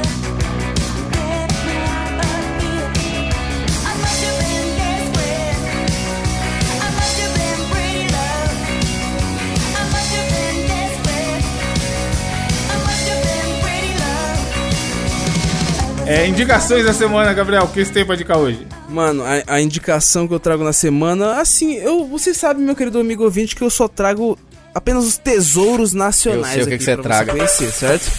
É, 16.09 16.25
indicações 16.25 16.85
da 16.85 16.93
semana, 16.93 17.33
Gabriel. 17.33 17.65
O 17.65 17.69
que 17.69 17.85
você 17.85 17.93
tem 17.93 18.07
pra 18.07 18.15
indicar 18.15 18.39
hoje? 18.39 18.65
Mano, 18.89 19.25
a, 19.25 19.55
a 19.55 19.61
indicação 19.61 20.29
que 20.29 20.33
eu 20.33 20.39
trago 20.39 20.63
na 20.63 20.73
semana, 20.73 21.41
assim, 21.41 21.75
eu, 21.75 22.05
você 22.05 22.33
sabe, 22.33 22.63
meu 22.63 22.77
querido 22.77 23.01
amigo 23.01 23.25
ouvinte, 23.25 23.57
que 23.57 23.63
eu 23.63 23.69
só 23.69 23.89
trago 23.89 24.39
apenas 24.77 25.07
os 25.07 25.17
tesouros 25.17 25.95
nacionais 25.95 26.59
Eu 26.59 26.65
sei 26.65 26.65
o 26.65 26.67
que 26.67 26.75
aqui 26.75 26.85
que 26.85 26.85
você 26.85 26.95
pra 26.97 27.03
traga. 27.03 27.33
você 27.33 27.39
conhecer, 27.39 27.73
certo? 27.73 28.13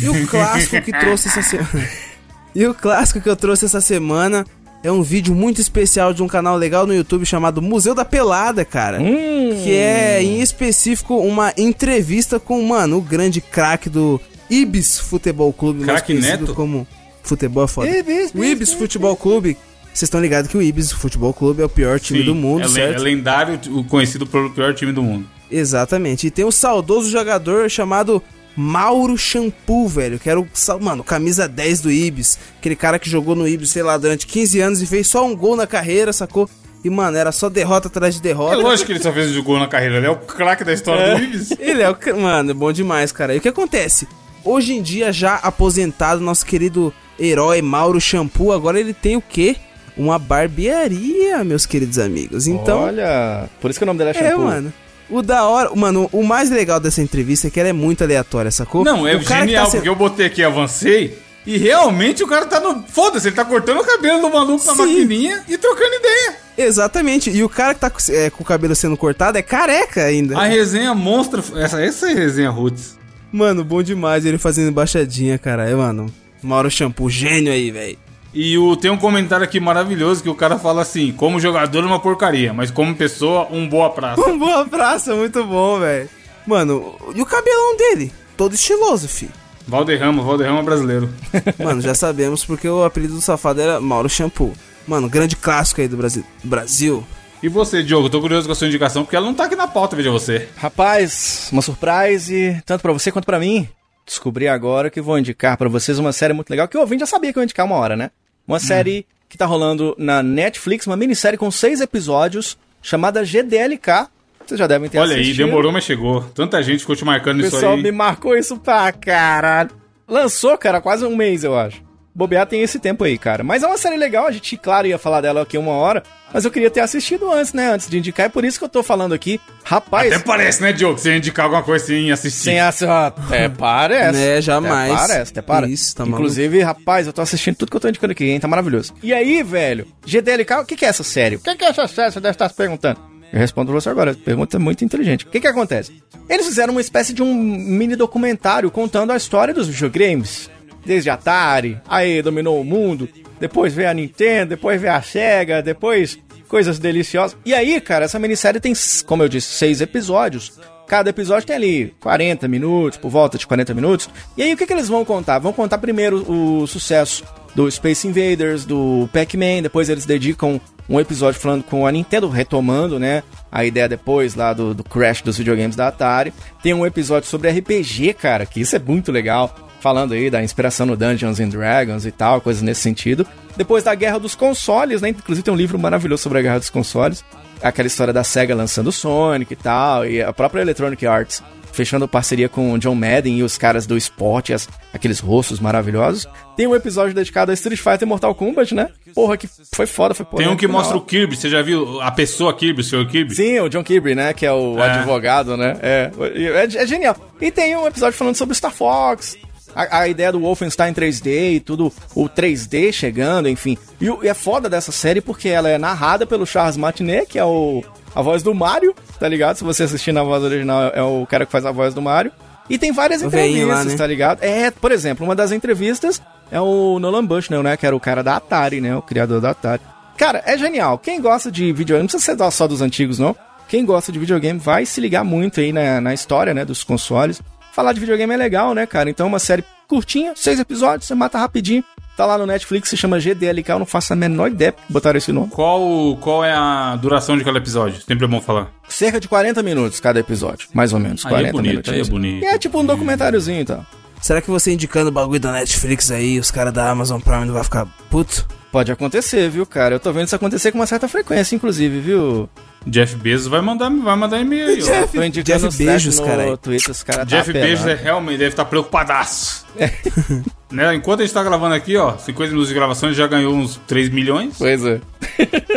E 0.00 0.08
o 0.08 0.26
clássico 0.28 0.80
que 0.80 0.92
trouxe 0.98 1.28
essa 1.28 1.42
semana. 1.42 1.88
E 2.54 2.66
o 2.66 2.74
clássico 2.74 3.20
que 3.20 3.28
eu 3.28 3.36
trouxe 3.36 3.66
essa 3.66 3.80
semana 3.80 4.44
é 4.82 4.90
um 4.90 5.02
vídeo 5.02 5.32
muito 5.34 5.60
especial 5.60 6.12
de 6.14 6.22
um 6.22 6.26
canal 6.26 6.56
legal 6.56 6.86
no 6.86 6.94
YouTube 6.94 7.24
chamado 7.26 7.60
Museu 7.62 7.94
da 7.94 8.04
Pelada, 8.04 8.64
cara. 8.64 9.00
Hum, 9.00 9.60
Que 9.62 9.74
é, 9.76 10.22
em 10.22 10.40
específico, 10.40 11.18
uma 11.18 11.52
entrevista 11.56 12.40
com, 12.40 12.60
mano, 12.62 12.96
o 12.96 13.00
grande 13.00 13.40
craque 13.40 13.88
do 13.90 14.20
Ibis 14.50 14.98
Futebol 14.98 15.52
Clube, 15.52 15.80
mais 15.84 16.00
Craque 16.00 16.14
conhecido 16.14 16.40
Neto? 16.46 16.54
como 16.54 16.86
futebol 17.22 17.64
é 17.64 17.68
foda. 17.68 17.88
Ibis, 17.90 18.32
o 18.34 18.42
Ibis 18.42 18.72
Futebol 18.72 19.14
Clube, 19.14 19.56
vocês 19.92 20.04
estão 20.04 20.20
ligados 20.20 20.50
que 20.50 20.56
o 20.56 20.62
Ibis 20.62 20.90
Futebol 20.90 21.32
Clube 21.34 21.62
é 21.62 21.64
o 21.66 21.68
pior 21.68 22.00
time 22.00 22.22
do 22.24 22.34
mundo, 22.34 22.64
é, 22.64 22.68
certo? 22.68 22.96
é 22.96 22.98
lendário, 22.98 23.60
o 23.68 23.84
conhecido 23.84 24.26
pelo 24.26 24.50
pior 24.50 24.74
time 24.74 24.90
do 24.90 25.02
mundo. 25.02 25.28
Exatamente. 25.50 26.26
E 26.26 26.30
tem 26.30 26.44
um 26.44 26.50
saudoso 26.50 27.10
jogador 27.10 27.68
chamado 27.70 28.22
Mauro 28.56 29.16
Shampoo, 29.16 29.88
velho. 29.88 30.18
Que 30.18 30.28
era 30.28 30.38
o, 30.40 30.46
mano, 30.80 31.02
camisa 31.04 31.48
10 31.48 31.80
do 31.80 31.90
Ibis. 31.90 32.38
Aquele 32.58 32.76
cara 32.76 32.98
que 32.98 33.08
jogou 33.08 33.34
no 33.34 33.46
Ibis, 33.48 33.70
sei 33.70 33.82
lá, 33.82 33.96
durante 33.96 34.26
15 34.26 34.60
anos 34.60 34.82
e 34.82 34.86
fez 34.86 35.06
só 35.06 35.24
um 35.26 35.34
gol 35.36 35.56
na 35.56 35.66
carreira, 35.66 36.12
sacou? 36.12 36.48
E, 36.84 36.90
mano, 36.90 37.16
era 37.16 37.32
só 37.32 37.48
derrota 37.48 37.88
atrás 37.88 38.14
de 38.14 38.20
É 38.20 38.22
derrota. 38.22 38.56
lógico 38.56 38.86
que 38.86 38.92
ele 38.92 39.02
só 39.02 39.12
fez 39.12 39.36
um 39.36 39.42
gol 39.42 39.58
na 39.58 39.66
carreira. 39.66 39.96
Ele 39.96 40.06
é 40.06 40.10
o 40.10 40.16
craque 40.16 40.62
da 40.64 40.72
história 40.72 41.16
do 41.16 41.22
Ibis. 41.24 41.50
Ele 41.58 41.82
é 41.82 41.90
o. 41.90 41.96
Mano, 42.20 42.52
é 42.52 42.54
bom 42.54 42.70
demais, 42.72 43.10
cara. 43.10 43.34
E 43.34 43.38
o 43.38 43.40
que 43.40 43.48
acontece? 43.48 44.06
Hoje 44.44 44.72
em 44.74 44.80
dia, 44.80 45.12
já 45.12 45.34
aposentado, 45.34 46.20
nosso 46.20 46.46
querido 46.46 46.94
herói 47.18 47.60
Mauro 47.60 48.00
Shampoo, 48.00 48.52
agora 48.52 48.78
ele 48.78 48.94
tem 48.94 49.16
o 49.16 49.20
quê? 49.20 49.56
Uma 49.96 50.16
barbearia, 50.20 51.42
meus 51.44 51.66
queridos 51.66 51.98
amigos. 51.98 52.46
Então. 52.46 52.82
Olha, 52.82 53.48
por 53.60 53.70
isso 53.70 53.78
que 53.80 53.84
o 53.84 53.86
nome 53.86 53.98
dele 53.98 54.10
é 54.10 54.12
É, 54.20 54.28
shampoo. 54.30 54.44
mano. 54.44 54.72
O 55.10 55.22
da 55.22 55.44
hora, 55.44 55.74
mano, 55.74 56.08
o 56.12 56.22
mais 56.22 56.50
legal 56.50 56.78
dessa 56.78 57.00
entrevista 57.00 57.46
é 57.46 57.50
que 57.50 57.58
ela 57.58 57.70
é 57.70 57.72
muito 57.72 58.04
aleatória, 58.04 58.50
sacou? 58.50 58.84
Não, 58.84 59.06
é 59.06 59.16
o 59.16 59.20
que 59.20 59.26
genial, 59.26 59.64
tá 59.64 59.70
porque 59.72 59.88
eu 59.88 59.96
botei 59.96 60.26
aqui, 60.26 60.42
avancei, 60.42 61.18
e 61.46 61.56
realmente 61.56 62.22
o 62.22 62.26
cara 62.26 62.44
tá 62.44 62.60
no. 62.60 62.82
Foda-se, 62.86 63.28
ele 63.28 63.36
tá 63.36 63.44
cortando 63.44 63.80
o 63.80 63.84
cabelo 63.84 64.20
do 64.20 64.28
maluco 64.28 64.64
na 64.66 64.74
Sim. 64.74 64.78
maquininha 64.78 65.44
e 65.48 65.56
trocando 65.56 65.94
ideia. 65.94 66.36
Exatamente, 66.58 67.30
e 67.30 67.42
o 67.42 67.48
cara 67.48 67.72
que 67.72 67.80
tá 67.80 67.88
com, 67.88 67.98
é, 68.10 68.28
com 68.28 68.42
o 68.42 68.46
cabelo 68.46 68.74
sendo 68.74 68.98
cortado 68.98 69.38
é 69.38 69.42
careca 69.42 70.04
ainda. 70.04 70.38
A 70.38 70.44
resenha 70.44 70.94
monstra. 70.94 71.42
Essa, 71.56 71.80
essa 71.80 72.10
é 72.10 72.12
a 72.12 72.16
resenha 72.16 72.50
Roots. 72.50 72.98
Mano, 73.32 73.64
bom 73.64 73.82
demais 73.82 74.26
ele 74.26 74.36
fazendo 74.36 74.68
embaixadinha, 74.68 75.38
cara. 75.38 75.68
É, 75.68 75.74
mano, 75.74 76.12
Mauro 76.42 76.70
Shampoo, 76.70 77.08
gênio 77.08 77.50
aí, 77.50 77.70
velho. 77.70 77.98
E 78.32 78.58
o, 78.58 78.76
tem 78.76 78.90
um 78.90 78.96
comentário 78.96 79.44
aqui 79.44 79.58
maravilhoso 79.58 80.22
que 80.22 80.28
o 80.28 80.34
cara 80.34 80.58
fala 80.58 80.82
assim: 80.82 81.12
como 81.12 81.40
jogador, 81.40 81.84
uma 81.84 82.00
porcaria, 82.00 82.52
mas 82.52 82.70
como 82.70 82.94
pessoa, 82.94 83.48
um 83.50 83.68
boa 83.68 83.90
praça. 83.90 84.20
Um 84.20 84.38
boa 84.38 84.66
praça, 84.66 85.14
muito 85.14 85.42
bom, 85.44 85.80
velho. 85.80 86.08
Mano, 86.46 86.94
e 87.14 87.20
o 87.20 87.26
cabelão 87.26 87.76
dele? 87.76 88.12
Todo 88.36 88.54
estiloso, 88.54 89.08
fi. 89.08 89.28
Valderrama, 89.66 90.22
Valderrama 90.22 90.62
brasileiro. 90.62 91.10
Mano, 91.62 91.80
já 91.82 91.94
sabemos 91.94 92.44
porque 92.44 92.68
o 92.68 92.84
apelido 92.84 93.14
do 93.14 93.20
safado 93.20 93.60
era 93.60 93.80
Mauro 93.80 94.08
Shampoo. 94.08 94.54
Mano, 94.86 95.08
grande 95.08 95.36
clássico 95.36 95.82
aí 95.82 95.88
do 95.88 95.96
Brasil. 95.96 96.24
Brasil. 96.42 97.06
E 97.42 97.48
você, 97.48 97.82
Diogo? 97.82 98.08
Tô 98.08 98.20
curioso 98.20 98.46
com 98.46 98.52
a 98.52 98.54
sua 98.54 98.66
indicação, 98.66 99.04
porque 99.04 99.14
ela 99.14 99.26
não 99.26 99.34
tá 99.34 99.44
aqui 99.44 99.54
na 99.54 99.68
pauta, 99.68 99.94
veja 99.94 100.10
você. 100.10 100.48
Rapaz, 100.56 101.48
uma 101.52 101.62
surprise, 101.62 102.60
tanto 102.64 102.80
pra 102.80 102.92
você 102.92 103.12
quanto 103.12 103.26
pra 103.26 103.38
mim. 103.38 103.68
Descobri 104.08 104.48
agora 104.48 104.88
que 104.90 105.00
vou 105.02 105.18
indicar 105.18 105.56
pra 105.58 105.68
vocês 105.68 105.98
uma 105.98 106.12
série 106.12 106.32
muito 106.32 106.48
legal, 106.48 106.66
que 106.66 106.76
o 106.76 106.80
ouvinte 106.80 107.00
já 107.00 107.06
sabia 107.06 107.30
que 107.30 107.38
eu 107.38 107.42
ia 107.42 107.44
indicar 107.44 107.66
uma 107.66 107.76
hora, 107.76 107.94
né? 107.94 108.10
Uma 108.46 108.58
série 108.58 109.06
que 109.28 109.36
tá 109.36 109.44
rolando 109.44 109.94
na 109.98 110.22
Netflix, 110.22 110.86
uma 110.86 110.96
minissérie 110.96 111.36
com 111.38 111.50
seis 111.50 111.82
episódios, 111.82 112.56
chamada 112.80 113.22
GDLK. 113.22 114.08
Vocês 114.46 114.58
já 114.58 114.66
devem 114.66 114.88
ter 114.88 114.98
Olha 114.98 115.14
aí, 115.14 115.20
assistido. 115.20 115.44
demorou, 115.44 115.70
mas 115.70 115.84
chegou. 115.84 116.22
Tanta 116.34 116.62
gente 116.62 116.80
ficou 116.80 116.96
te 116.96 117.04
marcando 117.04 117.36
O 117.36 117.40
isso 117.42 117.50
pessoal 117.50 117.74
aí. 117.74 117.82
me 117.82 117.92
marcou 117.92 118.34
isso 118.34 118.56
pra 118.58 118.90
caralho. 118.92 119.70
Lançou, 120.08 120.56
cara, 120.56 120.80
quase 120.80 121.04
um 121.04 121.14
mês, 121.14 121.44
eu 121.44 121.54
acho. 121.58 121.82
Bobear 122.14 122.46
tem 122.46 122.62
esse 122.62 122.78
tempo 122.78 123.04
aí, 123.04 123.16
cara. 123.16 123.44
Mas 123.44 123.62
é 123.62 123.66
uma 123.66 123.78
série 123.78 123.96
legal, 123.96 124.26
a 124.26 124.30
gente, 124.32 124.56
claro, 124.56 124.86
ia 124.86 124.98
falar 124.98 125.20
dela 125.20 125.42
aqui 125.42 125.56
uma 125.56 125.72
hora, 125.72 126.02
mas 126.32 126.44
eu 126.44 126.50
queria 126.50 126.70
ter 126.70 126.80
assistido 126.80 127.30
antes, 127.32 127.52
né? 127.52 127.70
Antes 127.70 127.88
de 127.88 127.98
indicar, 127.98 128.26
é 128.26 128.28
por 128.28 128.44
isso 128.44 128.58
que 128.58 128.64
eu 128.64 128.68
tô 128.68 128.82
falando 128.82 129.14
aqui. 129.14 129.40
Rapaz, 129.64 130.12
Até 130.12 130.24
parece, 130.24 130.60
né, 130.60 130.72
Diogo? 130.72 130.98
Você 130.98 131.10
ia 131.10 131.16
indicar 131.16 131.44
alguma 131.44 131.62
coisa 131.62 131.86
sem 131.86 132.10
assistir. 132.10 132.44
sem 132.44 132.60
essa. 132.60 133.06
Até 133.28 133.48
parece. 133.48 134.18
Né, 134.18 134.40
jamais. 134.40 134.92
Até 134.92 135.06
parece, 135.06 135.32
até 135.32 135.42
para. 135.42 135.68
Isso, 135.68 135.94
tá 135.94 136.04
Inclusive, 136.04 136.60
rapaz, 136.60 137.06
eu 137.06 137.12
tô 137.12 137.22
assistindo 137.22 137.56
tudo 137.56 137.70
que 137.70 137.76
eu 137.76 137.80
tô 137.80 137.88
indicando 137.88 138.12
aqui, 138.12 138.24
hein? 138.24 138.40
Tá 138.40 138.48
maravilhoso. 138.48 138.94
E 139.02 139.14
aí, 139.14 139.42
velho, 139.42 139.86
GDLK, 140.04 140.54
o 140.54 140.64
que, 140.64 140.76
que 140.76 140.84
é 140.84 140.88
essa 140.88 141.04
série? 141.04 141.36
O 141.36 141.40
que, 141.40 141.54
que 141.54 141.64
é 141.64 141.68
essa 141.68 141.86
série? 141.86 142.12
Você 142.12 142.20
deve 142.20 142.34
estar 142.34 142.48
se 142.48 142.54
perguntando. 142.54 143.00
Eu 143.32 143.38
respondo 143.38 143.70
pra 143.70 143.80
você 143.80 143.88
agora. 143.88 144.14
Pergunta 144.14 144.56
é 144.56 144.60
muito 144.60 144.84
inteligente. 144.84 145.26
O 145.26 145.28
que, 145.28 145.40
que 145.40 145.46
acontece? 145.46 146.02
Eles 146.28 146.46
fizeram 146.46 146.72
uma 146.72 146.80
espécie 146.80 147.12
de 147.12 147.22
um 147.22 147.34
mini 147.34 147.94
documentário 147.94 148.70
contando 148.70 149.12
a 149.12 149.16
história 149.16 149.52
dos 149.52 149.68
videogames. 149.68 150.50
Desde 150.88 151.10
Atari, 151.10 151.78
aí 151.86 152.22
dominou 152.22 152.58
o 152.58 152.64
mundo, 152.64 153.06
depois 153.38 153.74
veio 153.74 153.90
a 153.90 153.92
Nintendo, 153.92 154.56
depois 154.56 154.80
veio 154.80 154.94
a 154.94 155.02
Sega, 155.02 155.60
depois 155.60 156.18
coisas 156.48 156.78
deliciosas. 156.78 157.36
E 157.44 157.52
aí, 157.52 157.78
cara, 157.78 158.06
essa 158.06 158.18
minissérie 158.18 158.58
tem, 158.58 158.72
como 159.04 159.22
eu 159.22 159.28
disse, 159.28 159.48
seis 159.48 159.82
episódios. 159.82 160.58
Cada 160.86 161.10
episódio 161.10 161.46
tem 161.46 161.56
ali 161.56 161.94
40 162.00 162.48
minutos, 162.48 162.98
por 162.98 163.10
volta 163.10 163.36
de 163.36 163.46
40 163.46 163.74
minutos. 163.74 164.08
E 164.34 164.42
aí, 164.42 164.54
o 164.54 164.56
que, 164.56 164.66
que 164.66 164.72
eles 164.72 164.88
vão 164.88 165.04
contar? 165.04 165.38
Vão 165.38 165.52
contar 165.52 165.76
primeiro 165.76 166.24
o 166.26 166.66
sucesso 166.66 167.22
do 167.54 167.70
Space 167.70 168.08
Invaders, 168.08 168.64
do 168.64 169.10
Pac-Man, 169.12 169.60
depois 169.60 169.90
eles 169.90 170.06
dedicam 170.06 170.58
um 170.88 170.98
episódio 170.98 171.38
falando 171.38 171.64
com 171.64 171.86
a 171.86 171.92
Nintendo, 171.92 172.30
retomando, 172.30 172.98
né, 172.98 173.22
a 173.50 173.64
ideia 173.64 173.88
depois 173.88 174.34
lá 174.34 174.52
do, 174.52 174.74
do 174.74 174.84
crash 174.84 175.22
dos 175.22 175.38
videogames 175.38 175.76
da 175.76 175.88
Atari. 175.88 176.32
Tem 176.62 176.74
um 176.74 176.86
episódio 176.86 177.28
sobre 177.28 177.50
RPG, 177.50 178.14
cara, 178.14 178.46
que 178.46 178.60
isso 178.60 178.76
é 178.76 178.78
muito 178.78 179.10
legal, 179.10 179.54
falando 179.80 180.14
aí 180.14 180.30
da 180.30 180.42
inspiração 180.42 180.86
no 180.86 180.96
Dungeons 180.96 181.40
and 181.40 181.48
Dragons 181.48 182.06
e 182.06 182.10
tal, 182.10 182.40
coisas 182.40 182.62
nesse 182.62 182.80
sentido. 182.80 183.26
Depois 183.56 183.84
da 183.84 183.94
Guerra 183.94 184.18
dos 184.18 184.34
Consoles, 184.34 185.02
né, 185.02 185.10
inclusive 185.10 185.44
tem 185.44 185.52
um 185.52 185.56
livro 185.56 185.78
maravilhoso 185.78 186.22
sobre 186.22 186.38
a 186.38 186.42
Guerra 186.42 186.58
dos 186.58 186.70
Consoles, 186.70 187.24
aquela 187.62 187.86
história 187.86 188.12
da 188.12 188.22
SEGA 188.22 188.54
lançando 188.54 188.92
Sonic 188.92 189.52
e 189.52 189.56
tal, 189.56 190.06
e 190.06 190.22
a 190.22 190.32
própria 190.32 190.62
Electronic 190.62 191.06
Arts 191.06 191.42
fechando 191.78 192.08
parceria 192.08 192.48
com 192.48 192.72
o 192.72 192.78
John 192.78 192.94
Madden 192.96 193.38
e 193.38 193.42
os 193.44 193.56
caras 193.56 193.86
do 193.86 193.96
esporte, 193.96 194.52
as- 194.52 194.68
aqueles 194.92 195.20
rostos 195.20 195.60
maravilhosos. 195.60 196.26
Tem 196.56 196.66
um 196.66 196.74
episódio 196.74 197.14
dedicado 197.14 197.52
a 197.52 197.54
Street 197.54 197.78
Fighter 197.78 198.02
e 198.02 198.04
Mortal 198.06 198.34
Kombat, 198.34 198.74
né? 198.74 198.88
Porra, 199.14 199.36
que 199.36 199.48
foi 199.74 199.86
foda, 199.86 200.12
foi 200.12 200.26
Tem 200.36 200.48
um 200.48 200.56
que 200.56 200.66
mostra 200.66 200.96
o 200.96 201.00
Kirby. 201.00 201.36
Você 201.36 201.48
já 201.48 201.62
viu 201.62 202.00
a 202.00 202.10
pessoa 202.10 202.52
Kirby, 202.52 202.80
o 202.80 202.84
senhor 202.84 203.06
Kirby? 203.06 203.34
Sim, 203.34 203.60
o 203.60 203.68
John 203.68 203.84
Kirby, 203.84 204.14
né? 204.16 204.32
Que 204.32 204.44
é 204.44 204.52
o 204.52 204.76
É. 204.78 204.90
advogado, 204.90 205.56
né? 205.56 205.76
É, 205.80 206.10
é, 206.34 206.64
é 206.82 206.86
genial. 206.86 207.16
E 207.40 207.50
tem 207.52 207.76
um 207.76 207.86
episódio 207.86 208.18
falando 208.18 208.34
sobre 208.34 208.56
Star 208.56 208.72
Fox. 208.72 209.36
A, 209.76 210.00
a 210.00 210.08
ideia 210.08 210.32
do 210.32 210.40
Wolfenstein 210.40 210.92
3D 210.92 211.52
e 211.56 211.60
tudo, 211.60 211.92
o 212.14 212.28
3D 212.28 212.90
chegando, 212.92 213.48
enfim. 213.48 213.78
E, 214.00 214.06
e 214.24 214.28
é 214.28 214.34
foda 214.34 214.68
dessa 214.68 214.90
série 214.90 215.20
porque 215.20 215.48
ela 215.48 215.68
é 215.68 215.78
narrada 215.78 216.26
pelo 216.26 216.44
Charles 216.46 216.76
Martinet, 216.76 217.26
que 217.28 217.38
é 217.38 217.44
o, 217.44 217.84
a 218.14 218.22
voz 218.22 218.42
do 218.42 218.54
Mario, 218.54 218.94
tá 219.18 219.28
ligado? 219.28 219.56
Se 219.56 219.64
você 219.64 219.84
assistir 219.84 220.12
na 220.12 220.22
voz 220.22 220.42
original, 220.42 220.90
é 220.94 221.02
o 221.02 221.26
cara 221.26 221.46
que 221.46 221.52
faz 221.52 221.64
a 221.66 221.72
voz 221.72 221.94
do 221.94 222.02
Mario. 222.02 222.32
E 222.68 222.76
tem 222.76 222.92
várias 222.92 223.22
O 223.22 223.26
entrevistas, 223.26 223.68
lá, 223.68 223.84
né? 223.84 223.96
tá 223.96 224.06
ligado? 224.06 224.42
É, 224.42 224.70
por 224.70 224.92
exemplo, 224.92 225.24
uma 225.24 225.34
das 225.34 225.52
entrevistas 225.52 226.20
é 226.50 226.60
o 226.60 226.98
Nolan 226.98 227.24
Bushnell, 227.24 227.62
né? 227.62 227.76
Que 227.76 227.86
era 227.86 227.96
o 227.96 228.00
cara 228.00 228.22
da 228.22 228.36
Atari, 228.36 228.80
né? 228.80 228.94
O 228.94 229.00
criador 229.02 229.40
da 229.40 229.50
Atari. 229.50 229.82
Cara, 230.18 230.42
é 230.44 230.58
genial. 230.58 230.98
Quem 230.98 231.20
gosta 231.20 231.50
de 231.50 231.72
videogame, 231.72 232.00
não 232.02 232.08
precisa 232.08 232.36
ser 232.36 232.50
só 232.50 232.66
dos 232.66 232.82
antigos, 232.82 233.18
não. 233.18 233.34
Quem 233.68 233.84
gosta 233.84 234.10
de 234.10 234.18
videogame 234.18 234.58
vai 234.58 234.84
se 234.84 235.00
ligar 235.00 235.24
muito 235.24 235.60
aí 235.60 235.72
na, 235.72 236.00
na 236.00 236.12
história, 236.14 236.52
né? 236.52 236.64
Dos 236.64 236.82
consoles. 236.82 237.40
Falar 237.72 237.92
de 237.92 238.00
videogame 238.00 238.34
é 238.34 238.36
legal, 238.36 238.74
né, 238.74 238.84
cara? 238.86 239.08
Então, 239.08 239.26
uma 239.26 239.38
série 239.38 239.64
curtinha, 239.86 240.32
seis 240.34 240.58
episódios, 240.58 241.06
você 241.06 241.14
mata 241.14 241.38
rapidinho. 241.38 241.84
Tá 242.18 242.26
lá 242.26 242.36
no 242.36 242.46
Netflix, 242.46 242.88
se 242.88 242.96
chama 242.96 243.20
GDLK, 243.20 243.70
eu 243.70 243.78
não 243.78 243.86
faço 243.86 244.12
a 244.12 244.16
menor 244.16 244.50
ideia 244.50 244.72
porque 244.72 244.92
botaram 244.92 245.16
esse 245.18 245.30
nome. 245.30 245.50
Qual, 245.50 246.16
qual 246.16 246.44
é 246.44 246.52
a 246.52 246.96
duração 246.96 247.38
de 247.38 247.44
cada 247.44 247.58
episódio? 247.58 248.02
Sempre 248.02 248.24
é 248.24 248.28
bom 248.28 248.40
falar. 248.40 248.72
Cerca 248.88 249.20
de 249.20 249.28
40 249.28 249.62
minutos 249.62 250.00
cada 250.00 250.18
episódio, 250.18 250.66
mais 250.74 250.92
ou 250.92 250.98
menos. 250.98 251.24
Aí 251.24 251.30
é 251.30 251.34
40 251.34 251.52
bonito, 251.52 251.70
minutos. 251.70 251.92
aí 251.92 252.00
é 252.00 252.04
bonito. 252.04 252.44
É 252.44 252.58
tipo 252.58 252.80
um 252.80 252.84
documentáriozinho, 252.84 253.60
então. 253.60 253.86
Será 254.20 254.42
que 254.42 254.50
você 254.50 254.72
indicando 254.72 255.10
o 255.10 255.12
bagulho 255.12 255.38
da 255.38 255.52
Netflix 255.52 256.10
aí, 256.10 256.40
os 256.40 256.50
caras 256.50 256.72
da 256.72 256.90
Amazon 256.90 257.20
Prime 257.20 257.44
não 257.44 257.54
vai 257.54 257.62
ficar 257.62 257.86
puto? 258.10 258.48
Pode 258.72 258.90
acontecer, 258.90 259.48
viu, 259.48 259.64
cara? 259.64 259.94
Eu 259.94 260.00
tô 260.00 260.12
vendo 260.12 260.26
isso 260.26 260.34
acontecer 260.34 260.72
com 260.72 260.78
uma 260.80 260.86
certa 260.88 261.06
frequência, 261.06 261.54
inclusive, 261.54 262.00
viu? 262.00 262.48
Jeff 262.84 263.14
Bezos 263.14 263.46
vai 263.46 263.60
mandar, 263.60 263.90
vai 263.90 264.16
mandar 264.16 264.40
e-mail. 264.40 264.66
aí, 264.66 264.82
ó. 264.82 264.86
Jeff- 264.86 265.16
Tô 265.16 265.22
indicando 265.22 265.68
Jeff 265.68 266.16
no 266.16 266.26
caralho. 266.26 266.56
Twitter, 266.56 266.90
os 266.90 267.02
caras 267.04 267.28
Jeff 267.28 267.52
tá 267.52 267.60
Bezos 267.60 267.86
é, 267.86 267.94
realmente 267.94 268.38
deve 268.38 268.50
estar 268.50 268.64
preocupadaço. 268.64 269.64
né? 270.70 270.94
Enquanto 270.94 271.20
a 271.20 271.22
gente 271.24 271.34
tá 271.34 271.42
gravando 271.42 271.74
aqui, 271.74 271.96
ó, 271.96 272.16
50 272.16 272.50
minutos 272.50 272.68
de 272.68 272.74
gravação, 272.74 273.12
já 273.12 273.26
ganhou 273.26 273.54
uns 273.54 273.76
3 273.86 274.10
milhões. 274.10 274.56
Pois 274.58 274.84
é. 274.84 275.00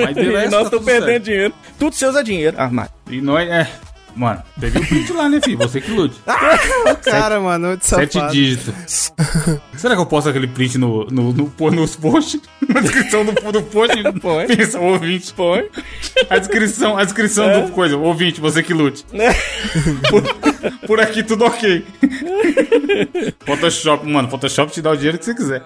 Mas 0.01 0.17
E 0.17 0.23
nós 0.23 0.33
tá 0.33 0.45
estamos 0.45 0.69
tudo 0.69 0.85
perdendo 0.85 1.05
certo. 1.05 1.23
dinheiro. 1.23 1.53
Tudo 1.79 1.95
seus 1.95 2.15
é 2.15 2.23
dinheiro. 2.23 2.57
Mas... 2.71 2.89
E 3.09 3.21
nós, 3.21 3.49
é. 3.49 3.69
Mano, 4.15 4.41
teve 4.59 4.79
o 4.79 4.85
print 4.87 5.13
lá, 5.13 5.29
né, 5.29 5.39
filho? 5.43 5.57
Você 5.57 5.79
que 5.81 5.91
lute. 5.91 6.15
O 6.91 6.95
cara, 6.95 7.39
mano, 7.39 7.77
de 7.77 7.85
Sete 7.85 8.13
safado. 8.13 8.33
dígitos. 8.33 9.13
Será 9.77 9.95
que 9.95 10.01
eu 10.01 10.05
posto 10.05 10.29
aquele 10.29 10.47
print 10.47 10.77
no, 10.77 11.05
no, 11.05 11.31
no, 11.33 11.71
nos 11.71 11.95
posts? 11.95 12.41
Na 12.67 12.81
descrição 12.81 13.25
do, 13.25 13.31
do 13.51 13.61
post? 13.63 13.95
Põe. 14.21 14.47
Pensa, 14.47 14.79
ouvinte. 14.79 15.33
Põe. 15.33 15.65
A 16.29 16.37
descrição, 16.37 16.97
a 16.97 17.03
descrição 17.03 17.49
É. 17.49 17.61
do 17.61 17.71
coisa. 17.71 17.97
Ouvinte, 17.97 18.39
você 18.41 18.61
que 18.63 18.73
lute. 18.73 19.05
Né? 19.11 19.33
Por, 20.09 20.23
por 20.87 20.99
aqui 20.99 21.23
tudo 21.23 21.45
ok. 21.45 21.85
Photoshop, 23.45 24.05
mano, 24.07 24.29
Photoshop 24.29 24.71
te 24.71 24.81
dá 24.81 24.91
o 24.91 24.95
dinheiro 24.95 25.17
que 25.17 25.25
você 25.25 25.33
quiser. 25.35 25.63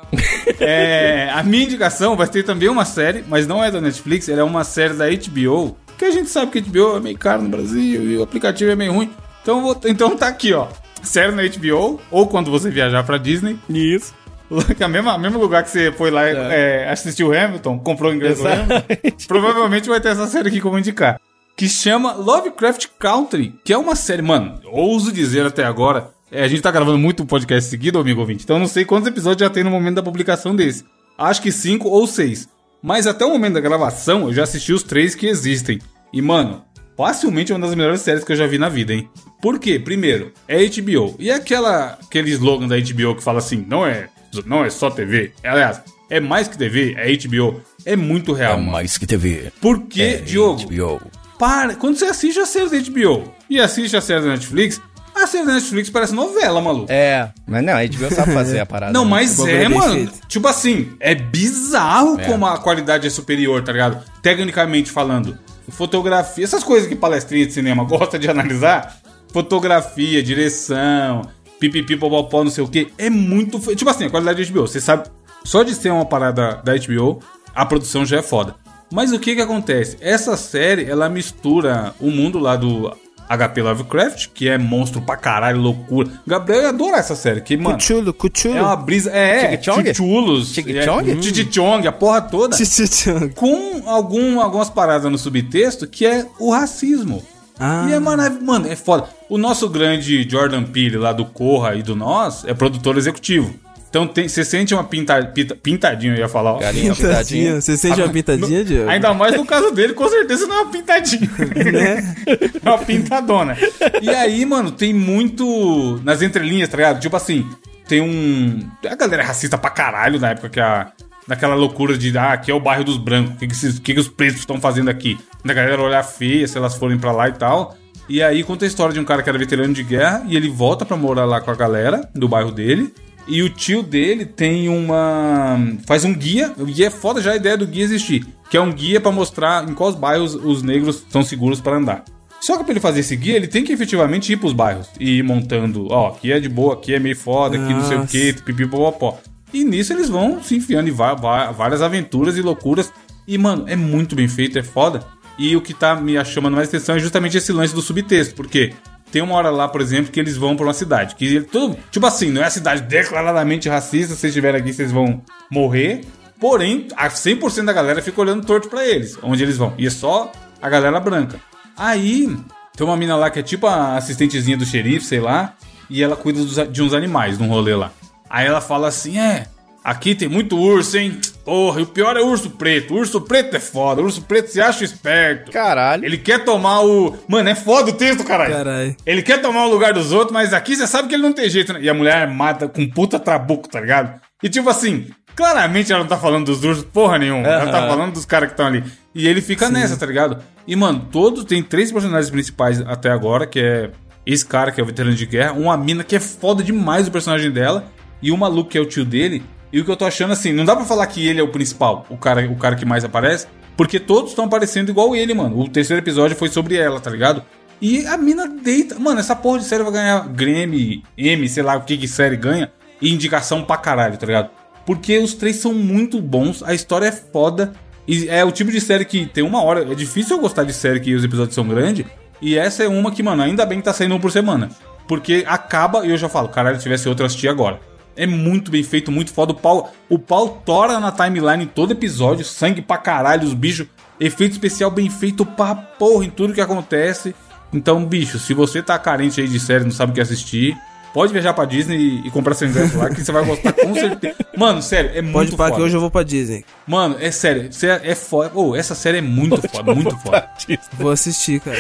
É, 0.60 1.30
a 1.34 1.44
minha 1.44 1.64
indicação 1.64 2.16
vai 2.16 2.28
ter 2.28 2.44
também 2.44 2.70
uma 2.70 2.86
série, 2.86 3.24
mas 3.28 3.48
não 3.48 3.64
é 3.64 3.70
da 3.72 3.82
Netflix, 3.82 4.30
ela 4.30 4.42
é 4.42 4.44
uma 4.44 4.64
série 4.64 4.94
da 4.94 5.06
HBO, 5.10 5.78
que 5.98 6.06
a 6.06 6.12
gente 6.12 6.30
sabe 6.30 6.52
que 6.52 6.60
a 6.60 6.62
HBO 6.62 6.98
é 6.98 7.00
meio 7.00 7.18
caro 7.18 7.42
no 7.42 7.50
Brasil 7.50 8.04
e 8.04 8.18
o 8.18 8.24
aplicativo 8.24 8.72
é 8.72 8.76
meio 8.76 8.94
ruim. 8.94 9.10
Então, 9.42 9.62
vou- 9.62 9.80
então 9.86 10.16
tá 10.18 10.28
aqui, 10.28 10.54
ó. 10.54 10.68
Série 11.04 11.32
na 11.34 11.44
HBO, 11.44 12.00
ou 12.10 12.28
quando 12.28 12.50
você 12.50 12.70
viajar 12.70 13.04
pra 13.04 13.18
Disney, 13.18 13.58
Isso. 13.70 14.14
que 14.78 14.84
é 14.84 14.88
o 14.88 14.90
mesmo, 14.90 15.18
mesmo 15.20 15.40
lugar 15.40 15.64
que 15.64 15.70
você 15.70 15.92
foi 15.92 16.10
lá 16.12 16.24
é, 16.28 16.90
assistir 16.90 17.24
o 17.24 17.32
Hamilton, 17.36 17.80
comprou 17.80 18.12
o 18.12 18.16
ingresso 18.16 18.42
do 18.44 18.48
Hamilton, 18.48 18.82
provavelmente 19.28 19.90
vai 19.90 20.00
ter 20.00 20.10
essa 20.10 20.28
série 20.28 20.50
aqui 20.50 20.62
como 20.62 20.78
indicar. 20.80 21.20
Que 21.56 21.68
chama 21.70 22.14
Lovecraft 22.14 22.88
Country, 23.00 23.54
que 23.64 23.72
é 23.74 23.78
uma 23.78 23.96
série, 23.96 24.22
mano, 24.22 24.60
ouso 24.66 25.12
dizer 25.12 25.46
até 25.46 25.64
agora. 25.64 26.10
é, 26.32 26.44
a 26.44 26.48
gente 26.48 26.62
tá 26.62 26.70
gravando 26.72 26.98
muito 26.98 27.26
podcast 27.26 27.70
seguido, 27.70 27.98
amigo 28.00 28.20
ouvinte, 28.22 28.44
então 28.44 28.58
eu 28.58 28.60
não 28.60 28.68
sei 28.68 28.84
quantos 28.84 29.08
episódios 29.08 29.48
já 29.48 29.50
tem 29.54 29.64
no 29.64 29.72
momento 29.72 29.96
da 29.96 30.04
publicação 30.04 30.56
desse. 30.56 30.84
Acho 31.18 31.42
que 31.42 31.52
cinco 31.52 31.88
ou 31.88 32.06
seis. 32.06 32.48
Mas 32.82 33.08
até 33.08 33.26
o 33.26 33.30
momento 33.30 33.56
da 33.56 33.62
gravação, 33.62 34.28
eu 34.28 34.34
já 34.34 34.44
assisti 34.44 34.72
os 34.74 34.84
três 34.84 35.16
que 35.16 35.28
existem. 35.28 35.80
E, 36.14 36.22
mano, 36.22 36.64
facilmente 36.96 37.52
é 37.52 37.56
uma 37.56 37.66
das 37.66 37.76
melhores 37.76 38.02
séries 38.02 38.24
que 38.24 38.32
eu 38.32 38.36
já 38.36 38.48
vi 38.48 38.58
na 38.58 38.70
vida, 38.70 38.94
hein? 38.94 39.10
Por 39.42 39.60
quê? 39.60 39.80
Primeiro, 39.80 40.32
é 40.48 40.66
HBO. 40.66 41.16
E 41.20 41.30
aquela, 41.32 41.98
aquele 42.04 42.32
slogan 42.32 42.68
da 42.68 42.76
HBO 42.78 43.16
que 43.16 43.24
fala 43.24 43.40
assim, 43.40 43.66
não 43.68 43.86
é, 43.86 44.10
não 44.46 44.64
é 44.64 44.70
só 44.70 44.90
TV. 44.90 45.34
Aliás, 45.44 45.82
é 46.10 46.20
mais 46.20 46.48
que 46.48 46.58
TV, 46.58 46.96
é 46.98 47.16
HBO. 47.16 47.62
É 47.86 47.96
muito 47.96 48.34
real, 48.34 48.58
mano. 48.58 48.72
mais 48.72 48.98
que 48.98 49.06
TV. 49.06 49.52
Por 49.62 49.82
que, 49.84 50.18
Diogo? 50.18 50.64
HBO. 50.64 51.02
para. 51.38 51.76
Quando 51.76 51.98
você 51.98 52.06
assiste 52.06 52.40
a 52.40 52.46
série 52.46 52.70
da 52.70 52.90
HBO 52.90 53.32
e 53.50 53.60
assiste 53.60 53.96
a 53.96 54.02
série 54.02 54.22
da 54.22 54.30
Netflix, 54.30 54.82
a 55.24 55.28
série 55.28 55.46
da 55.46 55.54
Netflix 55.54 55.90
parece 55.90 56.14
novela, 56.14 56.60
maluco. 56.62 56.92
É, 56.92 57.30
mas 57.48 57.64
não, 57.64 57.74
a 57.74 57.86
HBO 57.86 58.14
sabe 58.14 58.34
fazer 58.34 58.60
a 58.60 58.66
parada. 58.66 58.92
Não, 58.94 59.06
né? 59.06 59.12
mas 59.12 59.40
é, 59.40 59.64
é 59.64 59.70
mano. 59.70 59.94
feito. 59.94 60.14
Tipo 60.28 60.48
assim, 60.48 60.92
é 61.00 61.16
bizarro 61.16 62.20
É. 62.20 62.26
como 62.26 62.46
a 62.46 62.58
qualidade 62.58 63.08
é 63.08 63.10
superior, 63.10 63.64
tá 63.64 63.72
ligado? 63.72 64.04
Tecnicamente 64.22 64.92
falando. 64.92 65.38
Fotografia, 65.70 66.44
essas 66.44 66.64
coisas 66.64 66.88
que 66.88 66.96
palestrinha 66.96 67.46
de 67.46 67.54
cinema 67.54 67.84
gosta 67.86 68.20
de 68.20 68.30
analisar. 68.30 69.00
Fotografia, 69.32 70.24
direção, 70.24 71.24
pipipi, 71.60 71.98
popopó, 71.98 72.44
não 72.44 72.52
sei 72.52 72.64
o 72.64 72.68
que. 72.68 72.92
É 72.98 73.10
muito. 73.10 73.60
Tipo 73.76 73.90
assim, 73.90 74.06
a 74.06 74.10
qualidade 74.10 74.44
da 74.46 74.52
HBO. 74.52 74.68
Você 74.68 74.80
sabe, 74.80 75.10
só 75.44 75.64
de 75.64 75.74
ser 75.76 75.90
uma 75.92 76.06
parada 76.06 76.62
da 76.64 76.74
HBO, 76.78 77.20
a 77.54 77.66
produção 77.66 78.06
já 78.06 78.18
é 78.18 78.22
foda. 78.22 78.56
Mas 78.92 79.12
o 79.12 79.20
que 79.20 79.36
que 79.36 79.42
acontece? 79.42 79.98
Essa 80.00 80.38
série, 80.38 80.86
ela 80.90 81.10
mistura 81.10 81.94
o 82.00 82.10
mundo 82.12 82.40
lá 82.40 82.56
do 82.56 82.96
HP 83.30 83.62
Lovecraft, 83.62 84.28
que 84.34 84.48
é 84.48 84.58
monstro 84.58 85.02
pra 85.02 85.18
caralho, 85.18 85.60
loucura. 85.60 86.10
Gabriel 86.26 86.64
ia 86.64 86.70
adorar 86.70 87.00
essa 87.00 87.16
série, 87.16 87.42
que, 87.42 87.58
mano. 87.58 87.76
Cuchulo, 87.76 88.14
cuchulo. 88.14 88.58
É 88.58 88.62
uma 88.62 88.76
brisa. 88.76 89.12
É, 89.12 89.58
Tig-chong? 89.58 89.94
Tchulos. 89.94 90.52
Tig-chong? 90.54 91.12
É, 91.12 91.16
Tig-chong, 91.16 91.88
a 91.88 91.92
porra 91.92 92.22
toda. 92.22 92.56
Tchutchung. 92.56 93.30
Com 93.30 93.84
algum, 93.86 94.40
algumas 94.40 94.70
paradas 94.70 95.12
no 95.12 95.18
subtexto 95.18 95.88
que 95.88 96.06
é 96.06 96.28
o 96.40 96.52
racismo. 96.52 97.24
Ah. 97.60 97.86
E 97.90 97.94
é, 97.94 97.96
é, 97.96 98.00
mano, 98.00 98.68
é 98.68 98.76
foda. 98.76 99.08
O 99.30 99.38
nosso 99.38 99.70
grande 99.70 100.28
Jordan 100.30 100.64
Peele 100.64 100.98
lá 100.98 101.14
do 101.14 101.26
Corra 101.26 101.76
e 101.76 101.82
do 101.82 101.96
Nós 101.96 102.44
é 102.46 102.54
produtor 102.54 102.98
executivo. 102.98 103.56
Então 103.96 104.06
tem- 104.08 104.28
você 104.28 104.44
sente 104.44 104.74
uma 104.74 104.84
pinta, 104.84 105.24
pinta, 105.28 105.56
pintadinha, 105.56 106.14
eu 106.16 106.18
ia 106.20 106.28
falar. 106.28 106.60
Galinha 106.60 106.94
Pintadinha. 106.94 107.14
pintadinha. 107.14 107.62
Você 107.62 107.78
sente 107.78 108.02
uma 108.02 108.10
pintadinha, 108.10 108.60
No- 108.60 108.66
Diogo? 108.66 108.90
Ainda 108.90 109.14
mais 109.14 109.38
no 109.38 109.46
caso 109.46 109.72
dele, 109.72 109.94
com 109.94 110.06
certeza 110.10 110.46
não 110.48 110.58
é 110.58 110.62
uma 110.64 110.72
pintadinha. 110.72 111.30
Né? 111.72 112.16
É 112.62 112.70
uma 112.70 112.78
pintadona. 112.80 113.56
E 114.02 114.10
aí, 114.10 114.46
mano, 114.46 114.70
tem 114.70 114.94
muito 114.94 116.02
nas 116.04 116.22
entrelinhas, 116.22 116.68
tá 116.68 116.76
ligado? 116.76 117.00
Tipo 117.00 117.16
assim, 117.16 117.48
tem 117.88 118.02
um. 118.02 118.70
A 118.86 118.96
galera 118.96 119.24
é 119.24 119.26
racista 119.26 119.58
pra 119.58 119.70
caralho 119.70 120.20
na 120.20 120.32
época 120.32 120.50
que 120.50 120.60
a. 120.60 120.92
Naquela 121.26 121.56
loucura 121.56 121.98
de, 121.98 122.16
ah, 122.18 122.34
aqui 122.34 122.52
é 122.52 122.54
o 122.54 122.60
bairro 122.60 122.84
dos 122.84 122.98
brancos, 122.98 123.34
o 123.34 123.38
que, 123.38 123.48
que, 123.48 123.80
que, 123.82 123.94
que 123.96 124.00
os 124.00 124.08
pretos 124.10 124.40
estão 124.42 124.60
fazendo 124.60 124.90
aqui? 124.90 125.18
Da 125.44 125.54
galera 125.54 125.82
olhar 125.82 126.04
feia 126.04 126.46
se 126.48 126.56
elas 126.58 126.76
forem 126.76 126.98
pra 127.00 127.12
lá 127.14 127.30
e 127.30 127.32
tal. 127.32 127.76
E 128.10 128.22
aí 128.22 128.44
conta 128.44 128.66
a 128.66 128.68
história 128.68 128.94
de 128.94 129.00
um 129.00 129.06
cara 129.06 129.24
que 129.24 129.30
era 129.30 129.38
veterano 129.38 129.74
de 129.74 129.82
guerra 129.84 130.24
e 130.28 130.36
ele 130.36 130.50
volta 130.50 130.86
pra 130.86 130.96
morar 130.98 131.24
lá 131.26 131.40
com 131.42 131.50
a 131.50 131.56
galera 131.56 132.08
do 132.14 132.28
bairro 132.28 132.52
dele. 132.52 132.94
E 133.28 133.42
o 133.42 133.50
tio 133.50 133.82
dele 133.82 134.26
tem 134.26 134.70
uma. 134.70 135.58
faz 135.88 136.04
um 136.06 136.14
guia, 136.14 136.54
e 136.68 136.84
é 136.84 136.90
foda 136.90 137.22
já 137.22 137.32
a 137.32 137.36
ideia 137.36 137.58
do 137.58 137.66
guia 137.66 137.84
existir. 137.84 138.26
Que 138.50 138.58
é 138.58 138.62
um 138.62 138.72
guia 138.72 139.02
pra 139.02 139.12
mostrar 139.12 139.68
em 139.68 139.74
quais 139.74 139.96
bairros 139.96 140.36
os 140.36 140.62
negros 140.62 141.04
são 141.10 141.24
seguros 141.24 141.60
para 141.60 141.78
andar. 141.78 142.06
Só 142.40 142.58
que 142.58 142.64
pra 142.64 142.74
ele 142.74 142.80
fazer 142.80 143.00
esse 143.00 143.16
guia, 143.16 143.36
ele 143.36 143.48
tem 143.48 143.64
que 143.64 143.74
efetivamente 143.74 144.32
ir 144.32 144.38
pros 144.38 144.54
bairros. 144.54 144.88
E 145.00 145.18
ir 145.18 145.24
montando, 145.24 145.88
ó, 145.90 146.10
aqui 146.10 146.32
é 146.32 146.40
de 146.40 146.48
boa, 146.48 146.76
aqui 146.76 146.94
é 146.94 147.00
meio 147.00 147.16
foda, 147.16 147.58
aqui 147.58 147.74
não 147.74 147.84
sei 147.84 147.98
o 147.98 148.00
Nossa. 148.02 148.12
que, 148.12 148.34
pipipopopó. 148.34 149.18
E 149.52 149.64
nisso 149.64 149.94
eles 149.94 150.10
vão 150.10 150.44
se 150.44 150.56
enfiando 150.56 150.88
em 150.88 150.92
várias 150.92 151.82
aventuras 151.82 152.38
e 152.38 152.42
loucuras. 152.42 152.92
E, 153.28 153.38
mano, 153.38 153.66
é 153.68 153.76
muito 153.76 154.16
bem 154.16 154.28
feito, 154.28 154.60
é 154.60 154.64
foda. 154.64 155.04
E 155.40 155.56
o 155.56 155.62
que 155.62 155.74
tá 155.74 155.96
me 155.96 156.24
chamando 156.24 156.54
mais 156.54 156.68
atenção 156.68 156.96
é 156.96 157.00
justamente 157.00 157.38
esse 157.38 157.52
lance 157.52 157.74
do 157.74 157.82
subtexto, 157.82 158.36
porque 158.36 158.74
tem 159.12 159.22
uma 159.22 159.36
hora 159.36 159.50
lá, 159.50 159.68
por 159.68 159.82
exemplo, 159.82 160.12
que 160.12 160.20
eles 160.20 160.36
vão 160.38 160.56
pra 160.56 160.66
uma 160.66 160.74
cidade. 160.74 161.16
Que 161.16 161.42
todo, 161.42 161.78
tipo 161.92 162.06
assim, 162.06 162.30
não 162.32 162.42
é 162.42 162.46
a 162.46 162.50
cidade 162.50 162.82
declaradamente 162.82 163.70
racista, 163.70 164.14
se 164.14 164.20
vocês 164.22 164.32
estiverem 164.32 164.60
aqui, 164.62 164.74
vocês 164.74 164.92
vão 164.92 165.22
morrer. 165.50 166.02
Porém, 166.40 166.88
a 166.98 167.08
100% 167.10 167.64
da 167.66 167.74
galera 167.74 168.02
fica 168.02 168.20
olhando 168.20 168.46
torto 168.46 168.68
pra 168.68 168.86
eles, 168.86 169.18
onde 169.24 169.42
eles 169.44 169.58
vão. 169.58 169.74
E 169.78 169.88
é 169.88 169.90
só 169.90 170.32
a 170.62 170.70
galera 170.70 171.00
branca. 171.00 171.40
Aí, 171.78 172.36
tem 172.76 172.86
uma 172.86 172.98
mina 172.98 173.16
lá 173.16 173.30
que 173.30 173.40
é 173.40 173.44
tipo 173.44 173.68
a 173.68 173.96
assistentezinha 173.96 174.58
do 174.58 174.66
xerife, 174.66 175.06
sei 175.06 175.20
lá, 175.22 175.54
e 175.90 176.04
ela 176.04 176.16
cuida 176.16 176.40
dos- 176.44 176.70
de 176.72 176.82
uns 176.82 176.94
animais 176.94 177.38
num 177.40 177.48
rolê 177.48 177.74
lá. 177.76 177.92
Aí 178.30 178.46
ela 178.48 178.60
fala 178.60 178.88
assim: 178.90 179.18
é, 179.18 179.46
aqui 179.86 180.16
tem 180.16 180.28
muito 180.28 180.58
urso, 180.58 180.98
hein? 180.98 181.20
Porra, 181.46 181.80
e 181.80 181.84
o 181.84 181.86
pior 181.86 182.18
é 182.18 182.22
o 182.22 182.26
urso 182.26 182.50
preto. 182.50 182.96
O 182.96 182.98
urso 182.98 183.22
preto 183.22 183.56
é 183.56 183.60
foda. 183.60 184.02
O 184.02 184.06
urso 184.06 184.24
preto 184.24 184.50
se 184.50 184.60
acha 184.60 184.84
esperto. 184.84 185.52
Caralho. 185.52 186.04
Ele 186.04 186.18
quer 186.18 186.44
tomar 186.44 186.82
o. 186.82 187.16
Mano, 187.28 187.48
é 187.48 187.54
foda 187.54 187.92
o 187.92 187.94
texto, 187.94 188.24
caralho. 188.24 188.56
Caralho. 188.56 188.96
Ele 189.06 189.22
quer 189.22 189.40
tomar 189.40 189.68
o 189.68 189.70
lugar 189.70 189.94
dos 189.94 190.12
outros, 190.12 190.34
mas 190.34 190.54
aqui 190.54 190.76
você 190.76 190.88
sabe 190.88 191.08
que 191.08 191.14
ele 191.14 191.22
não 191.22 191.34
tem 191.34 191.48
jeito, 191.48 191.72
né? 191.72 191.82
E 191.84 191.88
a 191.88 191.94
mulher 191.94 192.16
armada 192.18 192.68
com 192.68 192.90
puta 192.90 193.20
trabuco, 193.20 193.70
tá 193.70 193.80
ligado? 193.80 194.20
E 194.42 194.50
tipo 194.50 194.68
assim, 194.68 195.08
claramente 195.36 195.92
ela 195.92 196.02
não 196.02 196.10
tá 196.10 196.18
falando 196.18 196.48
dos 196.48 196.64
ursos 196.64 196.84
porra 196.86 197.20
nenhuma. 197.20 197.48
Ela 197.48 197.72
tá 197.72 197.88
falando 197.88 198.14
dos 198.14 198.26
caras 198.26 198.50
que 198.50 198.54
estão 198.54 198.66
ali. 198.66 198.84
E 199.14 199.28
ele 199.28 199.40
fica 199.40 199.70
nessa, 199.70 199.96
tá 199.96 200.06
ligado? 200.08 200.40
E, 200.68 200.76
mano, 200.76 201.08
todos. 201.12 201.46
Tem 201.46 201.62
três 201.62 201.92
personagens 201.92 202.32
principais 202.32 202.82
até 202.82 203.12
agora, 203.12 203.46
que 203.46 203.60
é 203.60 203.92
esse 204.26 204.44
cara 204.44 204.72
que 204.72 204.82
é 204.82 204.84
o 204.84 204.88
veterano 204.88 205.16
de 205.16 205.28
guerra, 205.28 205.54
uma 205.54 205.78
mina 205.78 206.04
que 206.04 206.16
é 206.16 206.20
foda 206.20 206.64
demais 206.64 207.08
o 207.08 207.12
personagem 207.12 207.52
dela, 207.52 207.86
e 208.20 208.32
o 208.32 208.38
maluco 208.38 208.72
que 208.72 208.78
é 208.80 208.82
o 208.82 208.86
tio 208.86 209.06
dele. 209.06 209.44
E 209.72 209.80
o 209.80 209.86
que 209.86 209.92
eu 209.92 209.98
tô 209.98 210.06
achando 210.06 210.34
assim, 210.34 210.54
não 210.54 210.66
dá 210.66 210.76
pra 210.76 210.86
falar 210.86 211.08
que 211.08 211.26
ele 211.28 211.40
é 211.40 211.44
o 211.44 211.50
principal, 211.50 212.06
o 212.10 212.18
cara, 212.18 212.50
o 212.50 212.56
cara 212.56 212.76
que 212.76 212.86
mais 212.86 213.04
aparece, 213.04 213.48
porque 213.76 214.00
todos 214.00 214.32
estão 214.32 214.46
aparecendo 214.46 214.90
igual 214.90 215.16
ele, 215.16 215.34
mano. 215.34 215.60
O 215.60 215.68
terceiro 215.68 216.02
episódio 216.02 216.36
foi 216.38 216.50
sobre 216.50 216.76
ela, 216.76 217.00
tá 217.00 217.10
ligado? 217.10 217.44
E 217.82 218.06
a 218.08 218.18
mina 218.18 218.48
deita. 218.48 218.98
Mano, 218.98 219.20
essa 219.20 219.36
porra 219.36 219.60
de 219.60 219.66
série 219.66 219.84
vai 219.84 219.92
ganhar 219.92 220.28
Grammy, 220.30 221.04
M, 221.18 221.50
sei 221.50 221.64
lá 221.64 221.76
o 221.76 221.82
que 221.82 221.98
que 221.98 222.08
série 222.08 222.38
ganha, 222.38 222.72
e 223.02 223.14
indicação 223.14 223.64
pra 223.64 223.78
caralho, 223.78 224.18
tá 224.18 224.26
ligado? 224.26 224.50
Porque 224.86 225.18
os 225.18 225.34
três 225.34 225.58
são 225.58 225.74
muito 225.74 226.22
bons, 226.22 226.64
a 226.64 226.74
história 226.74 227.08
é 227.08 227.12
foda. 227.12 227.74
E 228.08 228.30
é 228.30 228.46
o 228.46 228.52
tipo 228.52 228.72
de 228.72 228.80
série 228.80 229.04
que 229.04 229.26
tem 229.26 229.44
uma 229.44 229.64
hora. 229.64 229.92
É 229.92 229.96
difícil 229.96 230.38
eu 230.38 230.42
gostar 230.42 230.64
de 230.64 230.74
série 230.74 231.00
que 231.00 231.14
os 231.16 231.24
episódios 231.24 231.56
são 231.56 231.68
grandes. 231.68 232.06
E 232.40 232.56
essa 232.56 232.84
é 232.84 232.88
uma 232.88 233.12
que, 233.12 233.24
mano, 233.24 233.42
ainda 233.42 233.66
bem 233.66 233.80
que 233.80 233.86
tá 233.86 233.94
saindo 233.94 234.14
um 234.14 234.20
por 234.20 234.32
semana. 234.32 234.70
Porque 235.08 235.44
acaba 235.48 236.06
e 236.06 236.12
eu 236.12 236.18
já 236.18 236.30
falo, 236.30 236.50
caralho, 236.50 236.78
se 236.78 236.84
tivesse 236.84 237.10
outra, 237.10 237.28
eu 237.28 237.52
agora. 237.52 237.80
É 238.18 238.26
muito 238.26 238.72
bem 238.72 238.82
feito, 238.84 239.12
muito 239.12 239.34
foda. 239.34 239.52
O 239.52 239.56
pau, 239.56 239.94
o 240.10 240.18
pau 240.18 240.62
tora 240.66 241.00
na 241.00 241.12
timeline 241.12 241.64
em 241.64 241.68
todo 241.68 241.92
episódio, 241.92 242.46
sangue 242.46 242.82
pra 242.82 242.98
caralho, 242.98 243.44
os 243.48 243.54
bichos. 243.54 243.88
Efeito 244.20 244.54
especial 244.54 244.90
bem 244.90 245.10
feito 245.10 245.46
pra 245.46 245.76
porra 245.76 246.24
em 246.26 246.30
tudo 246.30 246.54
que 246.54 246.62
acontece. 246.62 247.36
Então, 247.74 248.06
bicho, 248.06 248.40
se 248.40 248.54
você 248.54 248.82
tá 248.82 248.98
carente 248.98 249.42
aí 249.42 249.48
de 249.48 249.60
série, 249.60 249.84
não 249.84 249.92
sabe 249.92 250.12
o 250.14 250.16
que 250.16 250.22
assistir, 250.22 250.78
pode 251.14 251.34
viajar 251.34 251.54
pra 251.54 251.66
Disney 251.66 252.22
e, 252.26 252.32
comprar 252.32 252.54
seu 252.54 252.70
ingresso 252.70 252.98
lá, 252.98 253.10
que 253.10 253.22
você 253.22 253.32
vai 253.34 253.44
gostar 253.44 253.74
com 253.74 253.94
certeza. 253.94 254.36
Mano, 254.58 254.82
sério, 254.82 255.10
é 255.12 255.16
Pode 255.22 255.28
muito 255.34 255.58
foda. 255.58 255.76
que 255.76 255.82
hoje 255.82 255.96
eu 255.98 256.00
vou 256.00 256.10
pra 256.10 256.24
Disney. 256.24 256.64
Mano, 256.88 257.18
é 257.20 257.30
sério, 257.32 257.68
cê- 257.74 258.00
é 258.02 258.16
foda. 258.16 258.52
Ô, 258.58 258.74
essa 258.74 258.96
série 258.96 259.18
é 259.18 259.22
muito 259.22 259.62
foda, 259.70 259.94
muito 259.94 260.18
foda. 260.20 260.50
Vou 260.94 261.12
assistir, 261.12 261.60
cara. 261.60 261.78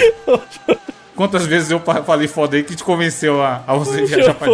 Quantas 1.15 1.45
vezes 1.45 1.71
eu 1.71 1.79
falei 1.79 2.27
foda 2.27 2.57
aí 2.57 2.63
que 2.63 2.75
te 2.75 2.83
convenceu 2.83 3.41
a, 3.41 3.63
a 3.65 3.73
você 3.75 4.05
viajar 4.05 4.33
pra 4.33 4.47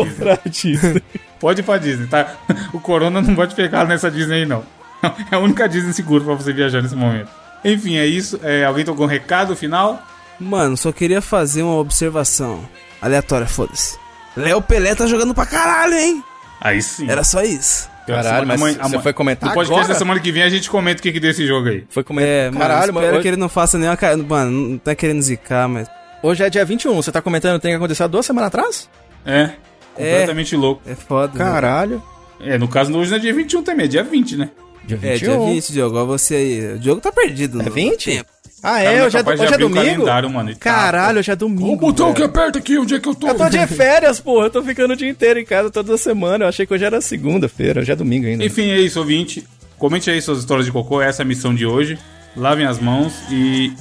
Disney? 0.45 1.01
Pode 1.41 1.59
ir 1.61 1.63
pra 1.63 1.77
Disney, 1.77 2.07
tá? 2.07 2.35
O 2.71 2.79
Corona 2.79 3.21
não 3.21 3.47
te 3.47 3.55
pegar 3.55 3.85
nessa 3.85 4.09
Disney 4.09 4.35
aí, 4.41 4.45
não. 4.45 4.63
É 5.31 5.35
a 5.35 5.39
única 5.39 5.67
Disney 5.67 5.91
segura 5.93 6.23
pra 6.23 6.35
você 6.35 6.53
viajar 6.53 6.81
nesse 6.81 6.95
momento. 6.95 7.29
Enfim, 7.65 7.97
é 7.97 8.05
isso. 8.05 8.39
É, 8.43 8.63
alguém 8.63 8.85
tem 8.85 8.91
algum 8.91 9.05
recado 9.07 9.55
final? 9.55 10.01
Mano, 10.39 10.77
só 10.77 10.91
queria 10.91 11.21
fazer 11.21 11.63
uma 11.63 11.75
observação 11.77 12.61
aleatória, 13.01 13.47
foda-se. 13.47 13.97
Léo 14.37 14.61
Pelé 14.61 14.93
tá 14.95 15.05
jogando 15.07 15.33
pra 15.33 15.45
caralho, 15.45 15.95
hein? 15.95 16.23
Aí 16.61 16.81
sim. 16.81 17.09
Era 17.09 17.23
só 17.23 17.41
isso. 17.43 17.89
Caralho, 18.07 18.47
mas 18.47 18.59
Amanhã- 18.61 18.77
você 18.83 18.99
foi 18.99 19.13
comentar 19.13 19.49
No 19.49 19.55
podcast 19.55 19.81
agora? 19.81 19.93
da 19.93 19.99
semana 19.99 20.19
que 20.19 20.31
vem 20.31 20.43
a 20.43 20.49
gente 20.49 20.69
comenta 20.69 20.99
o 20.99 21.03
que, 21.03 21.11
que 21.11 21.19
deu 21.19 21.31
esse 21.31 21.45
jogo 21.47 21.69
aí. 21.69 21.85
Foi 21.89 22.03
comentar. 22.03 22.31
É, 22.31 22.45
mano, 22.49 22.59
Caralho, 22.59 22.89
espero 22.91 23.05
mano. 23.07 23.21
que 23.21 23.27
ele 23.27 23.37
não 23.37 23.49
faça 23.49 23.77
nenhuma... 23.77 23.97
Mano, 24.27 24.51
não 24.51 24.77
tá 24.77 24.93
querendo 24.95 25.21
zicar, 25.21 25.67
mas... 25.67 25.87
Hoje 26.23 26.43
é 26.43 26.49
dia 26.49 26.63
21, 26.65 26.95
você 26.95 27.11
tá 27.11 27.21
comentando 27.21 27.55
que 27.55 27.61
tem 27.63 27.71
que 27.71 27.77
acontecer 27.77 28.03
há 28.03 28.07
duas 28.07 28.25
semanas 28.25 28.47
atrás? 28.47 28.89
É. 29.25 29.51
Completamente 29.95 30.55
louco. 30.55 30.81
É 30.85 30.95
foda. 30.95 31.33
né? 31.33 31.45
Caralho. 31.45 32.01
É, 32.39 32.57
no 32.57 32.67
caso, 32.67 32.91
hoje 32.97 33.09
não 33.11 33.17
é 33.17 33.19
dia 33.19 33.33
21 33.33 33.61
também, 33.63 33.85
é 33.85 33.87
dia 33.87 34.03
20, 34.03 34.35
né? 34.37 34.49
Dia 34.85 34.99
É, 35.03 35.15
dia 35.15 35.37
20, 35.39 35.71
Diogo. 35.73 35.97
Ó, 35.97 36.05
você 36.05 36.35
aí. 36.35 36.73
O 36.73 36.79
Diogo 36.79 36.99
tá 37.01 37.11
perdido. 37.11 37.61
É 37.61 37.65
no 37.65 37.71
20? 37.71 38.05
tempo. 38.05 38.29
Ah, 38.63 38.73
Cara, 38.73 38.83
é, 38.83 38.99
não 38.99 39.05
hoje 39.07 39.17
é, 39.17 39.19
capaz 39.19 39.39
de 39.39 39.45
hoje 39.45 39.53
é 39.55 39.57
domingo? 39.57 40.05
mano, 40.31 40.51
tá- 40.53 40.59
Caralho, 40.59 41.19
hoje 41.19 41.31
é 41.31 41.35
domingo. 41.35 41.73
O 41.73 41.75
botão 41.75 42.07
velho. 42.07 42.15
que 42.17 42.23
aperta 42.23 42.59
aqui, 42.59 42.77
onde 42.77 42.93
é 42.93 42.99
que 42.99 43.09
eu 43.09 43.15
tô? 43.15 43.27
Eu 43.27 43.35
tô 43.35 43.49
de 43.49 43.65
férias, 43.67 44.19
porra. 44.19 44.45
Eu 44.47 44.49
tô 44.51 44.61
ficando 44.63 44.93
o 44.93 44.95
dia 44.95 45.09
inteiro 45.09 45.39
em 45.39 45.45
casa 45.45 45.71
toda 45.71 45.97
semana. 45.97 46.45
Eu 46.45 46.49
achei 46.49 46.65
que 46.67 46.73
hoje 46.73 46.85
era 46.85 47.01
segunda-feira, 47.01 47.81
hoje 47.81 47.91
é 47.91 47.95
domingo 47.95 48.27
ainda. 48.27 48.43
Enfim, 48.45 48.69
é 48.69 48.79
isso, 48.79 48.99
ouvinte. 48.99 49.47
Comente 49.79 50.11
aí 50.11 50.21
suas 50.21 50.39
histórias 50.39 50.65
de 50.67 50.71
cocô, 50.71 51.01
essa 51.01 51.21
é 51.21 51.25
a 51.25 51.27
missão 51.27 51.55
de 51.55 51.65
hoje. 51.65 51.97
Lavem 52.35 52.65
as 52.67 52.77
mãos 52.79 53.13
e. 53.31 53.73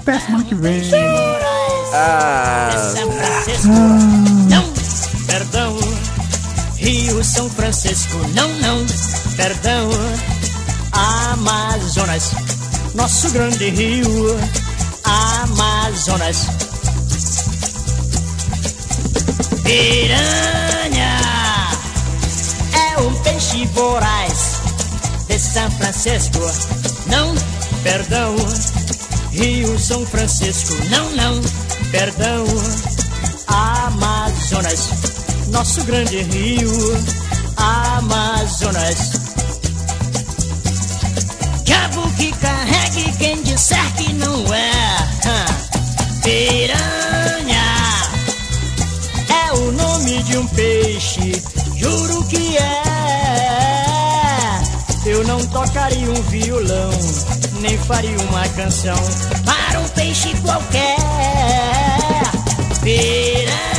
Até 0.00 0.18
semana 0.18 0.44
que 0.44 0.54
vem. 0.54 0.82
São 2.94 3.12
Francisco, 3.12 3.68
não, 3.68 4.45
perdão. 5.38 5.76
Rio 6.76 7.22
São 7.22 7.50
Francisco, 7.50 8.16
não, 8.34 8.48
não, 8.54 8.86
perdão. 9.36 9.90
Amazonas, 10.92 12.30
nosso 12.94 13.30
grande 13.32 13.68
rio, 13.68 14.40
Amazonas. 15.04 16.46
Piranha 19.62 21.18
é 22.72 23.00
um 23.00 23.14
peixe 23.22 23.66
voraz 23.74 24.56
de 25.28 25.38
São 25.38 25.70
Francisco, 25.72 26.50
não, 27.08 27.34
perdão. 27.82 28.34
Rio 29.32 29.78
São 29.78 30.06
Francisco, 30.06 30.74
não, 30.88 31.10
não, 31.10 31.42
perdão. 31.90 32.46
Amazonas, 33.48 34.88
nosso 35.48 35.82
grande 35.84 36.22
rio, 36.22 36.70
Amazonas. 37.56 39.12
Diabo 41.64 42.10
que 42.16 42.32
carregue 42.32 43.12
quem 43.18 43.42
disser 43.42 43.92
que 43.96 44.12
não 44.14 44.44
é. 44.54 44.72
Piranha 46.22 47.64
é 49.28 49.52
o 49.52 49.72
nome 49.72 50.22
de 50.24 50.38
um 50.38 50.46
peixe, 50.48 51.42
juro 51.76 52.24
que 52.24 52.56
é. 52.58 52.82
Eu 55.06 55.24
não 55.24 55.44
tocaria 55.46 56.10
um 56.10 56.22
violão, 56.22 56.90
nem 57.60 57.78
faria 57.78 58.18
uma 58.28 58.48
canção 58.50 58.98
para 59.44 59.80
um 59.80 59.88
peixe 59.90 60.34
qualquer. 60.42 60.96
Piranha 62.82 63.75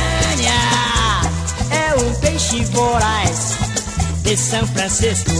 peixe 2.48 2.64
voraz 2.66 3.58
de 4.22 4.36
São 4.36 4.66
Francisco. 4.68 5.30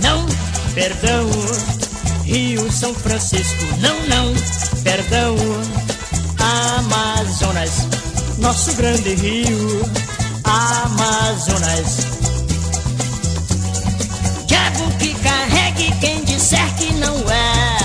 Não, 0.00 0.26
perdão. 0.74 1.28
Rio 2.24 2.70
São 2.72 2.94
Francisco, 2.94 3.64
não, 3.80 3.94
não, 4.06 4.34
perdão. 4.82 5.36
Amazonas, 6.38 7.70
nosso 8.38 8.72
grande 8.74 9.14
rio, 9.14 9.82
Amazonas. 10.44 12.06
Diabo 14.46 14.90
que 14.98 15.14
carregue 15.14 15.92
quem 16.00 16.24
disser 16.24 16.74
que 16.76 16.92
não 16.94 17.14
é. 17.30 17.78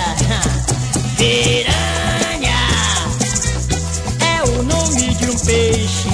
Piranha 1.17 2.57
é 4.19 4.43
o 4.49 4.63
nome 4.63 5.15
de 5.15 5.29
um 5.29 5.37
peixe, 5.39 6.12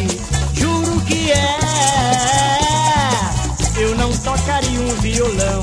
violão, 5.01 5.61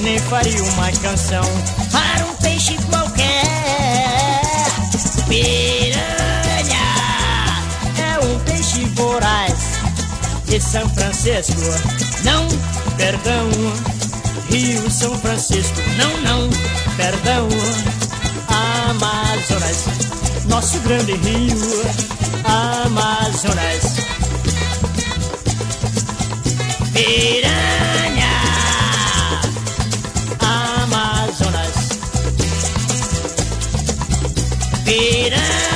nem 0.00 0.18
faria 0.18 0.62
uma 0.62 0.90
canção 0.92 1.42
para 1.90 2.26
um 2.26 2.34
peixe 2.36 2.76
qualquer. 2.90 3.50
Piranha 5.28 6.02
é 7.98 8.18
um 8.24 8.38
peixe 8.40 8.84
voraz 8.94 9.54
de 10.46 10.60
São 10.60 10.88
Francisco. 10.90 11.60
Não, 12.24 12.46
perdão. 12.96 13.48
Rio 14.50 14.90
São 14.90 15.16
Francisco. 15.18 15.80
Não, 15.96 16.20
não, 16.22 16.50
perdão. 16.96 17.48
Amazonas, 18.88 19.84
nosso 20.48 20.78
grande 20.80 21.14
rio. 21.14 21.56
Amazonas. 22.44 23.96
Piranha. 26.92 27.85
Piranha. 34.86 35.75